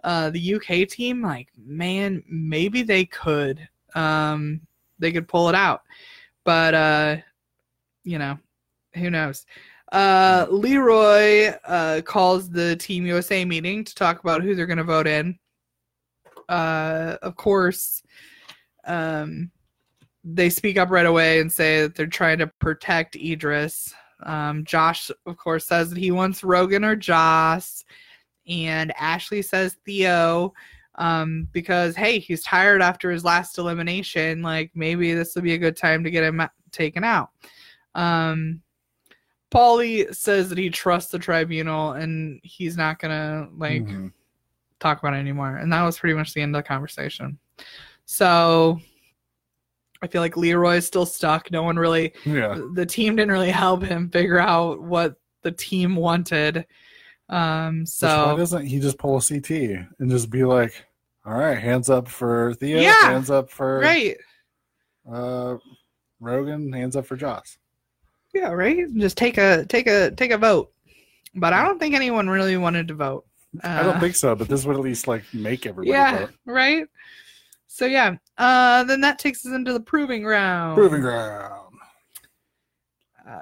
uh, 0.04 0.30
the 0.30 0.56
UK 0.56 0.88
team, 0.88 1.22
like 1.22 1.50
man, 1.58 2.24
maybe 2.28 2.84
they 2.84 3.06
could, 3.06 3.68
um, 3.96 4.62
they 5.00 5.12
could 5.12 5.28
pull 5.28 5.50
it 5.50 5.56
out. 5.56 5.82
But 6.44 6.74
uh, 6.74 7.18
you 8.04 8.18
know, 8.18 8.38
who 8.96 9.10
knows? 9.10 9.46
Uh, 9.92 10.48
Leroy 10.50 11.48
uh, 11.66 12.02
calls 12.02 12.50
the 12.50 12.76
Team 12.78 13.06
USA 13.06 13.44
meeting 13.44 13.84
to 13.84 13.94
talk 13.94 14.22
about 14.22 14.42
who 14.42 14.56
they're 14.56 14.66
going 14.66 14.78
to 14.78 14.84
vote 14.84 15.08
in. 15.08 15.38
Uh, 16.48 17.18
of 17.22 17.36
course, 17.36 18.02
um, 18.86 19.52
they 20.24 20.50
speak 20.50 20.78
up 20.78 20.90
right 20.90 21.06
away 21.06 21.40
and 21.40 21.52
say 21.52 21.82
that 21.82 21.96
they're 21.96 22.08
trying 22.08 22.38
to 22.38 22.48
protect 22.60 23.16
Idris. 23.16 23.94
Um, 24.24 24.64
Josh, 24.64 25.12
of 25.26 25.38
course, 25.38 25.68
says 25.68 25.90
that 25.90 25.98
he 25.98 26.12
wants 26.12 26.44
Rogan 26.44 26.86
or 26.86 26.96
Joss, 26.96 27.84
and 28.48 28.94
Ashley 28.98 29.42
says 29.42 29.78
Theo 29.86 30.54
um, 30.96 31.48
because 31.52 31.96
hey, 31.96 32.20
he's 32.20 32.44
tired 32.44 32.82
after 32.82 33.12
his 33.12 33.24
last 33.24 33.58
elimination. 33.58 34.42
Like 34.42 34.72
maybe 34.76 35.14
this 35.14 35.36
will 35.36 35.42
be 35.42 35.54
a 35.54 35.58
good 35.58 35.76
time 35.78 36.04
to 36.04 36.12
get 36.12 36.24
him 36.24 36.42
taken 36.72 37.04
out. 37.04 37.30
Um, 37.96 38.62
Paulie 39.52 40.14
says 40.16 40.50
that 40.50 40.58
he 40.58 40.70
trusts 40.70 41.12
the 41.12 41.20
tribunal 41.20 41.92
and 41.94 42.40
he's 42.44 42.78
not 42.78 43.00
gonna 43.00 43.48
like 43.58 43.84
mhm. 43.84 44.12
talk 44.80 45.00
about 45.00 45.14
it 45.14 45.18
anymore. 45.18 45.58
And 45.58 45.72
that 45.74 45.84
was 45.84 46.00
pretty 46.00 46.16
much 46.16 46.34
the 46.34 46.42
end 46.42 46.56
of 46.56 46.64
the 46.64 46.68
conversation. 46.68 47.38
So 48.06 48.80
I 50.02 50.08
feel 50.08 50.22
like 50.22 50.38
Leroy 50.38 50.78
is 50.78 50.88
still 50.88 51.06
stuck. 51.06 51.52
No 51.52 51.64
one 51.64 51.76
really, 51.78 52.14
yeah. 52.26 52.60
the 52.74 52.86
team 52.86 53.16
didn't 53.16 53.32
really 53.32 53.52
help 53.52 53.84
him 53.84 54.10
figure 54.10 54.40
out 54.40 54.82
what 54.82 55.16
the 55.44 55.52
team 55.52 55.96
wanted. 55.96 56.66
Um, 57.30 57.86
So 57.86 58.28
why 58.28 58.38
doesn't 58.38 58.66
he 58.66 58.80
just 58.80 58.98
pull 58.98 59.18
a 59.18 59.22
CT 59.22 59.52
and 60.00 60.10
just 60.10 60.30
be 60.30 60.44
like, 60.44 60.86
"All 61.26 61.34
right, 61.34 61.58
hands 61.58 61.90
up 61.90 62.08
for 62.08 62.54
Theo, 62.56 62.80
Yeah, 62.80 63.02
hands 63.04 63.30
up 63.30 63.50
for 63.50 63.80
right, 63.80 64.18
uh, 65.10 65.58
Rogan, 66.20 66.72
hands 66.74 66.96
up 66.96 67.06
for 67.06 67.16
Joss." 67.16 67.58
Yeah, 68.34 68.50
right. 68.52 68.86
Just 68.96 69.18
take 69.18 69.38
a 69.38 69.66
take 69.66 69.88
a 69.88 70.12
take 70.12 70.32
a 70.32 70.38
vote. 70.38 70.72
But 71.36 71.54
I 71.54 71.64
don't 71.64 71.80
think 71.80 71.96
anyone 71.96 72.30
really 72.30 72.58
wanted 72.58 72.88
to 72.90 72.94
vote. 72.94 73.26
I 73.64 73.84
don't 73.84 73.96
Uh, 73.98 74.00
think 74.00 74.16
so, 74.16 74.36
but 74.36 74.48
this 74.50 74.66
would 74.66 74.76
at 74.76 74.82
least 74.82 75.08
like 75.08 75.24
make 75.34 75.66
everybody 75.66 75.92
Yeah, 75.92 76.20
vote. 76.20 76.30
right. 76.46 76.88
So 77.68 77.86
yeah, 77.86 78.16
uh, 78.38 78.84
then 78.84 79.02
that 79.02 79.18
takes 79.20 79.46
us 79.46 79.54
into 79.54 79.72
the 79.74 79.80
proving 79.80 80.24
ground. 80.24 80.76
Proving 80.76 81.02
ground. 81.02 81.74
uh, 83.28 83.40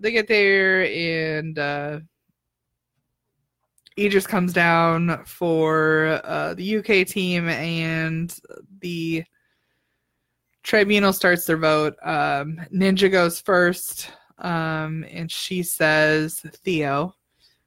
they 0.00 0.12
get 0.12 0.28
there 0.28 0.84
and 0.84 1.58
uh, 1.58 1.98
Idris 3.98 4.26
comes 4.28 4.52
down 4.52 5.24
for 5.24 6.20
uh, 6.22 6.54
the 6.54 6.76
UK 6.78 7.04
team 7.06 7.48
and 7.48 8.32
the 8.80 9.24
tribunal 10.68 11.14
starts 11.14 11.46
their 11.46 11.56
vote. 11.56 11.96
Um, 12.02 12.60
Ninja 12.72 13.10
goes 13.10 13.40
first 13.40 14.12
um, 14.38 15.04
and 15.10 15.32
she 15.32 15.62
says 15.62 16.40
Theo. 16.62 17.14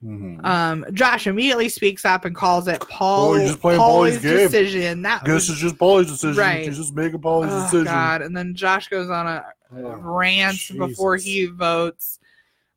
Mhm. 0.04 0.44
Um, 0.46 0.86
Josh 0.94 1.28
immediately 1.28 1.68
speaks 1.70 2.06
up 2.06 2.26
and 2.26 2.36
calls 2.36 2.68
it 2.68 2.80
Paul 2.82 3.38
you're 3.38 3.48
just 3.48 3.60
playing 3.60 3.80
Paulie's 3.80 4.18
Paulie's 4.18 4.22
game. 4.24 4.38
decision. 4.38 5.02
That 5.02 5.24
Guess 5.26 5.34
was 5.34 5.50
it's 5.50 5.60
just 5.60 5.78
Paulie's 5.78 6.08
decision. 6.12 6.38
Right. 6.42 6.66
He's 6.68 6.78
just 6.78 6.94
making 6.96 7.20
Paulie's 7.20 7.52
oh, 7.52 7.62
decision. 7.64 7.86
God. 7.86 8.22
And 8.22 8.36
then 8.38 8.56
Josh 8.56 8.88
goes 8.88 9.10
on 9.10 9.28
a 9.28 9.46
Oh, 9.74 9.96
rant 9.96 10.58
before 10.78 11.16
he 11.18 11.46
votes 11.46 12.20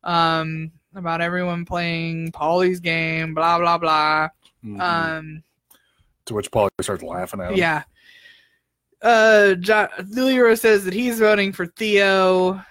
um 0.04 0.70
about 0.94 1.20
everyone 1.20 1.64
playing 1.64 2.30
Paulie's 2.32 2.78
game, 2.80 3.34
blah 3.34 3.58
blah 3.58 3.78
blah. 3.78 4.28
Mhm. 4.64 4.80
Um 4.80 5.42
to 6.26 6.34
which 6.34 6.50
Paulie 6.50 6.68
starts 6.80 7.02
laughing 7.02 7.40
at 7.40 7.52
him. 7.52 7.58
yeah. 7.58 7.82
Uh 9.02 9.54
jo- 9.54 9.88
Leroy 10.08 10.54
says 10.54 10.84
that 10.84 10.94
he's 10.94 11.18
voting 11.18 11.52
for 11.52 11.66
Theo. 11.66 12.62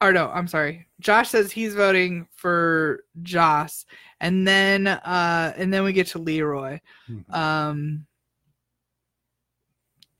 Or 0.00 0.12
no, 0.12 0.28
I'm 0.30 0.48
sorry. 0.48 0.88
Josh 1.00 1.28
says 1.30 1.52
he's 1.52 1.74
voting 1.74 2.26
for 2.34 3.04
Joss. 3.22 3.86
And 4.20 4.46
then 4.46 4.86
uh 4.88 5.52
and 5.56 5.72
then 5.72 5.84
we 5.84 5.92
get 5.92 6.08
to 6.08 6.18
Leroy. 6.18 6.80
Mhm. 7.08 7.32
Um 7.34 8.06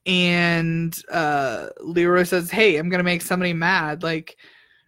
and 0.07 1.01
uh 1.11 1.69
Leroy 1.81 2.25
says, 2.25 2.51
"Hey, 2.51 2.77
I'm 2.77 2.89
gonna 2.89 3.03
make 3.05 3.23
somebody 3.23 3.53
mad." 3.53 4.03
Like, 4.03 4.37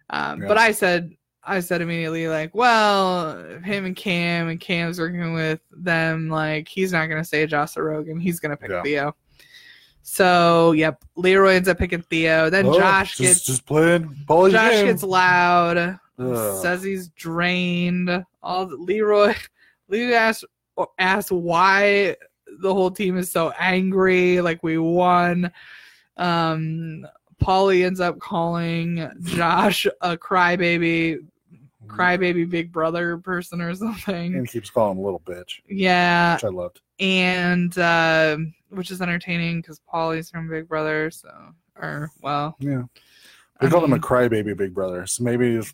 um, 0.09 0.41
Yeah. 0.41 0.47
but 0.49 0.57
I 0.57 0.71
said, 0.71 1.11
I 1.43 1.59
said 1.61 1.81
immediately, 1.81 2.27
like, 2.27 2.53
"Well, 2.53 3.37
him 3.63 3.85
and 3.85 3.95
Kam 3.95 4.49
and 4.49 4.59
Kam's 4.59 4.99
working 4.99 5.33
with 5.33 5.61
them. 5.71 6.27
Like, 6.29 6.67
he's 6.67 6.91
not 6.91 7.07
gonna 7.07 7.23
say 7.23 7.45
Joss 7.47 7.77
or 7.77 7.85
Rogan. 7.85 8.19
He's 8.19 8.39
gonna 8.41 8.57
pick 8.57 8.71
Yeah. 8.71 8.81
Theo." 8.83 9.15
So, 10.07 10.73
yep, 10.73 11.03
Leroy 11.15 11.53
ends 11.55 11.67
up 11.67 11.79
picking 11.79 12.03
Theo. 12.03 12.51
Then 12.51 12.67
Oh, 12.67 12.77
Josh 12.77 13.17
just, 13.17 13.21
gets 13.21 13.43
just 13.45 13.65
playing 13.65 14.15
Paulie's 14.27 14.53
Josh 14.53 14.71
game. 14.71 14.85
gets 14.85 15.01
loud, 15.01 15.99
Ugh. 16.19 16.61
says 16.61 16.83
he's 16.83 17.07
drained. 17.09 18.23
All 18.43 18.67
the, 18.67 18.75
Leroy, 18.75 19.33
Leroy 19.89 20.13
asks, 20.13 20.43
asks 20.99 21.31
why 21.31 22.15
the 22.59 22.71
whole 22.71 22.91
team 22.91 23.17
is 23.17 23.31
so 23.31 23.51
angry, 23.59 24.41
like 24.41 24.61
we 24.61 24.77
won. 24.77 25.51
Um, 26.17 27.07
Paulie 27.43 27.83
ends 27.83 27.99
up 27.99 28.19
calling 28.19 29.09
Josh 29.23 29.87
a 30.01 30.15
crybaby, 30.15 31.17
crybaby 31.87 32.47
big 32.47 32.71
brother 32.71 33.17
person 33.17 33.59
or 33.59 33.73
something. 33.75 34.35
and 34.35 34.47
keeps 34.47 34.69
calling 34.69 34.97
him 34.97 35.03
a 35.03 35.05
little 35.05 35.19
bitch, 35.21 35.61
Yeah, 35.67 36.35
which 36.35 36.43
I 36.43 36.49
loved. 36.49 36.81
and 36.99 37.75
uh, 37.77 38.37
which 38.75 38.91
is 38.91 39.01
entertaining 39.01 39.61
because 39.61 39.81
Paulie's 39.91 40.29
from 40.29 40.49
Big 40.49 40.67
Brother, 40.67 41.09
so 41.11 41.29
or 41.79 42.09
well, 42.21 42.55
Yeah, 42.59 42.83
I 43.59 43.65
they 43.65 43.71
called 43.71 43.83
him 43.83 43.93
a 43.93 43.99
crybaby 43.99 44.55
big 44.55 44.73
brother. 44.73 45.05
So 45.05 45.23
maybe 45.23 45.47
it's 45.55 45.73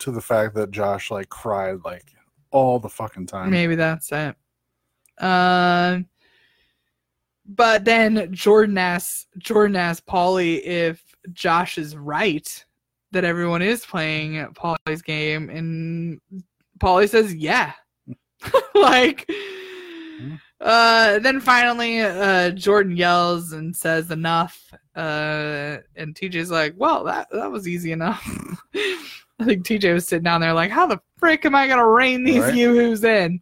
to 0.00 0.10
the 0.10 0.20
fact 0.20 0.54
that 0.54 0.70
Josh 0.70 1.10
like 1.10 1.28
cried 1.28 1.78
like 1.84 2.04
all 2.50 2.78
the 2.78 2.88
fucking 2.88 3.26
time. 3.26 3.50
Maybe 3.50 3.74
that's 3.74 4.10
it. 4.12 4.36
Um, 5.18 6.06
but 7.46 7.84
then 7.84 8.32
Jordan 8.32 8.78
asks 8.78 9.26
Jordan 9.38 9.76
asks 9.76 10.04
Paulie 10.06 10.62
if 10.64 11.02
Josh 11.32 11.78
is 11.78 11.96
right 11.96 12.64
that 13.12 13.24
everyone 13.24 13.62
is 13.62 13.86
playing 13.86 14.34
Paulie's 14.54 15.02
game, 15.02 15.48
and 15.50 16.20
Paulie 16.78 17.08
says 17.08 17.34
yeah. 17.34 17.72
like, 18.74 19.30
uh, 20.60 21.18
then 21.18 21.40
finally, 21.40 22.00
uh, 22.00 22.50
Jordan 22.50 22.96
yells 22.96 23.52
and 23.52 23.74
says 23.76 24.10
enough. 24.10 24.72
Uh, 24.94 25.78
and 25.96 26.14
TJ's 26.14 26.50
like, 26.50 26.74
well, 26.76 27.04
that 27.04 27.28
that 27.30 27.50
was 27.50 27.68
easy 27.68 27.92
enough. 27.92 28.22
I 29.38 29.44
think 29.44 29.66
TJ 29.66 29.92
was 29.92 30.08
sitting 30.08 30.22
down 30.24 30.40
there 30.40 30.54
like, 30.54 30.70
how 30.70 30.86
the 30.86 31.00
frick 31.18 31.44
am 31.44 31.54
I 31.54 31.68
gonna 31.68 31.86
rein 31.86 32.24
these 32.24 32.40
Right. 32.42 32.54
yoo-hoos 32.54 33.04
in? 33.04 33.40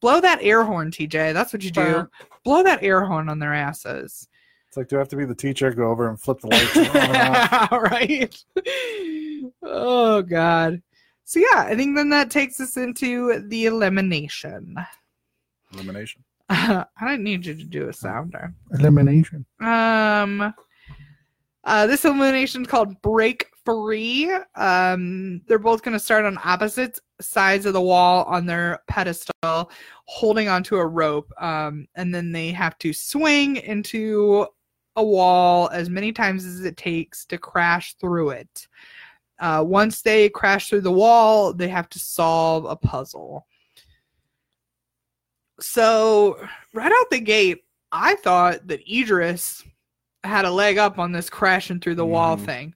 Blow 0.00 0.20
that 0.20 0.38
air 0.42 0.62
horn, 0.64 0.90
TJ. 0.90 1.32
That's 1.32 1.52
what 1.52 1.64
you 1.64 1.70
do. 1.70 2.08
Blow 2.44 2.62
that 2.62 2.82
air 2.82 3.04
horn 3.04 3.28
on 3.28 3.38
their 3.38 3.54
asses. 3.54 4.28
It's 4.68 4.76
like, 4.76 4.88
do 4.88 4.96
I 4.96 4.98
have 4.98 5.08
to 5.08 5.16
be 5.16 5.24
the 5.24 5.34
teacher? 5.34 5.72
Go 5.72 5.90
over 5.90 6.08
and 6.10 6.20
flip 6.20 6.40
the 6.40 6.48
lights 6.48 6.76
on 7.72 7.80
right? 7.90 8.44
Oh 9.62 10.20
god. 10.22 10.82
So 11.24 11.40
yeah, 11.40 11.62
I 11.66 11.74
think 11.74 11.96
then 11.96 12.10
that 12.10 12.30
takes 12.30 12.60
us 12.60 12.76
into 12.76 13.40
the 13.48 13.66
elimination. 13.66 14.76
Elimination. 15.74 16.24
I 16.48 16.86
didn't 17.00 17.24
need 17.24 17.44
you 17.44 17.54
to 17.54 17.64
do 17.64 17.88
a 17.88 17.92
sounder. 17.92 18.54
Elimination. 18.72 19.44
Um, 19.60 20.54
uh, 21.64 21.86
this 21.86 22.04
elimination 22.04 22.62
is 22.62 22.68
called 22.68 23.00
Break 23.02 23.46
Free. 23.64 24.32
Um, 24.54 25.42
they're 25.46 25.58
both 25.58 25.82
going 25.82 25.92
to 25.92 26.02
start 26.02 26.24
on 26.24 26.38
opposite 26.42 26.98
sides 27.20 27.66
of 27.66 27.74
the 27.74 27.80
wall 27.80 28.24
on 28.24 28.46
their 28.46 28.80
pedestal, 28.88 29.70
holding 30.06 30.48
onto 30.48 30.76
a 30.76 30.86
rope. 30.86 31.30
Um, 31.38 31.86
and 31.94 32.14
then 32.14 32.32
they 32.32 32.50
have 32.52 32.78
to 32.78 32.94
swing 32.94 33.56
into 33.56 34.46
a 34.96 35.04
wall 35.04 35.68
as 35.72 35.90
many 35.90 36.12
times 36.12 36.46
as 36.46 36.64
it 36.64 36.78
takes 36.78 37.26
to 37.26 37.36
crash 37.36 37.94
through 37.96 38.30
it. 38.30 38.66
Uh, 39.38 39.62
once 39.66 40.02
they 40.02 40.28
crash 40.30 40.68
through 40.68 40.80
the 40.80 40.90
wall, 40.90 41.52
they 41.52 41.68
have 41.68 41.88
to 41.90 41.98
solve 41.98 42.64
a 42.64 42.74
puzzle. 42.74 43.46
So, 45.60 46.38
right 46.72 46.92
out 46.92 47.10
the 47.10 47.20
gate, 47.20 47.64
I 47.90 48.14
thought 48.16 48.66
that 48.68 48.80
Idris 48.88 49.64
had 50.24 50.44
a 50.44 50.50
leg 50.50 50.78
up 50.78 50.98
on 50.98 51.12
this 51.12 51.30
crashing 51.30 51.80
through 51.80 51.94
the 51.96 52.06
wall 52.06 52.36
Mhm. 52.36 52.44
thing. 52.44 52.74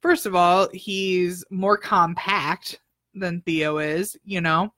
First 0.00 0.26
of 0.26 0.34
all, 0.34 0.68
he's 0.72 1.44
more 1.50 1.76
compact 1.76 2.80
than 3.14 3.42
Theo 3.42 3.78
is, 3.78 4.16
you 4.24 4.40
know. 4.40 4.72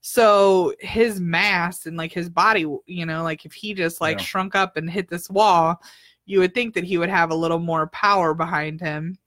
So 0.00 0.74
his 0.80 1.20
mass 1.20 1.86
and 1.86 1.96
like 1.96 2.12
his 2.12 2.28
body, 2.30 2.66
you 2.86 3.06
know, 3.06 3.22
like 3.22 3.44
if 3.44 3.52
he 3.52 3.74
just 3.74 4.00
like 4.00 4.18
Yeah. 4.18 4.24
shrunk 4.24 4.54
up 4.54 4.76
and 4.76 4.88
hit 4.88 5.08
this 5.08 5.28
wall, 5.28 5.82
you 6.26 6.38
would 6.40 6.54
think 6.54 6.74
that 6.74 6.84
he 6.84 6.98
would 6.98 7.08
have 7.10 7.30
a 7.30 7.34
little 7.34 7.58
more 7.58 7.88
power 7.88 8.32
behind 8.34 8.80
him. 8.80 9.18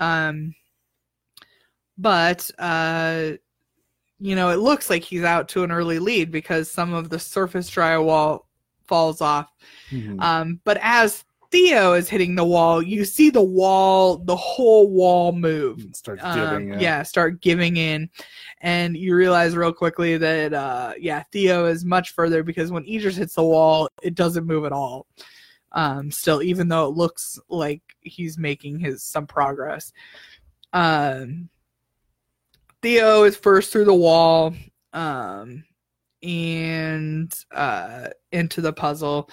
Um 0.00 0.54
but 1.98 2.50
uh 2.58 3.32
you 4.20 4.34
know, 4.36 4.50
it 4.50 4.58
looks 4.58 4.88
like 4.90 5.02
he's 5.02 5.24
out 5.24 5.48
to 5.50 5.64
an 5.64 5.70
early 5.72 5.98
lead 5.98 6.30
because 6.30 6.70
some 6.70 6.92
of 6.94 7.10
the 7.10 7.18
surface 7.18 7.70
drywall 7.70 8.40
falls 8.86 9.20
off. 9.20 9.50
Mhm. 9.90 10.20
Um, 10.22 10.60
but 10.64 10.78
as 10.82 11.24
Theo 11.50 11.92
is 11.92 12.08
hitting 12.08 12.34
the 12.34 12.44
wall, 12.44 12.82
you 12.82 13.04
see 13.04 13.30
the 13.30 13.42
wall, 13.42 14.16
the 14.18 14.34
whole 14.36 14.90
wall 14.90 15.30
move. 15.32 15.86
Start 15.94 16.18
Um, 16.22 16.38
giving. 16.38 16.74
uh, 16.74 16.78
yeah, 16.80 17.02
start 17.04 17.40
giving 17.40 17.76
in, 17.76 18.10
and 18.60 18.96
you 18.96 19.14
realize 19.14 19.54
real 19.56 19.72
quickly 19.72 20.16
that 20.16 20.52
uh, 20.52 20.94
yeah, 20.98 21.22
Theo 21.32 21.66
is 21.66 21.84
much 21.84 22.12
further 22.12 22.42
because 22.42 22.72
when 22.72 22.84
Idris 22.88 23.16
hits 23.16 23.34
the 23.34 23.44
wall, 23.44 23.88
it 24.02 24.14
doesn't 24.16 24.46
move 24.46 24.64
at 24.64 24.72
all. 24.72 25.06
Um, 25.72 26.10
still, 26.10 26.42
even 26.42 26.68
though 26.68 26.86
it 26.88 26.96
looks 26.96 27.38
like 27.48 27.82
he's 28.00 28.36
making 28.38 28.78
his 28.80 29.02
some 29.02 29.26
progress. 29.26 29.92
Um, 30.72 31.48
Theo 32.84 33.24
is 33.24 33.34
first 33.34 33.72
through 33.72 33.86
the 33.86 33.94
wall, 33.94 34.54
um, 34.92 35.64
and 36.22 37.32
uh, 37.50 38.08
into 38.30 38.60
the 38.60 38.74
puzzle. 38.74 39.30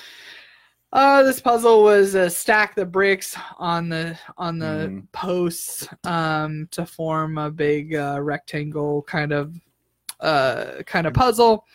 Uh, 0.93 1.23
this 1.23 1.41
puzzle 1.41 1.83
was 1.83 2.15
uh, 2.15 2.29
stack 2.29 2.75
the 2.75 2.85
bricks 2.85 3.35
on 3.57 3.89
the 3.89 4.17
on 4.37 4.57
the 4.57 4.65
Mhm. 4.89 5.11
posts 5.11 5.85
um, 6.05 6.69
to 6.71 6.85
form 6.85 7.37
a 7.37 7.51
big 7.51 7.93
uh, 7.93 8.19
rectangle 8.21 9.01
kind 9.03 9.33
of 9.33 9.53
uh, 10.21 10.81
kind 10.85 11.05
of 11.05 11.13
puzzle. 11.13 11.65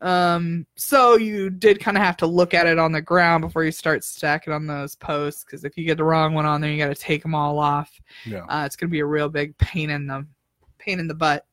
Um, 0.00 0.66
so 0.76 1.16
you 1.16 1.50
did 1.50 1.78
kind 1.78 1.98
of 1.98 2.02
have 2.02 2.16
to 2.18 2.26
look 2.26 2.54
at 2.54 2.66
it 2.66 2.78
on 2.78 2.90
the 2.92 3.02
ground 3.02 3.42
before 3.42 3.64
you 3.64 3.72
start 3.72 4.02
stacking 4.02 4.52
on 4.54 4.66
those 4.66 4.94
posts 4.96 5.44
because 5.44 5.64
if 5.64 5.76
you 5.76 5.84
get 5.84 5.98
the 5.98 6.04
wrong 6.04 6.32
one 6.32 6.46
on 6.46 6.62
there, 6.62 6.70
you 6.70 6.78
got 6.78 6.88
to 6.88 6.94
take 6.94 7.20
them 7.22 7.34
all 7.34 7.58
off 7.58 8.00
Yeah. 8.24 8.44
uh, 8.48 8.64
it's 8.64 8.76
gonna 8.76 8.88
be 8.88 9.00
a 9.00 9.04
real 9.06 9.28
big 9.28 9.58
pain 9.58 9.90
in 9.90 10.06
the 10.06 10.24
pain 10.88 11.00
in 11.00 11.06
the 11.08 11.14
butt. 11.14 11.44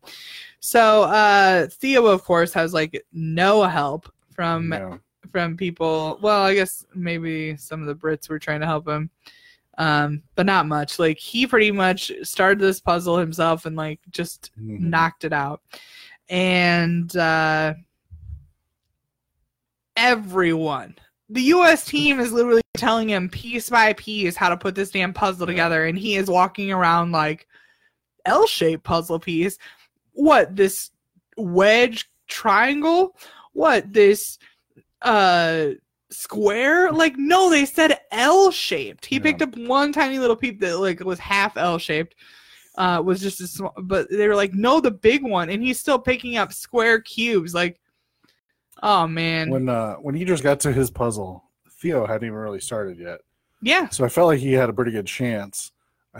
So 0.61 1.03
uh, 1.03 1.67
Theo, 1.67 2.05
of 2.05 2.23
course, 2.23 2.53
has 2.53 2.73
like 2.73 3.05
no 3.13 3.63
help 3.63 4.11
from 4.31 4.71
yeah. 4.71 4.97
from 5.31 5.57
people. 5.57 6.17
Well, 6.21 6.41
I 6.41 6.53
guess 6.55 6.85
maybe 6.95 7.55
some 7.57 7.81
of 7.81 7.87
the 7.87 7.95
Brits 7.95 8.29
were 8.29 8.39
trying 8.39 8.61
to 8.61 8.65
help 8.65 8.87
him, 8.87 9.09
um, 9.77 10.23
but 10.35 10.45
not 10.45 10.65
much. 10.67 10.97
Like 10.97 11.17
he 11.19 11.45
pretty 11.45 11.71
much 11.71 12.11
started 12.23 12.59
this 12.59 12.79
puzzle 12.79 13.17
himself 13.17 13.65
and 13.65 13.75
like 13.75 13.99
just 14.09 14.51
Mhm. 14.59 14.79
knocked 14.79 15.25
it 15.25 15.33
out. 15.33 15.61
And 16.29 17.15
uh, 17.15 17.75
everyone, 19.97 20.95
the 21.29 21.41
U.S. 21.43 21.85
team 21.85 22.19
is 22.19 22.31
literally 22.31 22.61
telling 22.75 23.09
him 23.09 23.29
piece 23.29 23.69
by 23.69 23.93
piece 23.93 24.35
how 24.35 24.49
to 24.49 24.57
put 24.57 24.73
this 24.73 24.89
damn 24.89 25.13
puzzle 25.13 25.45
together, 25.45 25.85
and 25.85 25.97
he 25.97 26.15
is 26.15 26.27
walking 26.27 26.71
around 26.71 27.11
like 27.11 27.47
L-shaped 28.25 28.83
puzzle 28.83 29.19
piece. 29.19 29.57
What 30.13 30.55
this 30.55 30.91
wedge 31.37 32.09
triangle? 32.27 33.15
What 33.53 33.91
this 33.91 34.37
uh 35.01 35.69
square? 36.09 36.91
Like 36.91 37.15
no, 37.17 37.49
they 37.49 37.65
said 37.65 37.99
L-shaped. 38.11 39.05
He 39.05 39.17
Yeah. 39.17 39.21
picked 39.21 39.41
up 39.41 39.57
one 39.57 39.91
tiny 39.91 40.19
little 40.19 40.35
piece 40.35 40.59
that 40.59 40.77
like 40.79 40.99
was 41.01 41.19
half 41.19 41.57
L-shaped 41.57 42.15
uh, 42.77 43.01
was 43.03 43.21
just 43.21 43.39
a 43.41 43.47
small, 43.47 43.73
but 43.83 44.09
they 44.09 44.27
were 44.27 44.35
like, 44.35 44.53
no, 44.53 44.81
the 44.81 44.91
big 44.91 45.23
one, 45.23 45.49
and 45.49 45.63
he's 45.63 45.79
still 45.79 45.97
picking 45.99 46.35
up 46.37 46.51
square 46.51 46.99
cubes. 46.99 47.53
Like, 47.53 47.79
oh 48.83 49.07
man, 49.07 49.49
When 49.49 49.69
uh 49.69 49.95
when 49.95 50.15
Idris 50.15 50.41
got 50.41 50.59
to 50.61 50.73
his 50.73 50.91
puzzle, 50.91 51.43
Theo 51.79 52.05
hadn't 52.05 52.27
even 52.27 52.37
really 52.37 52.59
started 52.59 52.97
yet, 52.99 53.19
yeah, 53.61 53.87
so 53.89 54.03
I 54.03 54.09
felt 54.09 54.27
like 54.27 54.39
he 54.39 54.53
had 54.53 54.69
a 54.69 54.73
pretty 54.73 54.91
good 54.91 55.07
chance. 55.07 55.71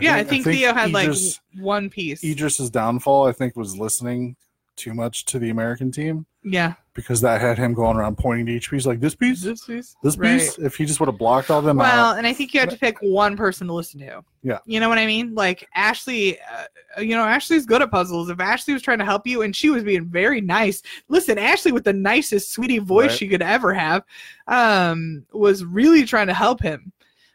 Yeah. 0.01 0.15
I 0.15 0.23
think, 0.23 0.45
Theo 0.45 0.73
had 0.73 0.89
Idris, 0.89 1.39
like 1.55 1.63
one 1.63 1.89
piece. 1.89 2.23
Idris's 2.23 2.69
downfall. 2.69 3.27
I 3.27 3.31
think 3.31 3.55
was 3.55 3.77
listening 3.77 4.35
too 4.75 4.93
much 4.93 5.23
to 5.23 5.39
the 5.39 5.49
American 5.51 5.89
team 5.89 6.25
yeah, 6.43 6.73
because 6.93 7.21
that 7.21 7.39
had 7.39 7.57
him 7.57 7.73
going 7.73 7.95
around 7.95 8.17
pointing 8.17 8.45
to 8.47 8.51
each 8.51 8.69
piece 8.69 8.85
like 8.85 8.99
this 8.99 9.15
piece, 9.15 9.41
this 9.41 9.63
piece. 9.65 9.95
this 10.03 10.17
Right. 10.17 10.37
piece. 10.37 10.57
If 10.57 10.75
he 10.75 10.83
just 10.85 10.99
would 10.99 11.07
have 11.07 11.17
blocked 11.17 11.49
all 11.49 11.61
them 11.61 11.77
Well, 11.77 12.07
out, 12.11 12.17
and 12.17 12.27
I 12.27 12.33
think 12.33 12.53
you 12.53 12.59
have 12.59 12.67
to 12.69 12.77
pick 12.77 12.97
one 12.99 13.37
person 13.37 13.67
to 13.67 13.73
listen 13.73 14.01
to. 14.01 14.21
Yeah. 14.43 14.59
You 14.65 14.81
know 14.81 14.89
what 14.89 14.97
I 14.97 15.05
mean? 15.05 15.33
Like 15.33 15.65
Ashley, 15.75 16.37
uh, 16.41 16.99
you 16.99 17.15
know, 17.15 17.23
Ashley's 17.23 17.65
good 17.65 17.81
at 17.81 17.89
puzzles. 17.89 18.29
If 18.29 18.41
Ashley 18.41 18.73
was 18.73 18.83
trying 18.83 18.99
to 18.99 19.05
help 19.05 19.25
you 19.25 19.43
and 19.43 19.55
she 19.55 19.69
was 19.69 19.81
being 19.85 20.05
very 20.09 20.41
nice, 20.41 20.81
listen, 21.07 21.37
Ashley 21.37 21.71
with 21.71 21.85
the 21.85 21.93
nicest 21.93 22.51
sweetie 22.51 22.79
voice 22.79 23.11
Right. 23.11 23.17
she 23.17 23.27
could 23.29 23.41
ever 23.41 23.73
have, 23.73 24.03
um, 24.47 25.25
was 25.31 25.63
really 25.63 26.03
trying 26.03 26.27
to 26.27 26.33
help 26.33 26.61
him. 26.61 26.91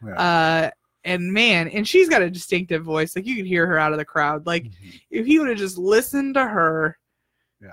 Yeah. 0.07 0.13
Uh, 0.13 0.71
and 1.05 1.33
man, 1.33 1.69
and 1.69 1.87
she's 1.89 2.09
got 2.09 2.23
a 2.23 2.31
distinctive 2.31 2.85
voice. 2.85 3.17
Like 3.17 3.27
you 3.27 3.37
could 3.37 3.47
hear 3.47 3.67
her 3.67 3.79
out 3.79 3.93
of 3.93 3.99
the 3.99 4.05
crowd. 4.05 4.47
Like 4.47 4.65
Mhm. 4.65 5.01
if 5.11 5.27
he 5.27 5.39
would 5.39 5.49
have 5.49 5.59
just 5.59 5.79
listened 5.79 6.35
to 6.35 6.45
her, 6.47 6.99
Yeah. 7.63 7.73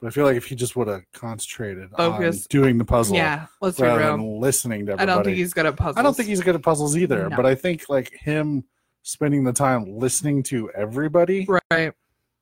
but 0.00 0.08
I 0.08 0.10
feel 0.10 0.24
like 0.24 0.36
if 0.36 0.46
he 0.46 0.54
just 0.54 0.74
would 0.76 0.88
have 0.88 1.02
concentrated 1.12 1.90
Focus. 1.90 2.42
on 2.42 2.46
doing 2.48 2.78
the 2.78 2.84
puzzle 2.84 3.16
yeah, 3.16 3.46
let's 3.60 3.78
rather 3.78 4.02
than 4.02 4.40
listening 4.40 4.86
to 4.86 4.92
everybody. 4.92 5.10
I 5.10 5.14
don't 5.14 5.24
think 5.24 5.36
he's 5.36 5.52
good 5.52 5.66
at 5.66 5.76
puzzles. 5.76 5.96
I 5.98 6.02
don't 6.02 6.16
think 6.16 6.28
he's 6.28 6.40
good 6.40 6.54
at 6.54 6.62
puzzles 6.62 6.96
either, 6.96 7.28
No. 7.28 7.36
but 7.36 7.44
I 7.46 7.54
think 7.54 7.88
like 7.88 8.12
him 8.12 8.64
spending 9.02 9.44
the 9.44 9.52
time 9.52 9.84
listening 9.86 10.42
to 10.44 10.70
everybody 10.72 11.46
right. 11.70 11.92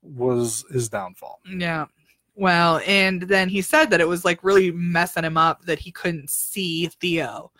was 0.02 0.64
his 0.72 0.88
downfall. 0.88 1.40
Yeah. 1.46 1.86
Well, 2.34 2.80
and 2.86 3.22
then 3.22 3.48
he 3.48 3.62
said 3.62 3.86
that 3.90 4.00
it 4.00 4.07
was 4.09 4.24
like 4.24 4.44
really 4.44 4.70
messing 4.70 5.24
him 5.24 5.36
up 5.38 5.62
that 5.64 5.78
he 5.78 5.90
couldn't 5.90 6.28
see 6.30 6.86
Theo. 7.00 7.50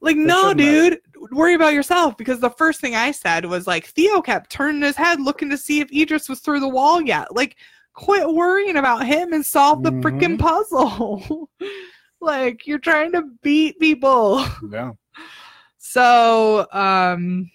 Like, 0.00 0.16
no, 0.16 0.48
have. 0.48 0.56
dude, 0.58 1.00
worry 1.32 1.54
about 1.54 1.72
yourself. 1.72 2.16
Because 2.16 2.38
the 2.40 2.50
first 2.50 2.80
thing 2.80 2.94
I 2.94 3.10
said 3.10 3.44
was 3.46 3.66
like, 3.66 3.86
Theo 3.86 4.20
kept 4.20 4.50
turning 4.50 4.82
his 4.82 4.96
head 4.96 5.20
looking 5.20 5.48
to 5.50 5.58
see 5.58 5.80
if 5.80 5.90
Idris 5.92 6.28
was 6.28 6.40
through 6.40 6.60
the 6.60 6.68
wall 6.68 7.00
yet. 7.00 7.34
Like, 7.34 7.56
quit 7.94 8.28
worrying 8.28 8.76
about 8.76 9.06
him 9.06 9.32
and 9.32 9.44
solve 9.44 9.82
the 9.82 9.90
freaking 9.92 10.36
Mhm. 10.36 10.38
puzzle. 10.38 11.50
like, 12.20 12.66
you're 12.66 12.78
trying 12.78 13.12
to 13.12 13.22
beat 13.42 13.78
people. 13.78 14.44
Yeah. 14.70 14.92
So, 15.78 16.66
um, 16.72 17.48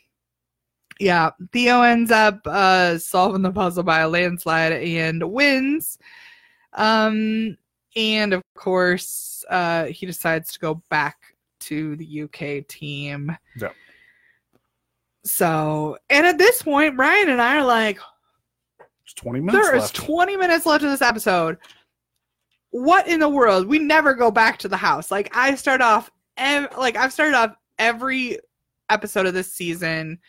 yeah, 1.00 1.32
Theo 1.52 1.82
ends 1.82 2.12
up 2.12 2.39
uh, 2.46 2.98
solving 2.98 3.42
the 3.42 3.52
puzzle 3.52 3.84
by 3.84 4.00
a 4.00 4.08
landslide 4.08 4.72
and 4.72 5.22
wins. 5.32 5.98
Um, 6.74 7.58
and 7.98 8.34
of 8.34 8.42
course, 8.56 9.44
uh, 9.50 9.86
he 9.88 10.06
decides 10.06 10.54
to 10.54 10.60
go 10.60 10.82
back 10.89 11.31
to 11.62 11.95
the 11.95 12.24
UK 12.24 12.68
team. 12.68 13.36
Yeah. 13.57 13.70
So, 15.24 15.97
and 16.09 16.26
at 16.26 16.38
this 16.38 16.62
point, 16.64 16.97
Brian 16.97 17.30
and 17.30 17.41
I 17.41 17.57
are 17.57 17.66
like, 17.66 17.99
There's 18.78 19.14
20 19.16 19.39
minutes 19.39 19.68
there 19.68 19.76
is 19.76 19.84
left. 19.84 19.95
20 19.95 20.38
minutes 20.38 20.66
left 20.66 20.84
of 20.84 20.89
this 20.89 21.01
episode. 21.01 21.57
What 22.72 23.07
in 23.07 23.20
the 23.20 23.30
world? 23.30 23.68
We 23.68 23.80
never 23.80 24.14
go 24.14 24.32
back 24.32 24.57
to 24.59 24.68
the 24.68 24.78
house. 24.78 25.12
Like 25.12 25.36
I 25.36 25.55
start 25.55 25.82
off, 25.82 26.09
ev- 26.38 26.76
like 26.78 26.95
I've 26.95 27.14
started 27.14 27.36
off 27.36 27.55
every 27.78 28.39
episode 28.89 29.26
of 29.26 29.34
this 29.34 29.53
season 29.53 30.20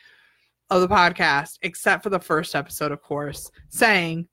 of 0.71 0.81
the 0.81 0.89
podcast, 0.89 1.59
except 1.63 2.03
for 2.03 2.11
the 2.11 2.19
first 2.19 2.55
episode, 2.55 2.93
of 2.93 3.03
course, 3.03 3.51
saying 3.69 4.27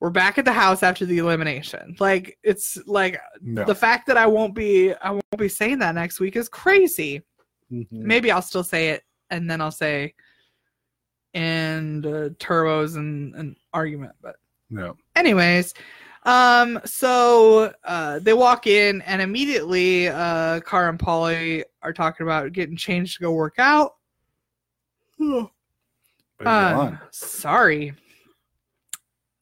we're 0.00 0.10
back 0.10 0.38
at 0.38 0.44
the 0.44 0.52
house 0.52 0.82
after 0.82 1.04
the 1.06 1.18
elimination. 1.18 1.94
Like 2.00 2.38
it's 2.42 2.78
like 2.86 3.20
no. 3.40 3.64
the 3.64 3.74
fact 3.74 4.06
that 4.08 4.16
I 4.16 4.26
won't 4.26 4.54
be, 4.54 4.92
I 4.94 5.10
won't 5.10 5.24
be 5.38 5.48
saying 5.48 5.78
that 5.80 5.94
next 5.94 6.18
week 6.20 6.36
is 6.36 6.48
crazy 6.48 7.22
Mhm. 7.72 7.86
maybe 7.92 8.32
I'll 8.32 8.42
still 8.42 8.64
say 8.64 8.88
it, 8.90 9.04
and 9.30 9.48
then 9.48 9.60
I'll 9.60 9.70
say 9.70 10.14
and 11.34 12.04
uh, 12.04 12.30
turbos 12.30 12.96
and 12.96 13.32
an 13.36 13.56
argument. 13.72 14.12
But 14.20 14.36
No. 14.70 14.96
anyways, 15.14 15.74
um, 16.24 16.80
so 16.84 17.72
uh, 17.84 18.18
they 18.18 18.32
walk 18.32 18.66
in, 18.66 19.02
and 19.02 19.22
immediately 19.22 20.08
uh, 20.08 20.58
Cara 20.60 20.88
and 20.88 20.98
Paulie 20.98 21.62
are 21.82 21.92
talking 21.92 22.26
about 22.26 22.52
getting 22.52 22.76
changed 22.76 23.18
to 23.18 23.22
go 23.22 23.30
work 23.32 23.54
out. 23.58 23.92
But 26.38 26.46
he's 27.12 28.09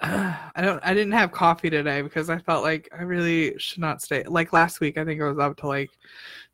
Uh, 0.01 0.35
I 0.55 0.61
don't. 0.63 0.81
I 0.85 0.95
didn't 0.95 1.13
have 1.13 1.33
coffee 1.33 1.71
today 1.71 2.03
because 2.03 2.31
I 2.31 2.39
felt 2.39 2.63
like 2.63 2.89
I 2.97 3.03
really 3.03 3.59
should 3.59 3.81
not 3.81 4.03
stay. 4.03 4.23
Like 4.25 4.53
last 4.53 4.81
week, 4.81 4.99
I 4.99 5.05
think 5.05 5.21
I 5.21 5.29
was 5.29 5.39
up 5.39 5.57
to 5.59 5.67
like 5.67 5.91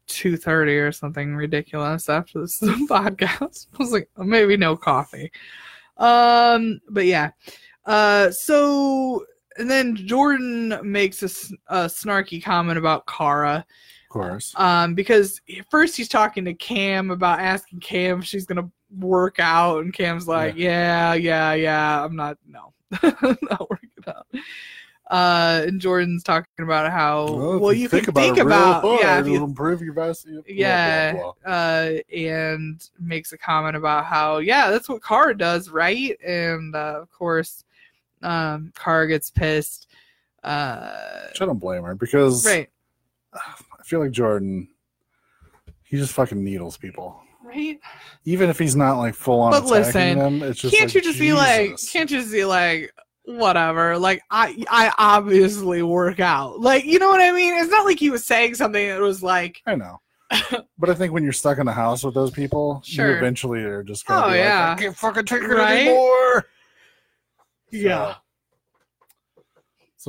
two 0.06 0.36
thirty 0.36 0.76
or 0.76 0.92
something 0.92 1.34
ridiculous 1.34 2.08
after 2.08 2.40
this 2.40 2.60
podcast. 2.62 3.68
I 3.74 3.76
was 3.78 3.92
like, 3.92 4.08
maybe 4.18 4.56
no 4.56 4.76
coffee. 4.76 5.30
Um, 5.96 6.80
but 6.90 7.06
yeah. 7.06 7.30
Uh, 7.86 8.30
so 8.30 9.24
and 9.56 9.70
then 9.70 9.94
Jordan 9.94 10.78
makes 10.82 11.22
a, 11.22 11.26
a 11.68 11.86
snarky 11.86 12.42
comment 12.42 12.78
about 12.78 13.06
Cara. 13.06 13.64
Of 14.10 14.20
course. 14.20 14.54
um 14.56 14.94
because 14.94 15.40
first 15.70 15.96
he's 15.96 16.08
talking 16.08 16.44
to 16.44 16.54
Kam 16.54 17.10
about 17.10 17.40
asking 17.40 17.80
Kam 17.80 18.20
if 18.20 18.24
she's 18.24 18.46
gonna 18.46 18.70
work 18.96 19.40
out 19.40 19.82
and 19.82 19.92
Kam's 19.92 20.28
like 20.28 20.54
yeah 20.56 21.14
yeah 21.14 21.52
yeah, 21.54 22.04
i'm 22.04 22.14
not 22.14 22.38
no 22.46 22.72
not 23.42 23.68
working 23.70 23.90
out 24.06 24.26
uh 25.10 25.62
and 25.66 25.80
jordan's 25.80 26.22
talking 26.22 26.48
about 26.60 26.90
how 26.90 27.24
if 27.56 27.60
well 27.60 27.72
you, 27.72 27.88
think 27.88 28.04
can 28.04 28.10
about 28.10 28.20
think 28.22 28.38
it 28.38 28.46
about 28.46 29.00
yeah 29.00 29.22
you 29.22 29.44
improve 29.44 29.82
your 29.82 29.92
best. 29.92 30.24
blah, 30.24 30.34
blah, 30.34 30.42
yeah 30.46 31.12
blah. 31.12 31.34
uh 31.44 31.92
and 32.14 32.88
makes 32.98 33.32
a 33.32 33.38
comment 33.38 33.76
about 33.76 34.06
how 34.06 34.38
yeah 34.38 34.70
that's 34.70 34.88
what 34.88 35.02
Cara 35.02 35.36
does 35.36 35.68
right 35.68 36.18
and 36.24 36.74
uh, 36.74 37.00
of 37.02 37.10
course 37.12 37.64
um 38.22 38.72
Cara 38.74 39.06
gets 39.06 39.30
pissed 39.30 39.88
uh 40.42 41.26
Which 41.28 41.42
I 41.42 41.44
don't 41.46 41.58
blame 41.58 41.82
her 41.82 41.94
because 41.94 42.46
right 42.46 42.70
I 43.34 43.82
feel 43.84 44.00
like 44.00 44.12
Jordan, 44.12 44.68
he 45.82 45.96
just 45.96 46.12
fucking 46.12 46.42
needles 46.42 46.76
people. 46.76 47.20
Right 47.44 47.78
Even 48.24 48.48
if 48.50 48.58
he's 48.58 48.74
not 48.74 48.98
like 48.98 49.14
full 49.14 49.40
on 49.40 49.52
But 49.52 49.64
listen, 49.66 50.18
them, 50.18 50.42
it's 50.42 50.60
just 50.60 50.74
can't 50.74 50.86
like, 50.88 50.94
you 50.94 51.00
just 51.02 51.18
be 51.20 51.32
like 51.32 51.76
can't 51.92 52.10
you 52.10 52.18
just 52.20 52.32
be 52.32 52.44
like 52.44 52.92
whatever 53.26 53.96
like 53.98 54.20
i 54.30 54.54
i 54.70 54.92
obviously 54.98 55.82
work 55.82 56.20
out 56.20 56.60
like 56.60 56.84
you 56.84 56.98
know 56.98 57.08
what 57.08 57.20
i 57.22 57.32
mean 57.32 57.54
it's 57.54 57.70
not 57.70 57.86
like 57.86 57.98
he 57.98 58.10
was 58.10 58.26
saying 58.26 58.54
something 58.54 58.86
that 58.88 59.00
was 59.00 59.22
like 59.22 59.62
I 59.66 59.76
know. 59.76 60.00
but 60.78 60.90
I 60.90 60.94
think 60.94 61.12
when 61.12 61.22
you're 61.22 61.32
stuck 61.32 61.58
in 61.58 61.66
the 61.66 61.72
house 61.72 62.02
with 62.02 62.14
those 62.14 62.30
people, 62.32 62.80
Sure. 62.84 63.10
you 63.10 63.16
eventually 63.16 63.60
are 63.62 63.82
just 63.82 64.04
gonna 64.06 64.26
Oh, 64.26 64.30
be 64.32 64.38
yeah. 64.38 64.70
like, 64.70 64.78
I 64.78 64.82
can't 64.82 64.96
fucking 64.96 65.24
take 65.26 65.42
it 65.42 65.48
Right? 65.48 65.86
anymore. 65.86 66.44
yeah 67.70 68.14
So 68.14 68.16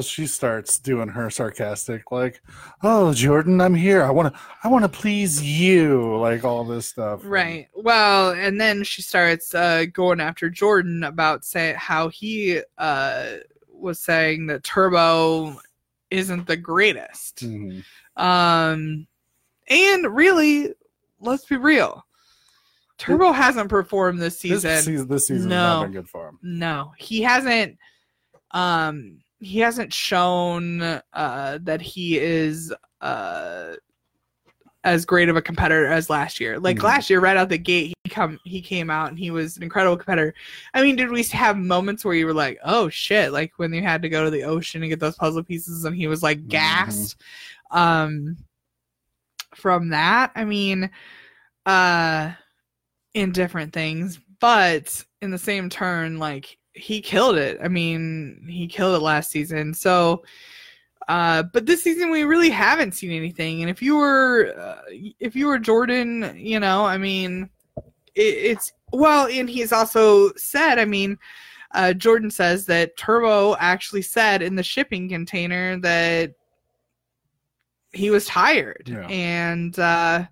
she 0.01 0.27
starts 0.27 0.77
doing 0.79 1.07
her 1.09 1.29
sarcastic, 1.29 2.11
like, 2.11 2.41
"Oh, 2.83 3.13
Jordan, 3.13 3.61
I'm 3.61 3.73
here. 3.75 4.03
I 4.03 4.11
want 4.11 4.33
to, 4.33 4.39
I 4.63 4.67
want 4.67 4.83
to 4.83 4.89
please 4.89 5.41
you," 5.41 6.17
like 6.17 6.43
all 6.43 6.63
this 6.65 6.87
stuff. 6.87 7.21
Right. 7.23 7.67
Well, 7.73 8.31
and 8.31 8.59
then 8.59 8.83
she 8.83 9.01
starts 9.01 9.53
uh, 9.55 9.85
going 9.93 10.19
after 10.19 10.49
Jordan 10.49 11.03
about 11.03 11.45
say 11.45 11.73
how 11.77 12.09
he 12.09 12.61
uh, 12.77 13.25
was 13.69 13.99
saying 13.99 14.47
that 14.47 14.63
Turbo 14.63 15.59
isn't 16.11 16.47
the 16.47 16.57
greatest. 16.57 17.43
Mhm. 17.45 17.83
Um, 18.17 19.07
and 19.69 20.15
really, 20.15 20.73
let's 21.19 21.45
be 21.45 21.57
real, 21.57 22.05
Turbo 22.97 23.31
hasn't 23.33 23.69
performed 23.69 24.21
this 24.21 24.35
This 24.35 24.61
season. 24.61 24.81
season, 24.83 25.07
this 25.07 25.27
season 25.27 25.49
No. 25.49 25.55
not 25.55 25.83
been 25.83 25.91
good 25.93 26.09
for 26.09 26.29
him. 26.29 26.39
No, 26.41 26.93
he 26.97 27.21
hasn't. 27.23 27.77
Um, 28.51 29.17
he 29.39 29.59
hasn't 29.59 29.93
shown 29.93 30.81
uh, 30.81 31.59
that 31.61 31.81
he 31.81 32.17
is 32.19 32.73
uh, 33.01 33.73
as 34.83 35.03
great 35.03 35.29
of 35.29 35.35
a 35.35 35.41
competitor 35.41 35.87
as 35.87 36.09
last 36.09 36.39
year. 36.39 36.59
Like 36.59 36.77
Mhm. 36.77 36.83
last 36.83 37.09
year, 37.09 37.19
right 37.19 37.35
out 37.37 37.49
the 37.49 37.57
gate, 37.57 37.93
he 38.03 38.09
come 38.09 38.39
he 38.45 38.61
came 38.61 38.89
out 38.89 39.09
and 39.09 39.17
he 39.19 39.31
was 39.31 39.57
an 39.57 39.63
incredible 39.63 39.97
competitor. 39.97 40.33
I 40.73 40.81
mean, 40.83 40.95
did 40.95 41.09
we 41.09 41.23
have 41.23 41.57
moments 41.57 42.05
where 42.05 42.13
you 42.13 42.25
were 42.27 42.33
like, 42.33 42.59
"Oh 42.63 42.87
shit!" 42.89 43.31
Like 43.33 43.53
when 43.57 43.73
you 43.73 43.81
had 43.81 44.01
to 44.03 44.09
go 44.09 44.23
to 44.23 44.29
the 44.29 44.43
ocean 44.43 44.83
and 44.83 44.89
get 44.89 44.99
those 44.99 45.15
puzzle 45.15 45.43
pieces, 45.43 45.85
and 45.85 45.95
he 45.95 46.07
was 46.07 46.21
like 46.23 46.47
gassed. 46.47 47.15
Um, 47.71 48.37
from 49.55 49.89
that, 49.89 50.31
I 50.35 50.43
mean, 50.45 50.89
uh, 51.65 52.33
in 53.13 53.31
different 53.31 53.73
things, 53.73 54.19
but 54.39 55.03
in 55.21 55.31
the 55.31 55.37
same 55.37 55.69
turn, 55.69 56.19
like 56.19 56.57
he 56.75 57.01
killed 57.01 57.37
it. 57.37 57.57
I 57.63 57.67
mean, 57.67 58.45
he 58.49 58.67
killed 58.67 58.95
it 58.95 58.99
last 59.03 59.31
season. 59.31 59.73
So, 59.73 60.23
uh, 61.07 61.43
but 61.53 61.65
this 61.65 61.83
season 61.83 62.11
we 62.11 62.23
really 62.23 62.49
haven't 62.49 62.93
seen 62.93 63.11
anything. 63.11 63.61
And 63.61 63.69
if 63.69 63.81
you 63.81 63.95
were, 63.95 64.53
uh, 64.59 64.81
if 65.19 65.35
you 65.35 65.47
were 65.47 65.59
Jordan, 65.59 66.33
you 66.35 66.59
know, 66.59 66.85
I 66.85 66.97
mean, 66.97 67.49
it, 68.15 68.21
it's 68.21 68.73
well, 68.91 69.27
and 69.27 69.49
he's 69.49 69.71
also 69.71 70.31
said, 70.35 70.79
I 70.79 70.85
mean. 70.85 71.17
Uh, 71.73 71.91
Jordan 71.91 72.31
says 72.31 72.65
that 72.67 72.95
Turbo 72.95 73.57
actually 73.59 74.03
said 74.03 74.41
in 74.41 74.55
the 74.55 74.63
shipping 74.63 75.09
container 75.09 75.77
that 75.81 76.31
he 77.91 78.09
was 78.11 78.25
tired 78.27 78.87
Yeah. 78.87 79.05
and 79.07 79.77
uh 79.77 80.25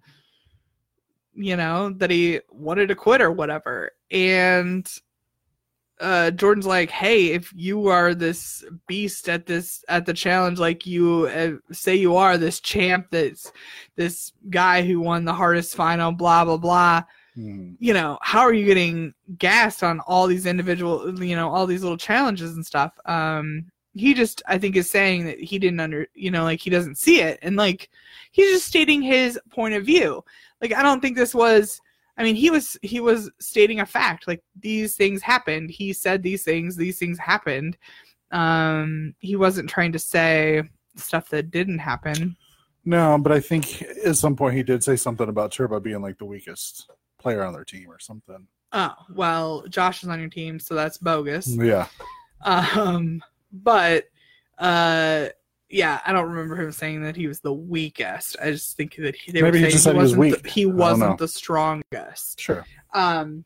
you 1.34 1.58
know 1.58 1.90
that 1.98 2.10
he 2.12 2.40
wanted 2.50 2.88
to 2.88 2.96
quit 2.96 3.22
or 3.22 3.32
whatever 3.32 3.92
and 4.12 4.88
uh 6.04 6.30
jordan's 6.32 6.68
like 6.68 6.92
hey 6.92 7.28
if 7.28 7.52
you 7.56 7.88
are 7.88 8.14
this 8.14 8.64
beast 8.88 9.30
at 9.30 9.46
this 9.46 9.84
at 9.88 10.06
the 10.06 10.14
challenge 10.14 10.60
like 10.60 10.86
you 10.86 11.28
uh, 11.28 11.54
say 11.74 11.96
you 11.96 12.16
are 12.16 12.38
this 12.38 12.60
champ 12.60 13.08
that's 13.10 13.52
this 13.96 14.34
guy 14.50 14.84
who 14.84 15.00
won 15.00 15.24
the 15.26 15.34
hardest 15.34 15.76
final 15.76 16.12
blah 16.12 16.44
blah 16.46 16.58
blah. 16.58 17.02
Mhm. 17.38 17.76
you 17.80 17.94
know 17.96 18.20
how 18.22 18.42
are 18.42 18.54
you 18.54 18.66
getting 18.66 19.12
gassed 19.40 19.82
on 19.84 20.00
all 20.02 20.28
these 20.28 20.46
individual 20.46 21.20
you 21.24 21.36
know 21.36 21.50
all 21.50 21.66
these 21.66 21.82
little 21.82 21.98
challenges 21.98 22.54
and 22.56 22.64
stuff? 22.66 22.92
Um 23.06 23.66
he 23.96 24.14
just 24.14 24.42
i 24.48 24.58
think 24.58 24.76
is 24.76 24.90
saying 24.90 25.26
that 25.26 25.40
he 25.40 25.58
didn't 25.60 25.80
under 25.80 26.08
you 26.16 26.30
know 26.32 26.44
like 26.44 26.60
he 26.60 26.70
doesn't 26.70 26.98
see 26.98 27.22
it. 27.22 27.40
And 27.42 27.56
like 27.56 27.90
he's 28.32 28.52
just 28.52 28.68
stating 28.68 29.02
his 29.02 29.40
point 29.50 29.74
of 29.74 29.84
view. 29.86 30.24
Like 30.62 30.74
i 30.74 30.84
don't 30.84 31.00
think 31.02 31.16
this 31.18 31.34
was 31.34 31.82
i 32.18 32.24
mean 32.24 32.36
he 32.36 32.50
was 32.50 32.78
he 32.82 33.00
was 33.00 33.30
stating 33.40 33.80
a 33.80 33.86
fact 33.86 34.28
like 34.28 34.42
these 34.60 34.96
things 34.96 35.22
happened 35.22 35.70
he 35.70 35.94
said 35.94 36.22
these 36.24 36.44
things 36.44 36.76
these 36.76 37.00
things 37.00 37.18
happened 37.20 37.78
um 38.32 39.14
he 39.20 39.36
wasn't 39.36 39.70
trying 39.70 39.92
to 39.92 40.00
say 40.00 40.62
stuff 40.96 41.30
that 41.30 41.52
didn't 41.52 41.80
happen 41.80 42.36
No, 42.86 43.18
but 43.18 43.32
I 43.32 43.40
think 43.40 43.82
at 44.06 44.18
some 44.18 44.36
point 44.36 44.56
he 44.56 44.64
did 44.64 44.84
say 44.84 44.96
something 44.98 45.30
about 45.30 45.52
Turbo 45.54 45.80
being 45.80 46.02
like 46.02 46.18
the 46.18 46.26
weakest 46.26 46.90
player 47.18 47.44
on 47.44 47.54
their 47.54 47.64
team 47.64 47.90
or 47.90 48.00
something. 48.00 48.46
oh 48.74 48.94
well 49.16 49.64
josh 49.70 50.04
is 50.04 50.10
on 50.10 50.20
your 50.20 50.30
team 50.30 50.60
so 50.60 50.76
that's 50.76 50.98
bogus 50.98 51.48
Yeah. 51.48 51.88
Um, 52.44 53.24
but 53.52 54.06
uh, 54.58 55.30
yeah, 55.74 56.00
I 56.06 56.14
don't 56.14 56.30
remember 56.30 56.56
him 56.56 56.72
saying 56.72 57.02
that 57.02 57.16
he 57.16 57.26
was 57.26 57.40
the 57.40 57.52
weakest. 57.52 58.38
I 58.40 58.52
just 58.52 58.78
think 58.78 58.96
that 58.98 59.16
he, 59.16 59.32
they 59.32 59.42
Maybe 59.42 59.60
were 59.64 59.72
saying 59.72 59.96
he 59.96 60.00
was 60.00 60.12
wasn't 60.16 60.20
weak. 60.20 60.44
The, 60.44 60.50
he 60.50 60.62
I 60.62 60.64
don't 60.66 60.76
know. 60.78 60.82
wasn't 60.84 61.18
the 61.18 61.28
strongest. 61.28 62.40
Sure. 62.40 62.64
Um, 62.94 63.44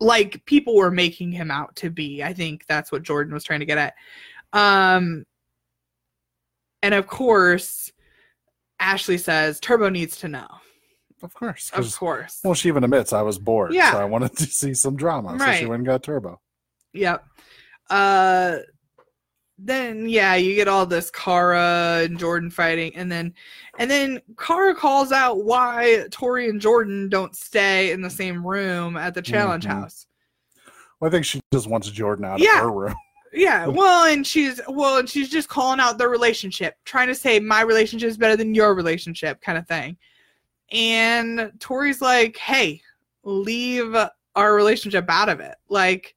like 0.00 0.44
people 0.44 0.74
were 0.74 0.90
making 0.90 1.30
him 1.30 1.52
out 1.52 1.76
to 1.76 1.90
be. 1.90 2.24
I 2.24 2.32
think 2.34 2.66
that's 2.66 2.90
what 2.90 3.04
Jordan 3.04 3.32
was 3.32 3.44
trying 3.44 3.60
to 3.60 3.66
get 3.66 3.78
at. 3.78 3.94
Um, 4.52 5.24
and 6.82 6.94
of 6.94 7.06
course, 7.06 7.92
Ashley 8.80 9.16
says 9.16 9.60
Turbo 9.60 9.88
needs 9.88 10.16
to 10.18 10.28
know. 10.28 10.48
Of 11.22 11.32
course. 11.32 11.70
Of 11.72 11.96
course. 11.96 12.40
Well, 12.42 12.54
she 12.54 12.68
even 12.68 12.82
admits 12.82 13.12
I 13.12 13.22
was 13.22 13.38
bored, 13.38 13.72
Yeah. 13.72 13.92
so 13.92 13.98
I 13.98 14.04
wanted 14.04 14.36
to 14.36 14.44
see 14.46 14.74
some 14.74 14.96
drama. 14.96 15.38
So 15.38 15.52
she 15.52 15.66
went 15.66 15.78
and 15.80 15.86
got 15.86 16.02
Turbo. 16.02 16.40
Yep. 16.92 17.24
Uh 17.88 18.56
then 19.58 20.08
yeah, 20.08 20.34
you 20.34 20.54
get 20.54 20.68
all 20.68 20.84
this 20.86 21.10
Cara 21.10 22.02
and 22.04 22.18
Jordan 22.18 22.50
fighting 22.50 22.94
and 22.94 23.10
then 23.10 23.32
and 23.78 23.90
then 23.90 24.20
Cara 24.38 24.74
calls 24.74 25.12
out 25.12 25.44
why 25.44 26.06
Tori 26.10 26.48
and 26.48 26.60
Jordan 26.60 27.08
don't 27.08 27.34
stay 27.34 27.90
in 27.90 28.02
the 28.02 28.10
same 28.10 28.46
room 28.46 28.96
at 28.96 29.14
the 29.14 29.22
challenge 29.22 29.64
Mhm. 29.64 29.70
house. 29.70 30.06
Well, 31.00 31.08
I 31.08 31.10
think 31.10 31.24
she 31.24 31.40
just 31.52 31.66
wants 31.68 31.90
Jordan 31.90 32.24
out 32.26 32.38
Yeah. 32.38 32.58
of 32.58 32.64
her 32.64 32.72
room. 32.72 32.94
Yeah, 33.32 33.66
well, 33.66 34.06
and 34.10 34.26
she's 34.26 34.62
well, 34.66 34.96
and 34.96 35.06
she's 35.06 35.28
just 35.28 35.48
calling 35.50 35.78
out 35.78 35.98
their 35.98 36.08
relationship, 36.08 36.76
trying 36.86 37.08
to 37.08 37.14
say 37.14 37.38
my 37.38 37.60
relationship 37.60 38.08
is 38.08 38.16
better 38.16 38.34
than 38.36 38.54
your 38.54 38.74
relationship, 38.74 39.42
kind 39.42 39.58
of 39.58 39.66
thing. 39.68 39.98
And 40.72 41.52
Tori's 41.60 42.00
like, 42.00 42.38
"Hey, 42.38 42.80
leave 43.24 43.94
our 44.36 44.54
relationship 44.54 45.04
out 45.08 45.28
of 45.28 45.40
it. 45.40 45.54
Like, 45.68 46.14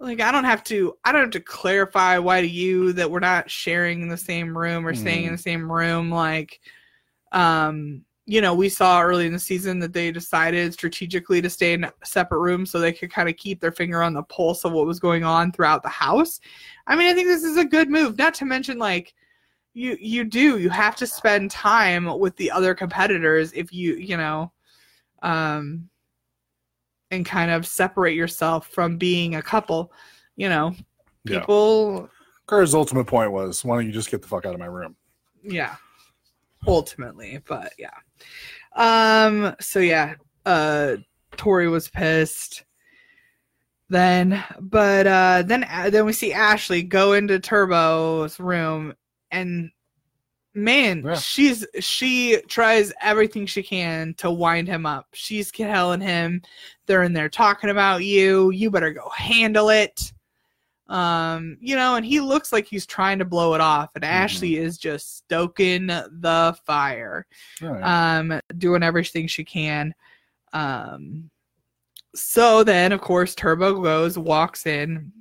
like 0.00 0.20
I 0.20 0.30
don't 0.32 0.44
have 0.44 0.62
to. 0.64 0.96
I 1.04 1.12
don't 1.12 1.22
have 1.22 1.30
to 1.30 1.40
clarify 1.40 2.18
why 2.18 2.40
to 2.40 2.46
you 2.48 2.92
that 2.94 3.10
we're 3.10 3.20
not 3.20 3.50
sharing 3.50 4.02
in 4.02 4.08
the 4.08 4.16
same 4.16 4.56
room 4.56 4.86
or 4.86 4.94
staying 4.94 5.24
in 5.24 5.32
Mhm. 5.32 5.36
the 5.36 5.42
same 5.42 5.72
room. 5.72 6.10
Like, 6.10 6.60
um." 7.32 8.04
You 8.28 8.40
know, 8.40 8.54
we 8.56 8.68
saw 8.68 9.00
early 9.02 9.26
in 9.26 9.32
the 9.32 9.38
season 9.38 9.78
that 9.78 9.92
they 9.92 10.10
decided 10.10 10.72
strategically 10.72 11.40
to 11.40 11.48
stay 11.48 11.74
in 11.74 11.88
separate 12.02 12.40
rooms 12.40 12.72
so 12.72 12.80
they 12.80 12.92
could 12.92 13.08
kind 13.12 13.28
of 13.28 13.36
keep 13.36 13.60
their 13.60 13.70
finger 13.70 14.02
on 14.02 14.14
the 14.14 14.24
pulse 14.24 14.64
of 14.64 14.72
what 14.72 14.84
was 14.84 14.98
going 14.98 15.22
on 15.22 15.52
throughout 15.52 15.84
the 15.84 15.88
house. 15.88 16.40
I 16.88 16.96
mean, 16.96 17.06
I 17.06 17.14
think 17.14 17.28
this 17.28 17.44
is 17.44 17.56
a 17.56 17.64
good 17.64 17.88
move. 17.88 18.18
Not 18.18 18.34
to 18.34 18.44
mention, 18.44 18.78
like, 18.78 19.14
you 19.74 19.96
you 20.00 20.24
do 20.24 20.58
you 20.58 20.70
have 20.70 20.96
to 20.96 21.06
spend 21.06 21.52
time 21.52 22.18
with 22.18 22.34
the 22.36 22.50
other 22.50 22.74
competitors 22.74 23.52
if 23.52 23.72
you 23.72 23.94
you 23.94 24.16
know, 24.16 24.50
um, 25.22 25.88
and 27.16 27.26
kind 27.26 27.50
of 27.50 27.66
separate 27.66 28.14
yourself 28.14 28.68
from 28.68 28.96
being 28.96 29.34
a 29.34 29.42
couple. 29.42 29.92
You 30.36 30.48
know, 30.48 30.74
Yeah. 31.24 31.40
people. 31.40 32.08
Cara's 32.48 32.74
ultimate 32.74 33.06
point 33.08 33.32
was, 33.32 33.64
why 33.64 33.74
don't 33.76 33.86
you 33.86 33.92
just 33.92 34.10
get 34.10 34.22
the 34.22 34.28
fuck 34.28 34.46
out 34.46 34.54
of 34.54 34.60
my 34.60 34.66
room? 34.66 34.94
yeah 35.48 35.76
ultimately 36.66 37.40
but 37.46 37.72
yeah 37.78 37.90
um 38.74 39.54
so 39.60 39.78
yeah 39.78 40.14
uh 40.44 40.96
tori 41.36 41.68
was 41.68 41.88
pissed 41.88 42.64
then 43.88 44.42
but 44.58 45.06
uh 45.06 45.42
then 45.46 45.64
then 45.90 46.04
we 46.04 46.12
see 46.12 46.32
ashley 46.32 46.82
go 46.82 47.12
into 47.12 47.38
turbo's 47.38 48.40
room 48.40 48.92
and 49.30 49.70
man, 50.56 51.02
Yeah. 51.04 51.14
she's 51.16 51.64
she 51.80 52.40
tries 52.48 52.92
everything 53.02 53.46
she 53.46 53.62
can 53.62 54.14
to 54.14 54.30
wind 54.30 54.66
him 54.66 54.86
up. 54.86 55.06
She's 55.12 55.52
telling 55.52 56.00
him 56.00 56.42
they're 56.86 57.02
in 57.04 57.12
there 57.12 57.28
talking 57.28 57.70
about 57.70 58.02
you. 58.04 58.50
You 58.50 58.70
better 58.70 58.92
go 58.92 59.08
handle 59.10 59.68
it. 59.68 60.12
Um, 60.88 61.58
you 61.60 61.74
know, 61.76 61.96
and 61.96 62.06
he 62.06 62.20
looks 62.20 62.52
like 62.52 62.66
he's 62.66 62.86
trying 62.86 63.18
to 63.18 63.24
blow 63.24 63.54
it 63.54 63.60
off, 63.60 63.90
and 63.96 64.04
Ashley 64.04 64.56
is 64.56 64.78
just 64.78 65.16
stoking 65.18 65.88
the 65.88 66.56
fire 66.64 67.26
Right. 67.60 67.82
um, 67.82 68.40
doing 68.56 68.84
everything 68.84 69.26
she 69.26 69.44
can. 69.44 69.92
Um, 70.52 71.28
so 72.14 72.62
then, 72.62 72.92
of 72.92 73.00
course, 73.00 73.34
Turbo 73.34 73.80
goes, 73.82 74.16
walks 74.16 74.64
in 74.66 75.12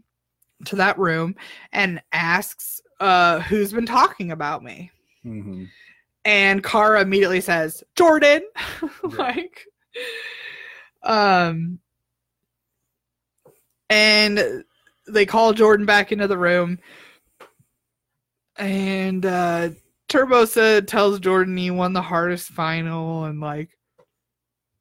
to 0.66 0.76
that 0.78 1.00
room, 1.00 1.36
and 1.74 2.00
asks, 2.14 2.80
uh, 3.00 3.40
"Who's 3.42 3.74
been 3.74 3.88
talking 3.88 4.32
about 4.32 4.64
me?" 4.64 4.92
Mhm. 5.26 5.68
And 6.24 6.64
Cara 6.64 7.02
immediately 7.02 7.42
says, 7.42 7.84
"Jordan." 7.96 8.42
like, 9.04 9.66
um, 11.04 11.80
and 13.90 14.64
they 15.08 15.26
call 15.26 15.54
Jordan 15.54 15.86
back 15.86 16.12
into 16.12 16.28
the 16.28 16.38
room, 16.38 16.80
and 18.58 19.26
uh, 19.26 19.70
Turbosa 20.10 20.86
tells 20.86 21.20
Jordan 21.20 21.58
he 21.58 21.72
won 21.72 21.94
the 21.94 22.02
hardest 22.02 22.50
final 22.50 23.26
and 23.26 23.40
like 23.40 23.70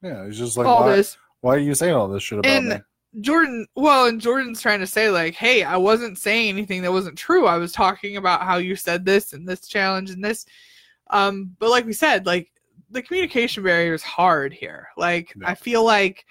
Yeah, 0.03 0.27
he's 0.27 0.39
just 0.39 0.57
like, 0.57 0.67
all 0.67 0.83
why, 0.85 0.97
this. 0.97 1.17
why 1.41 1.55
are 1.55 1.59
you 1.59 1.75
saying 1.75 1.95
all 1.95 2.09
this 2.09 2.23
shit 2.23 2.39
about 2.39 2.51
And- 2.51 2.69
me? 2.69 2.77
Jordan, 3.21 3.67
well, 3.75 4.07
and 4.07 4.21
Jordan's 4.21 4.61
trying 4.61 4.81
to 4.81 4.87
say 4.87 5.11
like, 5.11 5.35
"Hey, 5.35 5.63
I 5.63 5.77
wasn't 5.77 6.19
saying 6.19 6.49
anything 6.49 6.83
that 6.83 6.93
wasn't 6.93 7.19
true. 7.19 7.47
I 7.47 7.57
was 7.59 7.73
talking 7.73 8.17
about 8.17 8.43
how 8.43 8.57
you 8.57 8.77
said 8.77 9.05
this 9.05 9.33
and 9.33 9.49
this 9.49 9.69
challenge 9.69 10.11
and 10.11 10.25
this." 10.25 10.47
Um, 11.11 11.55
but 11.59 11.71
like 11.71 11.87
we 11.87 11.93
said, 11.93 12.27
like 12.27 12.51
the 12.91 13.03
communication 13.03 13.63
barrier 13.63 13.95
is 13.95 14.03
hard 14.03 14.53
here. 14.53 14.89
Like 14.97 15.35
Yeah. 15.41 15.51
I 15.51 15.55
feel 15.55 15.85
like, 15.85 16.27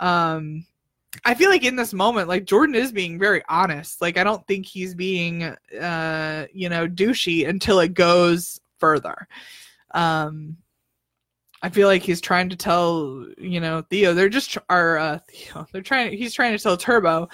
um, 0.00 0.66
I 1.24 1.34
feel 1.34 1.50
like 1.50 1.64
in 1.64 1.76
this 1.76 1.92
moment, 1.92 2.28
like 2.28 2.44
Jordan 2.44 2.74
is 2.74 2.92
being 2.92 3.18
very 3.18 3.42
honest. 3.48 4.00
Like 4.00 4.16
I 4.16 4.24
don't 4.24 4.46
think 4.46 4.66
he's 4.66 4.94
being, 4.94 5.44
uh, 5.44 6.46
you 6.52 6.68
know, 6.68 6.88
douchey 6.88 7.48
until 7.48 7.80
it 7.80 7.94
goes 7.94 8.60
further. 8.78 9.28
Um, 9.92 10.56
I 11.64 11.70
feel 11.70 11.88
like 11.88 12.02
he's 12.02 12.20
trying 12.20 12.50
to 12.50 12.56
tell, 12.56 13.26
you 13.38 13.58
know, 13.58 13.80
Theo. 13.88 14.12
They're 14.12 14.28
just 14.28 14.58
are 14.68 14.98
uh, 14.98 15.18
Theo. 15.30 15.66
They're 15.72 15.80
trying. 15.80 16.12
He's 16.16 16.34
trying 16.34 16.54
to 16.56 16.62
tell 16.62 16.76
Turbo 16.76 17.28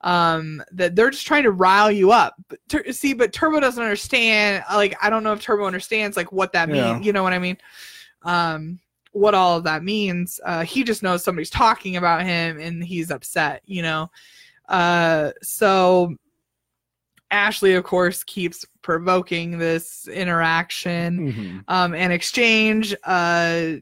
um 0.00 0.62
that 0.70 0.94
they're 0.94 1.08
just 1.08 1.26
trying 1.26 1.44
to 1.44 1.50
rile 1.50 1.90
you 1.90 2.12
up 2.12 2.34
but 2.48 2.58
Tur- 2.68 2.92
see 2.92 3.14
but 3.14 3.32
turbo 3.32 3.58
doesn't 3.58 3.82
understand 3.82 4.62
like 4.74 4.94
i 5.00 5.08
don't 5.08 5.22
know 5.24 5.32
if 5.32 5.40
turbo 5.40 5.64
understands 5.64 6.14
like 6.14 6.30
what 6.30 6.52
that 6.52 6.68
Yeah. 6.68 6.92
means 6.92 7.06
you 7.06 7.14
know 7.14 7.22
what 7.22 7.32
i 7.32 7.38
mean 7.38 7.56
um 8.22 8.78
what 9.12 9.34
all 9.34 9.56
of 9.56 9.64
that 9.64 9.82
means 9.82 10.38
uh 10.44 10.62
he 10.62 10.84
just 10.84 11.02
knows 11.02 11.24
somebody's 11.24 11.48
talking 11.48 11.96
about 11.96 12.22
him 12.22 12.60
and 12.60 12.84
he's 12.84 13.10
upset 13.10 13.62
you 13.64 13.80
know 13.80 14.10
uh 14.68 15.30
so 15.40 16.14
ashley 17.30 17.74
of 17.74 17.84
course 17.84 18.22
keeps 18.24 18.64
provoking 18.82 19.58
this 19.58 20.06
interaction 20.08 21.32
Mhm. 21.32 21.64
um, 21.68 21.94
and 21.94 22.12
exchange. 22.12 22.94
Uh, 23.04 23.76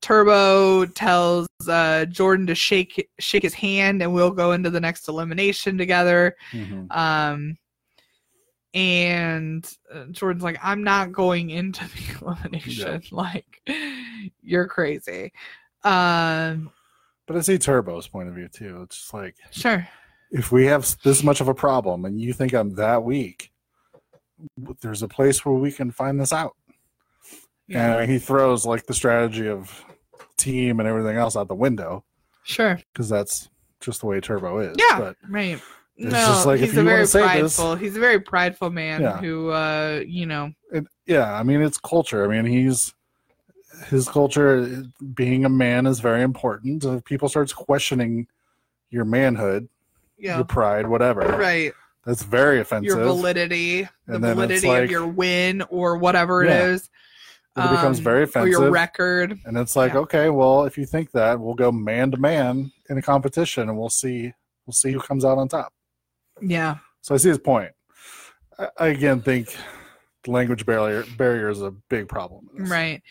Turbo 0.00 0.86
tells 0.86 1.46
uh, 1.68 2.06
Jordan 2.06 2.46
to 2.46 2.54
shake 2.54 3.10
shake 3.18 3.42
his 3.42 3.52
hand, 3.52 4.00
and 4.02 4.12
we'll 4.14 4.30
go 4.30 4.52
into 4.52 4.70
the 4.70 4.80
next 4.80 5.08
elimination 5.08 5.76
together. 5.76 6.34
Mhm. 6.52 6.90
Um, 6.96 7.56
and 8.72 9.68
uh, 9.92 10.04
Jordan's 10.06 10.42
like, 10.44 10.58
"I'm 10.62 10.82
not 10.84 11.12
going 11.12 11.50
into 11.50 11.84
the 11.84 12.18
elimination. 12.26 13.02
Like, 13.10 13.60
you're 14.42 14.66
crazy." 14.68 15.32
Um, 15.84 16.70
But 17.26 17.36
I 17.36 17.40
see 17.40 17.58
Turbo's 17.58 18.06
point 18.08 18.28
of 18.28 18.34
view 18.34 18.48
too. 18.48 18.82
It's 18.82 18.96
just 18.96 19.12
like 19.14 19.34
sure. 19.50 19.86
If 20.30 20.52
we 20.52 20.66
have 20.66 20.96
this 21.02 21.22
much 21.22 21.40
of 21.40 21.48
a 21.48 21.54
problem 21.54 22.04
and 22.04 22.20
you 22.20 22.32
think 22.32 22.52
I'm 22.54 22.74
that 22.76 23.02
weak, 23.02 23.50
there's 24.80 25.02
a 25.02 25.08
place 25.08 25.44
where 25.44 25.54
we 25.54 25.72
can 25.72 25.90
find 25.90 26.20
this 26.20 26.32
out. 26.32 26.56
Yeah. 27.66 27.98
And 27.98 28.10
he 28.10 28.18
throws 28.18 28.64
like 28.66 28.86
the 28.86 28.94
strategy 28.94 29.48
of 29.48 29.84
team 30.36 30.80
and 30.80 30.88
everything 30.88 31.16
else 31.16 31.36
out 31.36 31.48
the 31.48 31.54
window 31.54 32.04
Sure. 32.44 32.78
because 32.92 33.08
that's 33.08 33.48
just 33.80 34.00
the 34.00 34.06
way 34.06 34.20
Turbo 34.20 34.58
is. 34.58 34.76
Yeah. 34.78 34.98
But 34.98 35.16
Right. 35.28 35.60
It's 35.96 36.12
No, 36.12 36.18
just 36.18 36.46
like, 36.46 36.60
if 36.60 36.66
he's 36.70 36.74
you 36.76 36.80
a 36.80 36.84
very 36.84 37.06
say 37.06 37.20
this- 37.42 37.56
prideful. 37.56 37.74
He's 37.76 37.96
a 37.96 38.00
very 38.00 38.20
prideful 38.20 38.70
man 38.70 39.02
Yeah. 39.02 39.18
who, 39.18 39.50
uh, 39.50 40.02
you 40.06 40.24
know, 40.24 40.50
it, 40.72 40.86
yeah, 41.06 41.34
I 41.38 41.42
mean 41.42 41.60
it's 41.60 41.76
culture. 41.78 42.24
I 42.24 42.28
mean 42.28 42.46
he's 42.50 42.94
his 43.88 44.08
culture 44.08 44.82
being 45.14 45.44
a 45.44 45.48
man 45.50 45.86
is 45.86 46.00
very 46.00 46.22
important. 46.22 46.84
If 46.84 47.04
people 47.04 47.28
starts 47.28 47.52
questioning 47.52 48.26
your 48.90 49.04
manhood, 49.04 49.68
yeah, 50.20 50.36
your 50.36 50.44
pride, 50.44 50.86
whatever, 50.86 51.20
right. 51.20 51.72
that's 52.04 52.22
very 52.22 52.60
offensive. 52.60 52.86
your 52.86 52.98
validity, 53.04 53.82
the 54.06 54.14
And 54.14 54.22
then 54.24 54.30
it's 54.32 54.36
validity 54.62 54.68
like- 54.68 54.84
of 54.84 54.90
your 54.90 55.06
win 55.06 55.62
or 55.70 55.96
whatever 55.96 56.44
Yeah. 56.44 56.50
it 56.50 56.70
is. 56.70 56.90
it 57.56 57.70
becomes 57.70 57.98
um, 57.98 58.04
very 58.04 58.20
Or 58.20 58.24
offensive. 58.24 58.50
your 58.50 58.70
record. 58.70 59.38
And 59.44 59.58
it's 59.58 59.74
like, 59.76 59.92
Yeah. 59.92 60.00
okay, 60.00 60.30
well, 60.30 60.64
if 60.64 60.78
you 60.78 60.86
think 60.86 61.10
that, 61.12 61.38
we'll 61.40 61.54
go 61.54 61.70
man 61.72 62.10
to 62.12 62.16
man 62.16 62.70
in 62.88 62.96
a 62.96 63.02
competition, 63.02 63.68
and 63.68 63.76
we'll 63.78 63.90
see, 63.90 64.32
we'll 64.66 64.72
see 64.72 64.92
who 64.92 65.00
comes 65.00 65.24
out 65.24 65.36
on 65.36 65.48
top. 65.48 65.72
Yeah. 66.40 66.76
So 67.02 67.14
I 67.14 67.18
see 67.18 67.28
his 67.28 67.38
point. 67.38 67.72
I, 68.58 68.68
I 68.78 68.86
again 68.88 69.20
think 69.20 69.54
the 70.24 70.30
language 70.30 70.64
barrier 70.64 71.04
barrier 71.18 71.48
is 71.50 71.60
a 71.60 71.70
big 71.70 72.08
problem. 72.08 72.48
Right. 72.54 73.02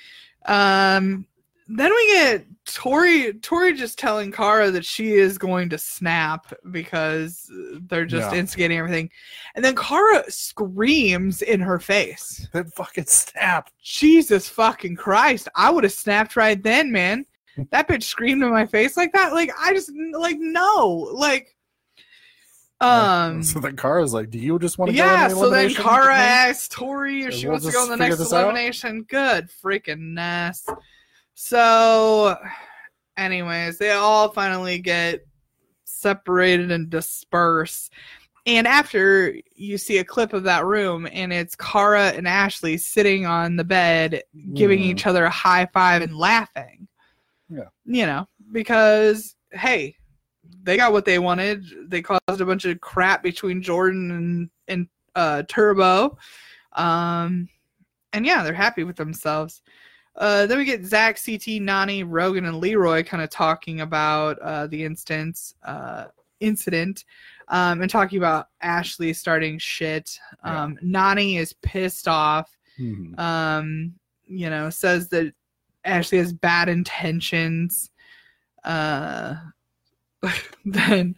Um 0.46 1.26
then 1.72 1.92
we 1.94 2.08
get 2.14 2.46
Tori 2.66 3.34
Tori 3.34 3.74
just 3.74 4.00
telling 4.00 4.32
Cara 4.32 4.72
that 4.72 4.84
she 4.84 5.14
is 5.14 5.38
going 5.38 5.70
to 5.70 5.78
snap 5.78 6.52
because 6.72 7.50
they're 7.88 8.06
just 8.06 8.32
Yeah. 8.34 8.40
instigating 8.40 8.78
everything. 8.80 9.10
And 9.56 9.64
then 9.64 9.76
Cara 9.76 10.24
screams 10.30 11.42
in 11.44 11.60
her 11.60 11.80
face. 11.80 12.48
That 12.54 12.74
fucking 12.74 13.06
snap. 13.06 13.70
Jesus 13.84 14.50
fucking 14.50 14.96
Christ. 14.96 15.48
I 15.56 15.70
would 15.70 15.84
have 15.84 15.94
snapped 15.94 16.36
right 16.36 16.62
then, 16.62 16.92
man. 16.92 17.26
That 17.72 17.88
bitch 17.88 18.04
screamed 18.04 18.42
in 18.42 18.50
my 18.50 18.66
face 18.66 18.98
like 18.98 19.12
that. 19.14 19.34
Like 19.34 19.52
I 19.60 19.74
just 19.74 19.92
like 20.14 20.38
no. 20.40 21.10
Like 21.14 21.56
um 22.82 23.44
so 23.44 23.60
then 23.60 23.76
Cara's 23.76 24.14
like, 24.14 24.30
"Do 24.30 24.40
you 24.40 24.58
just 24.58 24.78
want 24.78 24.92
to 24.92 24.98
yeah, 24.98 25.28
go 25.28 25.36
the 25.36 25.40
so 25.42 25.50
then 25.50 25.74
Cara 25.74 26.16
asks 26.16 26.70
Tori 26.70 27.24
if 27.24 27.34
she 27.34 27.46
we'll 27.46 27.54
wants 27.54 27.66
to 27.66 27.72
go 27.74 27.84
in 27.84 27.90
the 27.90 27.98
next 27.98 28.18
this 28.18 28.32
out? 28.32 28.44
elimination. 28.46 29.04
Good 29.04 29.50
freaking 29.64 30.00
mess. 30.00 30.66
So, 31.42 32.36
anyways, 33.16 33.78
they 33.78 33.92
all 33.92 34.28
finally 34.28 34.78
get 34.78 35.26
separated 35.86 36.70
and 36.70 36.90
disperse. 36.90 37.90
And 38.46 38.68
after 38.68 39.34
you 39.56 39.78
see 39.78 40.00
a 40.00 40.04
clip 40.04 40.34
of 40.34 40.44
that 40.44 40.66
room, 40.66 41.08
and 41.10 41.32
it's 41.32 41.56
Cara 41.56 42.10
and 42.10 42.28
Ashley 42.28 42.76
sitting 42.76 43.26
on 43.26 43.56
the 43.56 43.64
bed, 43.64 44.22
giving 44.54 44.80
Mhm. 44.80 44.88
each 44.88 45.08
other 45.08 45.24
a 45.24 45.30
high 45.30 45.66
five 45.68 46.02
and 46.02 46.14
laughing. 46.18 46.90
Yeah. 47.48 47.70
You 47.86 48.06
know, 48.06 48.28
because, 48.52 49.38
hey, 49.54 49.96
they 50.64 50.76
got 50.76 50.92
what 50.92 51.06
they 51.06 51.20
wanted. 51.20 51.90
They 51.90 52.02
caused 52.02 52.42
a 52.42 52.46
bunch 52.46 52.66
of 52.66 52.82
crap 52.82 53.24
between 53.24 53.62
Jordan 53.62 54.12
and, 54.12 54.50
and 54.68 54.90
uh, 55.16 55.44
Turbo. 55.48 56.18
Um, 56.74 57.48
and 58.12 58.26
yeah, 58.26 58.44
they're 58.44 58.54
happy 58.54 58.84
with 58.84 58.98
themselves. 58.98 59.62
Uh, 60.16 60.46
then 60.46 60.58
we 60.58 60.66
get 60.66 60.86
Zach, 60.86 61.16
CT, 61.16 61.62
Nany, 61.62 62.04
Rogan, 62.06 62.46
and 62.46 62.60
Leroy 62.60 63.04
kind 63.04 63.24
of 63.24 63.30
talking 63.30 63.82
about 63.82 64.38
uh, 64.40 64.68
the 64.68 64.84
instance, 64.84 65.54
uh, 65.64 66.06
incident, 66.40 67.06
um, 67.48 67.82
and 67.82 67.90
talking 67.90 68.18
about 68.18 68.48
Ashley 68.62 69.14
starting 69.14 69.58
shit. 69.60 70.20
Um, 70.44 70.78
Nany 70.84 71.38
is 71.38 71.54
pissed 71.54 72.08
off. 72.08 72.58
Mhm. 72.80 73.18
Um, 73.20 73.94
you 74.26 74.50
know, 74.50 74.70
says 74.70 75.10
that 75.10 75.34
Ashley 75.86 76.18
has 76.18 76.34
bad 76.34 76.70
intentions. 76.70 77.90
Uh, 78.64 79.36
then 80.66 81.16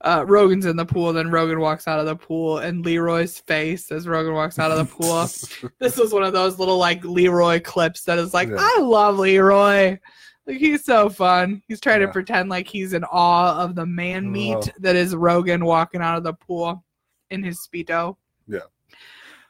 uh, 0.00 0.24
Rogan's 0.26 0.66
in 0.66 0.76
the 0.76 0.86
pool. 0.86 1.12
Then 1.12 1.30
Rogan 1.30 1.60
walks 1.60 1.86
out 1.86 2.00
of 2.00 2.06
the 2.06 2.16
pool, 2.16 2.58
and 2.58 2.84
Leroy's 2.84 3.38
face 3.40 3.90
as 3.92 4.08
Rogan 4.08 4.34
walks 4.34 4.58
out 4.58 4.70
of 4.70 4.78
the 4.78 4.84
pool. 4.94 5.70
this 5.78 5.96
was 5.96 6.12
one 6.12 6.22
of 6.22 6.32
those 6.32 6.58
little 6.58 6.78
like 6.78 7.04
Leroy 7.04 7.60
clips 7.60 8.04
that 8.04 8.18
is 8.18 8.32
like, 8.32 8.48
Yeah. 8.48 8.56
I 8.58 8.80
love 8.80 9.18
Leroy. 9.18 9.98
Like 10.46 10.56
he's 10.56 10.84
so 10.84 11.10
fun. 11.10 11.62
He's 11.68 11.80
trying 11.80 12.00
Yeah. 12.00 12.06
to 12.06 12.12
pretend 12.12 12.48
like 12.48 12.66
he's 12.66 12.94
in 12.94 13.04
awe 13.04 13.62
of 13.62 13.74
the 13.74 13.84
man 13.84 14.32
meat 14.32 14.56
Oh. 14.56 14.62
that 14.78 14.96
is 14.96 15.14
Rogan 15.14 15.64
walking 15.64 16.00
out 16.00 16.16
of 16.16 16.24
the 16.24 16.32
pool 16.32 16.82
in 17.30 17.42
his 17.42 17.58
speedo. 17.60 18.16
Yeah. 18.46 18.60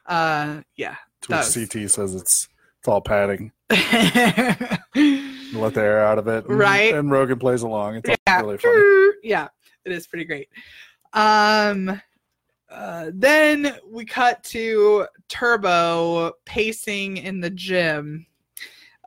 Uh, 0.05 0.61
yeah. 0.75 0.95
to 1.21 1.37
which 1.37 1.53
CT 1.71 1.89
says 1.89 2.15
it's 2.15 2.49
all 2.89 3.01
padding. 3.01 3.51
Let 3.69 4.83
the 5.73 5.81
air 5.81 6.05
out 6.05 6.17
of 6.19 6.27
it. 6.27 6.45
And, 6.47 6.59
Right. 6.59 6.93
And 6.93 7.09
Rogan 7.11 7.39
plays 7.39 7.61
along. 7.61 8.01
It's 8.03 8.09
all 8.27 8.41
really 8.43 8.57
funny. 8.57 9.09
Yeah, 9.23 9.47
it 9.85 9.91
is 9.91 10.07
pretty 10.07 10.25
great. 10.25 10.49
Um 11.13 12.01
Uh, 12.71 13.09
then 13.15 13.75
we 13.89 14.05
cut 14.05 14.43
to 14.43 15.07
Turbo 15.27 16.33
pacing 16.45 17.17
in 17.17 17.39
the 17.41 17.49
gym, 17.49 18.27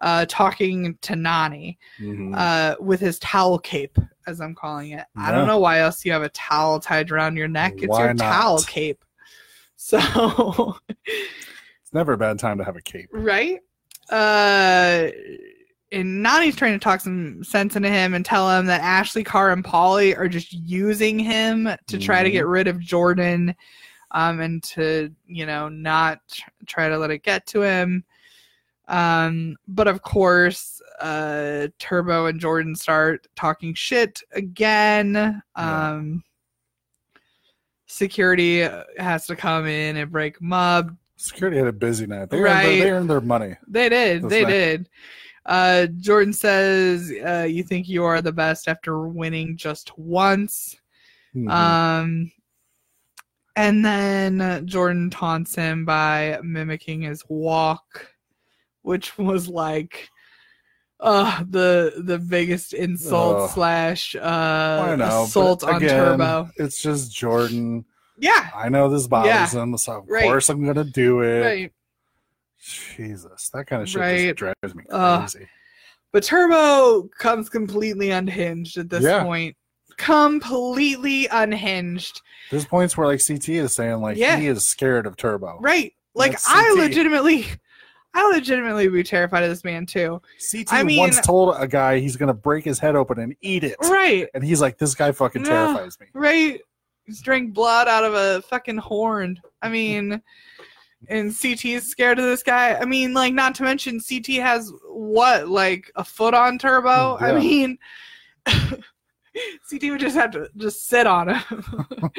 uh, 0.00 0.26
talking 0.28 0.98
to 1.02 1.12
Nany 1.14 1.76
Mhm. 2.00 2.34
uh, 2.36 2.74
with 2.80 2.98
his 2.98 3.20
towel 3.20 3.60
cape, 3.60 3.96
as 4.26 4.40
I'm 4.40 4.56
calling 4.56 4.90
it. 4.92 5.04
I 5.16 5.30
don't 5.30 5.46
know 5.46 5.60
why 5.60 5.78
else 5.78 6.04
you 6.04 6.10
have 6.10 6.24
a 6.24 6.28
towel 6.30 6.80
tied 6.80 7.12
around 7.12 7.36
your 7.36 7.46
neck. 7.46 7.74
It's 7.76 7.86
Why 7.86 8.06
your 8.06 8.14
not? 8.14 8.32
towel 8.32 8.62
cape. 8.62 9.04
So, 9.76 10.76
it's 11.06 11.92
never 11.92 12.12
a 12.12 12.18
bad 12.18 12.38
time 12.38 12.58
to 12.58 12.64
have 12.64 12.76
a 12.76 12.82
cape. 12.82 13.08
right? 13.12 13.60
Uh, 14.12 15.10
and 15.90 16.24
Nany's 16.24 16.56
trying 16.56 16.72
to 16.72 16.78
talk 16.78 17.00
some 17.00 17.42
sense 17.42 17.76
into 17.76 17.88
him 17.88 18.14
and 18.14 18.24
tell 18.24 18.50
him 18.50 18.66
that 18.66 18.80
Ashley, 18.82 19.24
Cara, 19.24 19.52
and 19.52 19.64
Paulie 19.64 20.16
are 20.16 20.28
just 20.28 20.52
using 20.52 21.18
him 21.18 21.68
to 21.86 21.98
try 21.98 22.22
to 22.22 22.28
Mhm. 22.28 22.32
get 22.32 22.46
rid 22.46 22.66
of 22.68 22.78
Jordan, 22.78 23.54
um, 24.12 24.40
and 24.40 24.62
to 24.64 25.10
you 25.26 25.46
know 25.46 25.68
not 25.68 26.20
try 26.66 26.88
to 26.88 26.98
let 26.98 27.10
it 27.10 27.22
get 27.22 27.46
to 27.48 27.62
him. 27.62 28.04
Um, 28.88 29.56
but 29.66 29.88
of 29.88 30.02
course, 30.02 30.80
uh, 31.00 31.68
Turbo 31.78 32.26
and 32.26 32.38
Jordan 32.40 32.74
start 32.76 33.26
talking 33.36 33.72
shit 33.74 34.22
again. 34.32 35.14
Yeah. 35.14 35.90
Um, 35.90 36.22
security 37.86 38.68
has 38.98 39.26
to 39.26 39.36
come 39.36 39.66
in 39.66 39.96
and 39.96 40.10
break 40.10 40.38
them 40.38 40.52
up. 40.52 40.90
Security 41.22 41.56
had 41.58 41.68
a 41.68 41.72
busy 41.72 42.06
night. 42.06 42.30
They, 42.30 42.38
earned, 42.38 42.44
Right. 42.44 42.64
their, 42.66 42.84
they 42.84 42.90
earned 42.90 43.10
their 43.10 43.20
money. 43.20 43.56
They 43.68 43.88
did. 43.88 44.28
They 44.28 44.42
nice. 44.42 44.52
did. 44.52 44.88
Uh, 45.46 45.86
Jordan 45.98 46.32
says, 46.32 47.12
uh, 47.24 47.46
"You 47.48 47.62
think 47.62 47.88
you 47.88 48.04
are 48.04 48.20
the 48.20 48.32
best 48.32 48.68
after 48.68 49.08
winning 49.08 49.56
just 49.56 49.96
once." 49.98 50.76
Mhm. 51.34 51.50
Um, 51.50 52.32
and 53.56 53.84
then 53.84 54.66
Jordan 54.66 55.10
taunts 55.10 55.54
him 55.54 55.84
by 55.84 56.38
mimicking 56.42 57.02
his 57.02 57.24
walk, 57.28 58.08
which 58.82 59.16
was 59.18 59.48
like, 59.48 60.08
uh, 61.00 61.42
the 61.50 62.02
the 62.04 62.18
biggest 62.18 62.72
insult 62.72 63.50
slash 63.50 64.14
uh 64.14 64.96
assault 65.00 65.64
on 65.64 65.76
again, 65.76 65.90
Turbo. 65.90 66.50
It's 66.56 66.80
just 66.80 67.12
Jordan. 67.12 67.84
Yeah, 68.22 68.48
I 68.54 68.68
know 68.68 68.88
this 68.88 69.06
bothers 69.08 69.52
Yeah. 69.52 69.62
him, 69.62 69.76
so 69.76 69.98
of 69.98 70.08
Right. 70.08 70.22
course 70.22 70.48
I'm 70.48 70.64
gonna 70.64 70.84
do 70.84 71.20
it. 71.22 71.40
right. 71.40 71.72
Jesus, 72.60 73.48
that 73.50 73.66
kind 73.66 73.82
of 73.82 73.88
shit 73.88 74.00
Right. 74.00 74.24
just 74.26 74.36
drives 74.36 74.74
me 74.74 74.84
crazy. 74.88 75.48
But 76.12 76.22
Turbo 76.22 77.08
comes 77.18 77.48
completely 77.48 78.10
unhinged 78.10 78.78
at 78.78 78.88
this 78.90 79.02
Yeah. 79.02 79.24
point. 79.24 79.56
Completely 79.96 81.26
unhinged. 81.28 82.20
There's 82.50 82.64
points 82.64 82.96
where 82.96 83.06
like 83.08 83.20
CT 83.20 83.56
is 83.56 83.72
saying 83.72 84.00
like 84.00 84.16
Yeah. 84.16 84.36
he 84.36 84.46
is 84.46 84.64
scared 84.64 85.06
of 85.06 85.16
Turbo. 85.16 85.58
Right. 85.60 85.92
Like 86.14 86.36
I 86.46 86.72
legitimately 86.78 87.46
I 88.14 88.28
legitimately 88.30 88.88
would 88.88 88.94
be 88.94 89.02
terrified 89.02 89.42
of 89.42 89.48
this 89.48 89.64
man 89.64 89.86
too. 89.86 90.20
CT 90.38 90.66
I 90.70 90.82
mean- 90.82 90.98
once 90.98 91.18
told 91.22 91.56
a 91.58 91.66
guy 91.66 91.98
he's 91.98 92.16
gonna 92.16 92.34
break 92.34 92.62
his 92.64 92.78
head 92.78 92.94
open 92.94 93.18
and 93.18 93.34
eat 93.40 93.64
it, 93.64 93.74
Right. 93.80 94.28
and 94.34 94.44
he's 94.44 94.60
like, 94.60 94.76
"This 94.76 94.94
guy 94.94 95.12
fucking 95.12 95.44
terrifies 95.44 95.98
me." 95.98 96.06
Right. 96.12 96.60
He's 97.07 97.20
drank 97.20 97.53
blood 97.53 97.88
out 97.88 98.05
of 98.05 98.14
a 98.14 98.42
fucking 98.42 98.78
horn. 98.78 99.40
I 99.61 99.68
mean 99.68 100.22
and 101.09 101.36
CT 101.36 101.64
is 101.64 101.88
scared 101.88 102.18
of 102.18 102.24
this 102.24 102.42
guy. 102.42 102.74
I 102.74 102.84
mean, 102.84 103.12
like 103.12 103.34
not 103.34 103.55
to 103.57 103.64
mention 103.64 104.00
CT 104.00 104.36
has 104.36 104.72
what, 104.88 105.48
like 105.48 105.90
a 105.96 106.05
foot 106.05 106.34
on 106.34 106.59
turbo? 106.59 107.16
I 107.18 107.38
mean 107.38 107.78
CT 108.46 109.82
would 109.84 110.00
just 110.00 110.16
have 110.16 110.30
to 110.32 110.48
just 110.57 110.86
sit 110.86 111.07
on 111.07 111.28
him. 111.28 112.11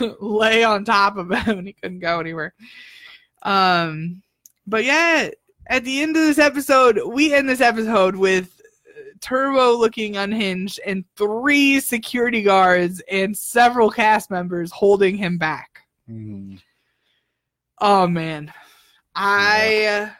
Lay 0.20 0.64
on 0.64 0.84
top 0.84 1.16
of 1.16 1.30
him 1.30 1.58
and 1.58 1.66
he 1.66 1.72
couldn't 1.72 2.00
go 2.00 2.20
anywhere. 2.20 2.54
Um 3.42 4.22
but 4.66 4.84
yeah, 4.84 5.30
at 5.66 5.84
the 5.84 6.02
end 6.02 6.16
of 6.16 6.22
this 6.22 6.38
episode, 6.38 7.00
we 7.06 7.32
end 7.32 7.48
this 7.48 7.60
episode 7.60 8.16
with 8.16 8.51
Turbo 9.22 9.76
looking 9.76 10.16
unhinged 10.18 10.80
and 10.84 11.04
three 11.16 11.80
security 11.80 12.42
guards 12.42 13.00
and 13.10 13.34
several 13.36 13.88
cast 13.88 14.30
members 14.30 14.70
holding 14.72 15.16
him 15.16 15.38
back. 15.38 15.86
Mhm. 16.10 16.60
Oh 17.80 18.06
man, 18.06 18.52
I 19.14 20.12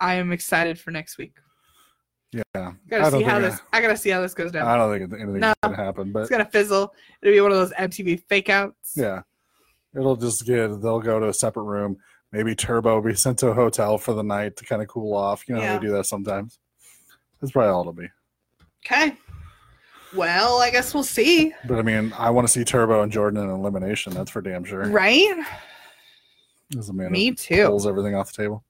I 0.00 0.14
am 0.14 0.32
excited 0.32 0.78
for 0.78 0.90
next 0.90 1.16
week. 1.18 1.32
Yeah, 2.32 2.42
I 2.54 2.72
Gotta 2.88 3.10
don't 3.10 3.20
see 3.20 3.22
how 3.22 3.38
this. 3.38 3.60
I 3.72 3.80
gotta 3.80 3.96
see 3.96 4.10
how 4.10 4.20
this 4.20 4.34
goes 4.34 4.52
down. 4.52 4.66
I 4.66 4.76
don't 4.76 4.90
think 5.08 5.12
anything's 5.20 5.40
No. 5.40 5.54
gonna 5.62 5.76
happen, 5.76 6.12
but 6.12 6.20
It's 6.20 6.30
gonna 6.30 6.44
fizzle. 6.50 6.92
It'll 7.22 7.32
be 7.32 7.40
one 7.40 7.52
of 7.52 7.56
those 7.58 7.72
MTV 7.72 8.16
fake 8.28 8.50
outs. 8.50 8.92
yeah, 8.96 9.22
it'll 9.94 10.16
just 10.16 10.44
get. 10.44 10.68
They'll 10.82 11.00
go 11.00 11.18
to 11.20 11.28
a 11.28 11.34
separate 11.34 11.62
room. 11.64 11.96
Maybe 12.32 12.54
Turbo 12.54 12.96
will 12.96 13.02
be 13.02 13.14
sent 13.14 13.38
to 13.38 13.48
a 13.48 13.54
hotel 13.54 13.96
for 13.96 14.12
the 14.12 14.22
night 14.24 14.56
to 14.56 14.64
kind 14.64 14.82
of 14.82 14.88
cool 14.88 15.14
off. 15.16 15.48
You 15.48 15.54
know, 15.54 15.60
Yeah. 15.62 15.78
they 15.78 15.86
do 15.86 15.92
that 15.92 16.06
sometimes. 16.06 16.58
That's 17.40 17.52
probably 17.52 17.70
all 17.70 17.80
it'll 17.82 17.92
be. 17.92 18.08
Okay. 18.86 19.16
Well, 20.14 20.60
I 20.60 20.70
guess 20.70 20.94
we'll 20.94 21.02
see. 21.02 21.52
But 21.66 21.78
I 21.78 21.82
mean, 21.82 22.12
I 22.16 22.30
want 22.30 22.46
to 22.46 22.52
see 22.52 22.64
Turbo 22.64 23.02
and 23.02 23.10
Jordan 23.12 23.42
in 23.42 23.50
elimination. 23.50 24.14
That's 24.14 24.30
for 24.30 24.40
damn 24.40 24.64
sure. 24.64 24.88
Right? 24.88 25.34
As 26.78 26.88
a 26.88 26.92
man 26.92 27.10
Me 27.12 27.32
too. 27.32 27.66
pulls 27.66 27.86
everything 27.86 28.14
off 28.14 28.32
the 28.32 28.42
table. 28.42 28.64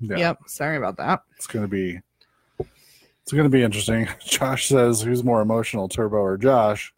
Yeah, 0.00 0.16
Yep. 0.18 0.38
Sorry 0.46 0.76
about 0.76 0.96
that. 0.98 1.22
it's 1.36 1.46
gonna 1.46 1.68
be. 1.68 2.00
It's 2.58 3.32
gonna 3.32 3.48
be 3.48 3.62
interesting. 3.62 4.06
Josh 4.24 4.68
says, 4.68 5.00
"Who's 5.00 5.24
more 5.24 5.40
emotional, 5.40 5.88
Turbo 5.88 6.18
or 6.18 6.36
Josh?" 6.36 6.92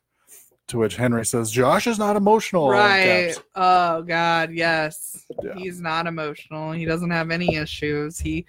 To 0.69 0.79
which 0.79 0.97
Henry 0.97 1.25
says, 1.25 1.51
"Josh 1.53 1.87
is 1.87 1.99
not 1.99 2.17
emotional." 2.17 2.69
Right. 2.69 3.35
Oh 3.55 4.03
God. 4.03 4.51
Yes. 4.53 5.25
Yeah. 5.43 5.55
He's 5.55 5.81
not 5.81 6.07
emotional. 6.09 6.73
He 6.73 6.85
doesn't 6.85 7.11
have 7.11 7.31
any 7.31 7.55
issues. 7.57 8.19
He. 8.19 8.45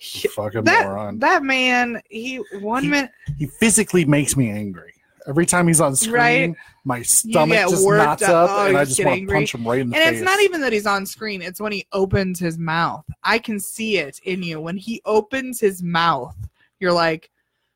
Fucking 0.00 0.64
that 0.64 0.86
moron. 0.86 1.18
that 1.20 1.42
man. 1.42 2.00
He 2.08 2.36
one 2.60 2.84
He- 2.84 2.88
minute. 2.90 3.10
he 3.36 3.46
physically 3.46 4.04
makes 4.04 4.36
me 4.36 4.48
angry. 4.50 4.94
Every 5.26 5.44
time 5.44 5.66
he's 5.68 5.80
on 5.80 5.94
screen, 5.94 6.14
Right. 6.14 6.54
my 6.84 7.02
stomach 7.02 7.58
just 7.68 7.84
knots 7.86 8.22
up. 8.22 8.48
Oh, 8.50 8.66
and 8.66 8.78
I 8.78 8.84
just 8.86 8.98
want 9.04 9.08
to 9.16 9.20
angry. 9.20 9.34
punch 9.36 9.54
him 9.54 9.66
right 9.68 9.80
in 9.80 9.90
the 9.90 9.96
And 9.96 10.04
face. 10.10 10.20
it's 10.20 10.24
not 10.24 10.40
even 10.40 10.62
that 10.62 10.72
he's 10.72 10.86
on 10.86 11.04
screen. 11.04 11.42
It's 11.42 11.60
when 11.60 11.72
he 11.72 11.86
opens 11.92 12.38
his 12.38 12.56
mouth. 12.58 13.04
I 13.22 13.38
can 13.38 13.60
see 13.60 13.98
it 13.98 14.20
in 14.24 14.42
you. 14.42 14.58
When 14.60 14.78
he 14.78 15.02
opens 15.04 15.60
his 15.60 15.82
mouth, 15.82 16.34
you're 16.80 16.92
like, 16.94 17.30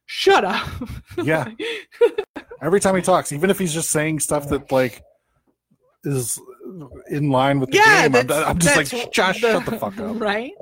shut 0.07 0.45
up. 0.45 0.67
Yeah. 1.23 1.51
Every 2.63 2.81
time 2.81 2.95
he 2.97 3.03
talks, 3.03 3.33
even 3.33 3.51
if 3.51 3.59
he's 3.59 3.75
just 3.75 3.91
saying 3.91 4.21
stuff 4.21 4.49
that 4.49 4.71
like 4.73 5.03
is 6.05 6.41
in 7.11 7.29
line 7.31 7.61
with 7.61 7.71
the 7.71 7.77
yeah. 7.77 8.09
game, 8.09 8.31
I'm, 8.31 8.45
I'm 8.51 8.59
just 8.59 8.77
like, 8.93 9.13
Josh, 9.13 9.41
the- 9.43 9.53
shut 9.53 9.65
the 9.67 9.73
fuck 9.79 9.99
up. 9.99 10.19
Right? 10.21 10.53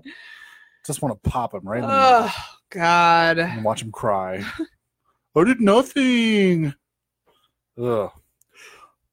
Just 0.90 1.02
want 1.02 1.22
to 1.22 1.30
pop 1.30 1.54
him 1.54 1.60
right 1.62 1.84
Oh, 1.86 2.34
God. 2.70 3.38
and 3.38 3.62
watch 3.62 3.80
him 3.80 3.92
cry. 3.92 4.44
I 5.36 5.44
did 5.44 5.60
nothing. 5.60 6.74
Ugh. 7.80 8.10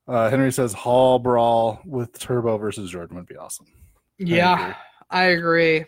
Uh, 0.08 0.30
Henry 0.32 0.52
says 0.52 0.74
Hall 0.74 1.20
brawl 1.20 1.80
with 1.86 2.18
Turbo 2.18 2.58
versus 2.58 2.90
Jordan 2.90 3.16
would 3.18 3.28
be 3.28 3.36
awesome. 3.38 3.68
Yeah. 4.18 4.74
I 5.12 5.26
agree. 5.26 5.86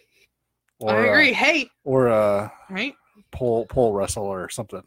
Or, 0.79 0.91
I 0.91 1.07
uh, 1.07 1.11
agree. 1.11 1.33
hey. 1.33 1.67
or 1.83 2.09
uh, 2.09 2.49
Right? 2.69 2.93
pole 3.31 3.65
pole 3.65 3.91
wrestle 3.93 4.25
or 4.25 4.47
something. 4.49 4.83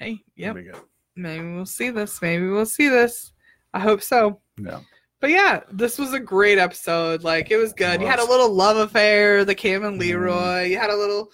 Hey. 0.00 0.18
Yep. 0.34 0.54
That'd 0.54 0.64
be 0.66 0.72
good. 0.72 0.82
Maybe 1.14 1.46
we'll 1.54 1.64
see 1.64 1.90
this. 1.90 2.20
Maybe 2.20 2.48
we'll 2.48 2.66
see 2.66 2.88
this. 2.88 3.30
I 3.72 3.78
hope 3.78 4.02
so. 4.02 4.40
Yeah. 4.60 4.80
But 5.20 5.30
yeah, 5.30 5.60
this 5.70 5.98
was 5.98 6.14
a 6.14 6.20
great 6.20 6.58
episode. 6.58 7.22
Like 7.24 7.50
it 7.50 7.56
was 7.58 7.72
good. 7.72 8.00
You 8.00 8.06
had 8.06 8.18
a 8.20 8.24
little 8.24 8.52
love 8.52 8.76
affair, 8.78 9.44
the 9.44 9.54
Kam 9.54 9.84
and 9.84 9.96
Mhm. 9.96 10.00
Leroy. 10.00 10.62
You 10.64 10.78
had 10.78 10.90
a 10.90 10.96
little, 10.96 11.30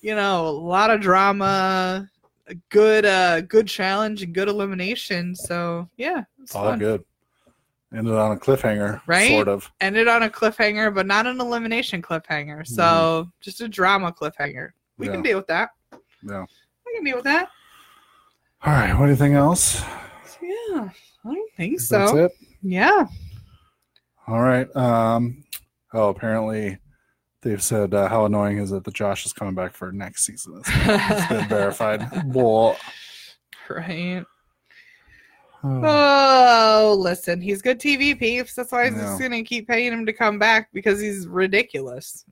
you 0.00 0.14
know, 0.16 0.46
a 0.48 0.50
lot 0.50 0.90
of 0.90 1.00
drama. 1.00 2.08
A 2.50 2.54
good, 2.70 3.04
uh, 3.04 3.42
good 3.42 3.68
challenge 3.68 4.22
and 4.22 4.34
good 4.34 4.48
elimination. 4.48 5.34
So 5.36 5.88
yeah, 5.98 6.20
it 6.20 6.24
was 6.40 6.54
All 6.54 6.64
fun. 6.64 6.78
good. 6.78 7.04
Ended 7.94 8.14
on 8.14 8.32
a 8.32 8.36
cliffhanger, 8.36 9.00
Right? 9.06 9.30
Sort 9.30 9.48
of. 9.48 9.70
Ended 9.80 10.08
on 10.08 10.22
a 10.22 10.28
cliffhanger, 10.30 10.94
but 10.94 11.06
not 11.06 11.26
an 11.26 11.40
elimination 11.40 12.02
cliffhanger. 12.02 12.66
So 12.66 13.30
just 13.40 13.60
a 13.60 13.68
drama 13.68 14.12
cliffhanger. 14.12 14.70
We 14.98 15.06
Mm-hmm. 15.06 15.10
Yeah. 15.10 15.12
can 15.12 15.22
deal 15.22 15.36
with 15.38 15.46
that. 15.46 15.70
Yeah. 16.22 16.44
We 16.86 16.94
can 16.94 17.04
deal 17.04 17.16
with 17.16 17.24
that. 17.24 17.50
All 18.64 18.72
right. 18.72 18.92
What 18.98 19.08
anything 19.08 19.34
else? 19.34 19.80
Yeah, 20.42 20.88
I 21.24 21.34
don't 21.34 21.52
think 21.56 21.74
That's 21.78 21.88
so. 21.88 22.16
it. 22.16 22.32
Yeah. 22.62 23.06
All 24.28 24.40
right. 24.42 24.74
Um. 24.76 25.44
Oh, 25.94 26.08
apparently, 26.10 26.78
they've 27.42 27.62
said 27.62 27.94
uh, 27.94 28.08
how 28.08 28.26
annoying 28.26 28.58
is 28.58 28.72
it 28.72 28.84
that 28.84 28.94
Josh 28.94 29.24
is 29.24 29.32
coming 29.32 29.54
back 29.54 29.72
for 29.72 29.90
next 29.90 30.24
season. 30.26 30.60
It's 30.66 31.28
been 31.28 31.48
verified. 31.48 32.06
Well, 32.26 32.76
right. 33.70 34.22
oh, 35.64 35.82
Oh, 35.84 36.94
listen, 36.98 37.40
he's 37.40 37.62
good 37.62 37.80
TV 37.80 38.18
peeps. 38.18 38.54
That's 38.54 38.70
why 38.72 38.84
he's 38.90 38.94
Yeah. 38.96 39.02
just 39.04 39.20
gonna 39.20 39.42
keep 39.42 39.66
paying 39.66 39.92
him 39.92 40.04
to 40.06 40.12
come 40.12 40.38
back 40.38 40.68
because 40.72 41.00
he's 41.00 41.26
ridiculous. 41.26 42.24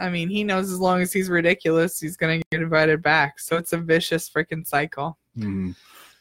I 0.00 0.08
mean, 0.10 0.28
he 0.28 0.44
knows 0.44 0.70
as 0.70 0.78
long 0.78 1.00
as 1.02 1.12
he's 1.12 1.28
ridiculous, 1.30 1.98
he's 2.00 2.16
gonna 2.16 2.40
get 2.50 2.60
invited 2.62 3.02
back. 3.02 3.38
So 3.40 3.56
it's 3.56 3.72
a 3.72 3.78
vicious 3.78 4.28
freaking 4.28 4.66
cycle. 4.66 5.18
mhm. 5.36 5.74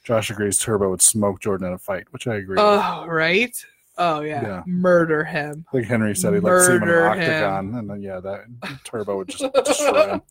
Josh 0.03 0.29
agrees 0.29 0.57
Turbo 0.57 0.89
would 0.91 1.01
smoke 1.01 1.41
Jordan 1.41 1.67
in 1.67 1.73
a 1.73 1.77
fight, 1.77 2.05
which 2.11 2.27
I 2.27 2.35
agree. 2.35 2.55
with. 2.55 2.59
Oh, 2.63 3.05
right. 3.07 3.53
Oh 3.97 4.21
yeah. 4.21 4.41
Yeah. 4.41 4.63
Murder 4.65 5.23
him. 5.23 5.65
Like 5.73 5.85
Henry 5.85 6.15
said, 6.15 6.33
he'd 6.33 6.41
like 6.43 6.53
to 6.53 6.63
see 6.65 6.71
him 6.73 6.83
in 6.83 6.83
an 6.83 6.87
Murder 6.89 7.05
him. 7.05 7.11
octagon, 7.19 7.75
and 7.75 7.89
then 7.89 8.01
yeah, 8.01 8.19
that 8.19 8.45
turbo 8.83 9.17
would 9.17 9.29
just 9.29 9.51
destroy 9.65 10.07
him. 10.13 10.21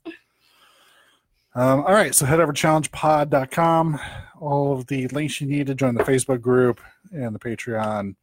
Um, 1.55 1.81
all 1.87 1.95
right, 1.95 2.15
so 2.15 2.27
head 2.27 2.39
over 2.39 2.53
to 2.53 2.67
challengepod.com. 2.67 3.99
All 4.39 4.73
of 4.79 4.87
the 4.89 5.09
links 5.09 5.41
you 5.41 5.47
need 5.47 5.67
to 5.69 5.75
join 5.75 5.95
the 5.95 6.05
Facebook 6.05 6.43
group 6.43 6.81
and 7.13 7.35
the 7.35 7.39
Patreon, 7.39 8.15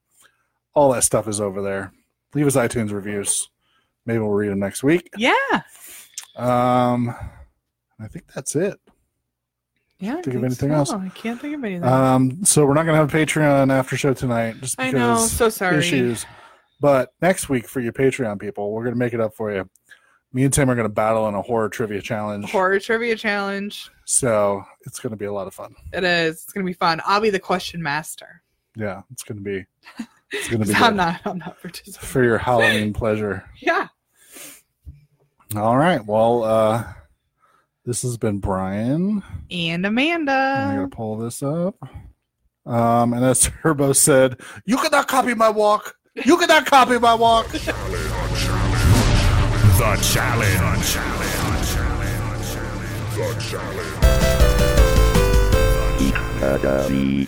all 0.76 0.92
that 0.94 1.04
stuff 1.04 1.28
is 1.28 1.42
over 1.42 1.62
there. 1.64 1.92
Leave 2.36 2.46
us 2.46 2.56
iTunes 2.56 2.92
reviews. 2.92 3.50
Maybe 4.06 4.20
we'll 4.20 4.30
read 4.30 4.52
them 4.52 4.60
next 4.60 4.84
week. 4.84 5.10
Yeah. 5.18 5.34
Um, 6.36 7.10
I 8.00 8.08
think 8.08 8.26
that's 8.34 8.56
it. 8.56 8.80
Yeah. 10.04 10.18
I 10.18 10.22
Think 10.22 10.36
of 10.36 10.44
anything 10.44 10.70
so. 10.70 10.76
else? 10.76 10.92
I 10.92 11.10
can't 11.10 11.40
think 11.40 11.56
of 11.56 11.64
anything. 11.64 11.84
Um, 11.86 12.44
so 12.44 12.66
we're 12.66 12.74
not 12.74 12.84
going 12.84 12.96
to 12.96 13.00
have 13.00 13.14
a 13.14 13.18
Patreon 13.18 13.72
after 13.72 13.96
show 13.96 14.14
tonight 14.14 14.60
just 14.60 14.80
I 14.80 14.92
because 14.92 15.00
know. 15.22 15.28
So 15.28 15.50
sorry. 15.50 15.78
issues. 15.78 16.26
But 16.82 17.14
next 17.22 17.48
week 17.48 17.68
for 17.70 17.80
your 17.80 17.94
Patreon 17.94 18.40
people, 18.40 18.72
we're 18.74 18.84
going 18.84 18.94
to 18.96 19.00
make 19.00 19.14
it 19.14 19.22
up 19.22 19.34
for 19.36 19.54
you. 19.54 19.70
Me 20.34 20.44
and 20.44 20.54
Tim 20.54 20.70
are 20.70 20.76
going 20.76 20.88
to 20.88 20.94
battle 20.94 21.30
in 21.30 21.36
a 21.36 21.42
horror 21.42 21.70
trivia 21.70 22.02
challenge. 22.02 22.52
Horror 22.52 22.80
trivia 22.80 23.16
challenge. 23.16 23.90
So 24.06 24.64
it's 24.86 25.00
going 25.00 25.12
to 25.12 25.16
be 25.18 25.26
a 25.26 25.32
lot 25.32 25.48
of 25.48 25.54
fun. 25.54 25.74
It 25.94 26.04
is. 26.04 26.44
It's 26.44 26.52
gonna 26.52 26.66
be 26.66 26.74
fun. 26.74 27.02
I'll 27.06 27.22
be 27.22 27.30
the 27.30 27.40
question 27.40 27.82
master. 27.82 28.42
Yeah, 28.76 29.04
it's 29.12 29.24
going 29.24 29.38
to 29.38 29.44
be. 29.44 29.66
It's 30.32 30.48
going 30.50 30.62
to 30.64 30.68
be 30.68 30.74
I'm 30.74 30.96
not. 30.98 31.22
I'm 31.26 31.38
not 31.38 31.62
participating. 31.62 32.08
for 32.10 32.24
your 32.24 32.38
Halloween 32.40 32.92
pleasure. 32.92 33.46
Yeah. 33.62 33.88
All 35.56 35.78
right. 35.78 36.04
Well, 36.06 36.44
uh, 36.44 36.84
this 37.86 38.02
has 38.04 38.18
been 38.18 38.40
Brian. 38.40 39.24
And 39.52 39.86
Amanda. 39.86 40.32
I'm 40.32 40.76
gonna 40.76 40.88
pull 40.88 41.18
this 41.18 41.44
up. 41.44 41.76
Um, 42.66 43.14
and 43.14 43.26
as 43.26 43.52
Turbo 43.62 43.94
said, 43.94 44.40
you 44.66 44.78
cannot 44.78 45.08
copy 45.08 45.34
my 45.34 45.50
walk. 45.50 45.96
You 46.26 46.38
cannot 46.38 46.66
copy 46.66 46.98
my 46.98 47.14
walk. 47.14 47.48
The 47.50 47.60
challenge. 50.02 50.94
The 53.18 53.34
challenge. 53.50 54.04
Academy. 56.44 57.28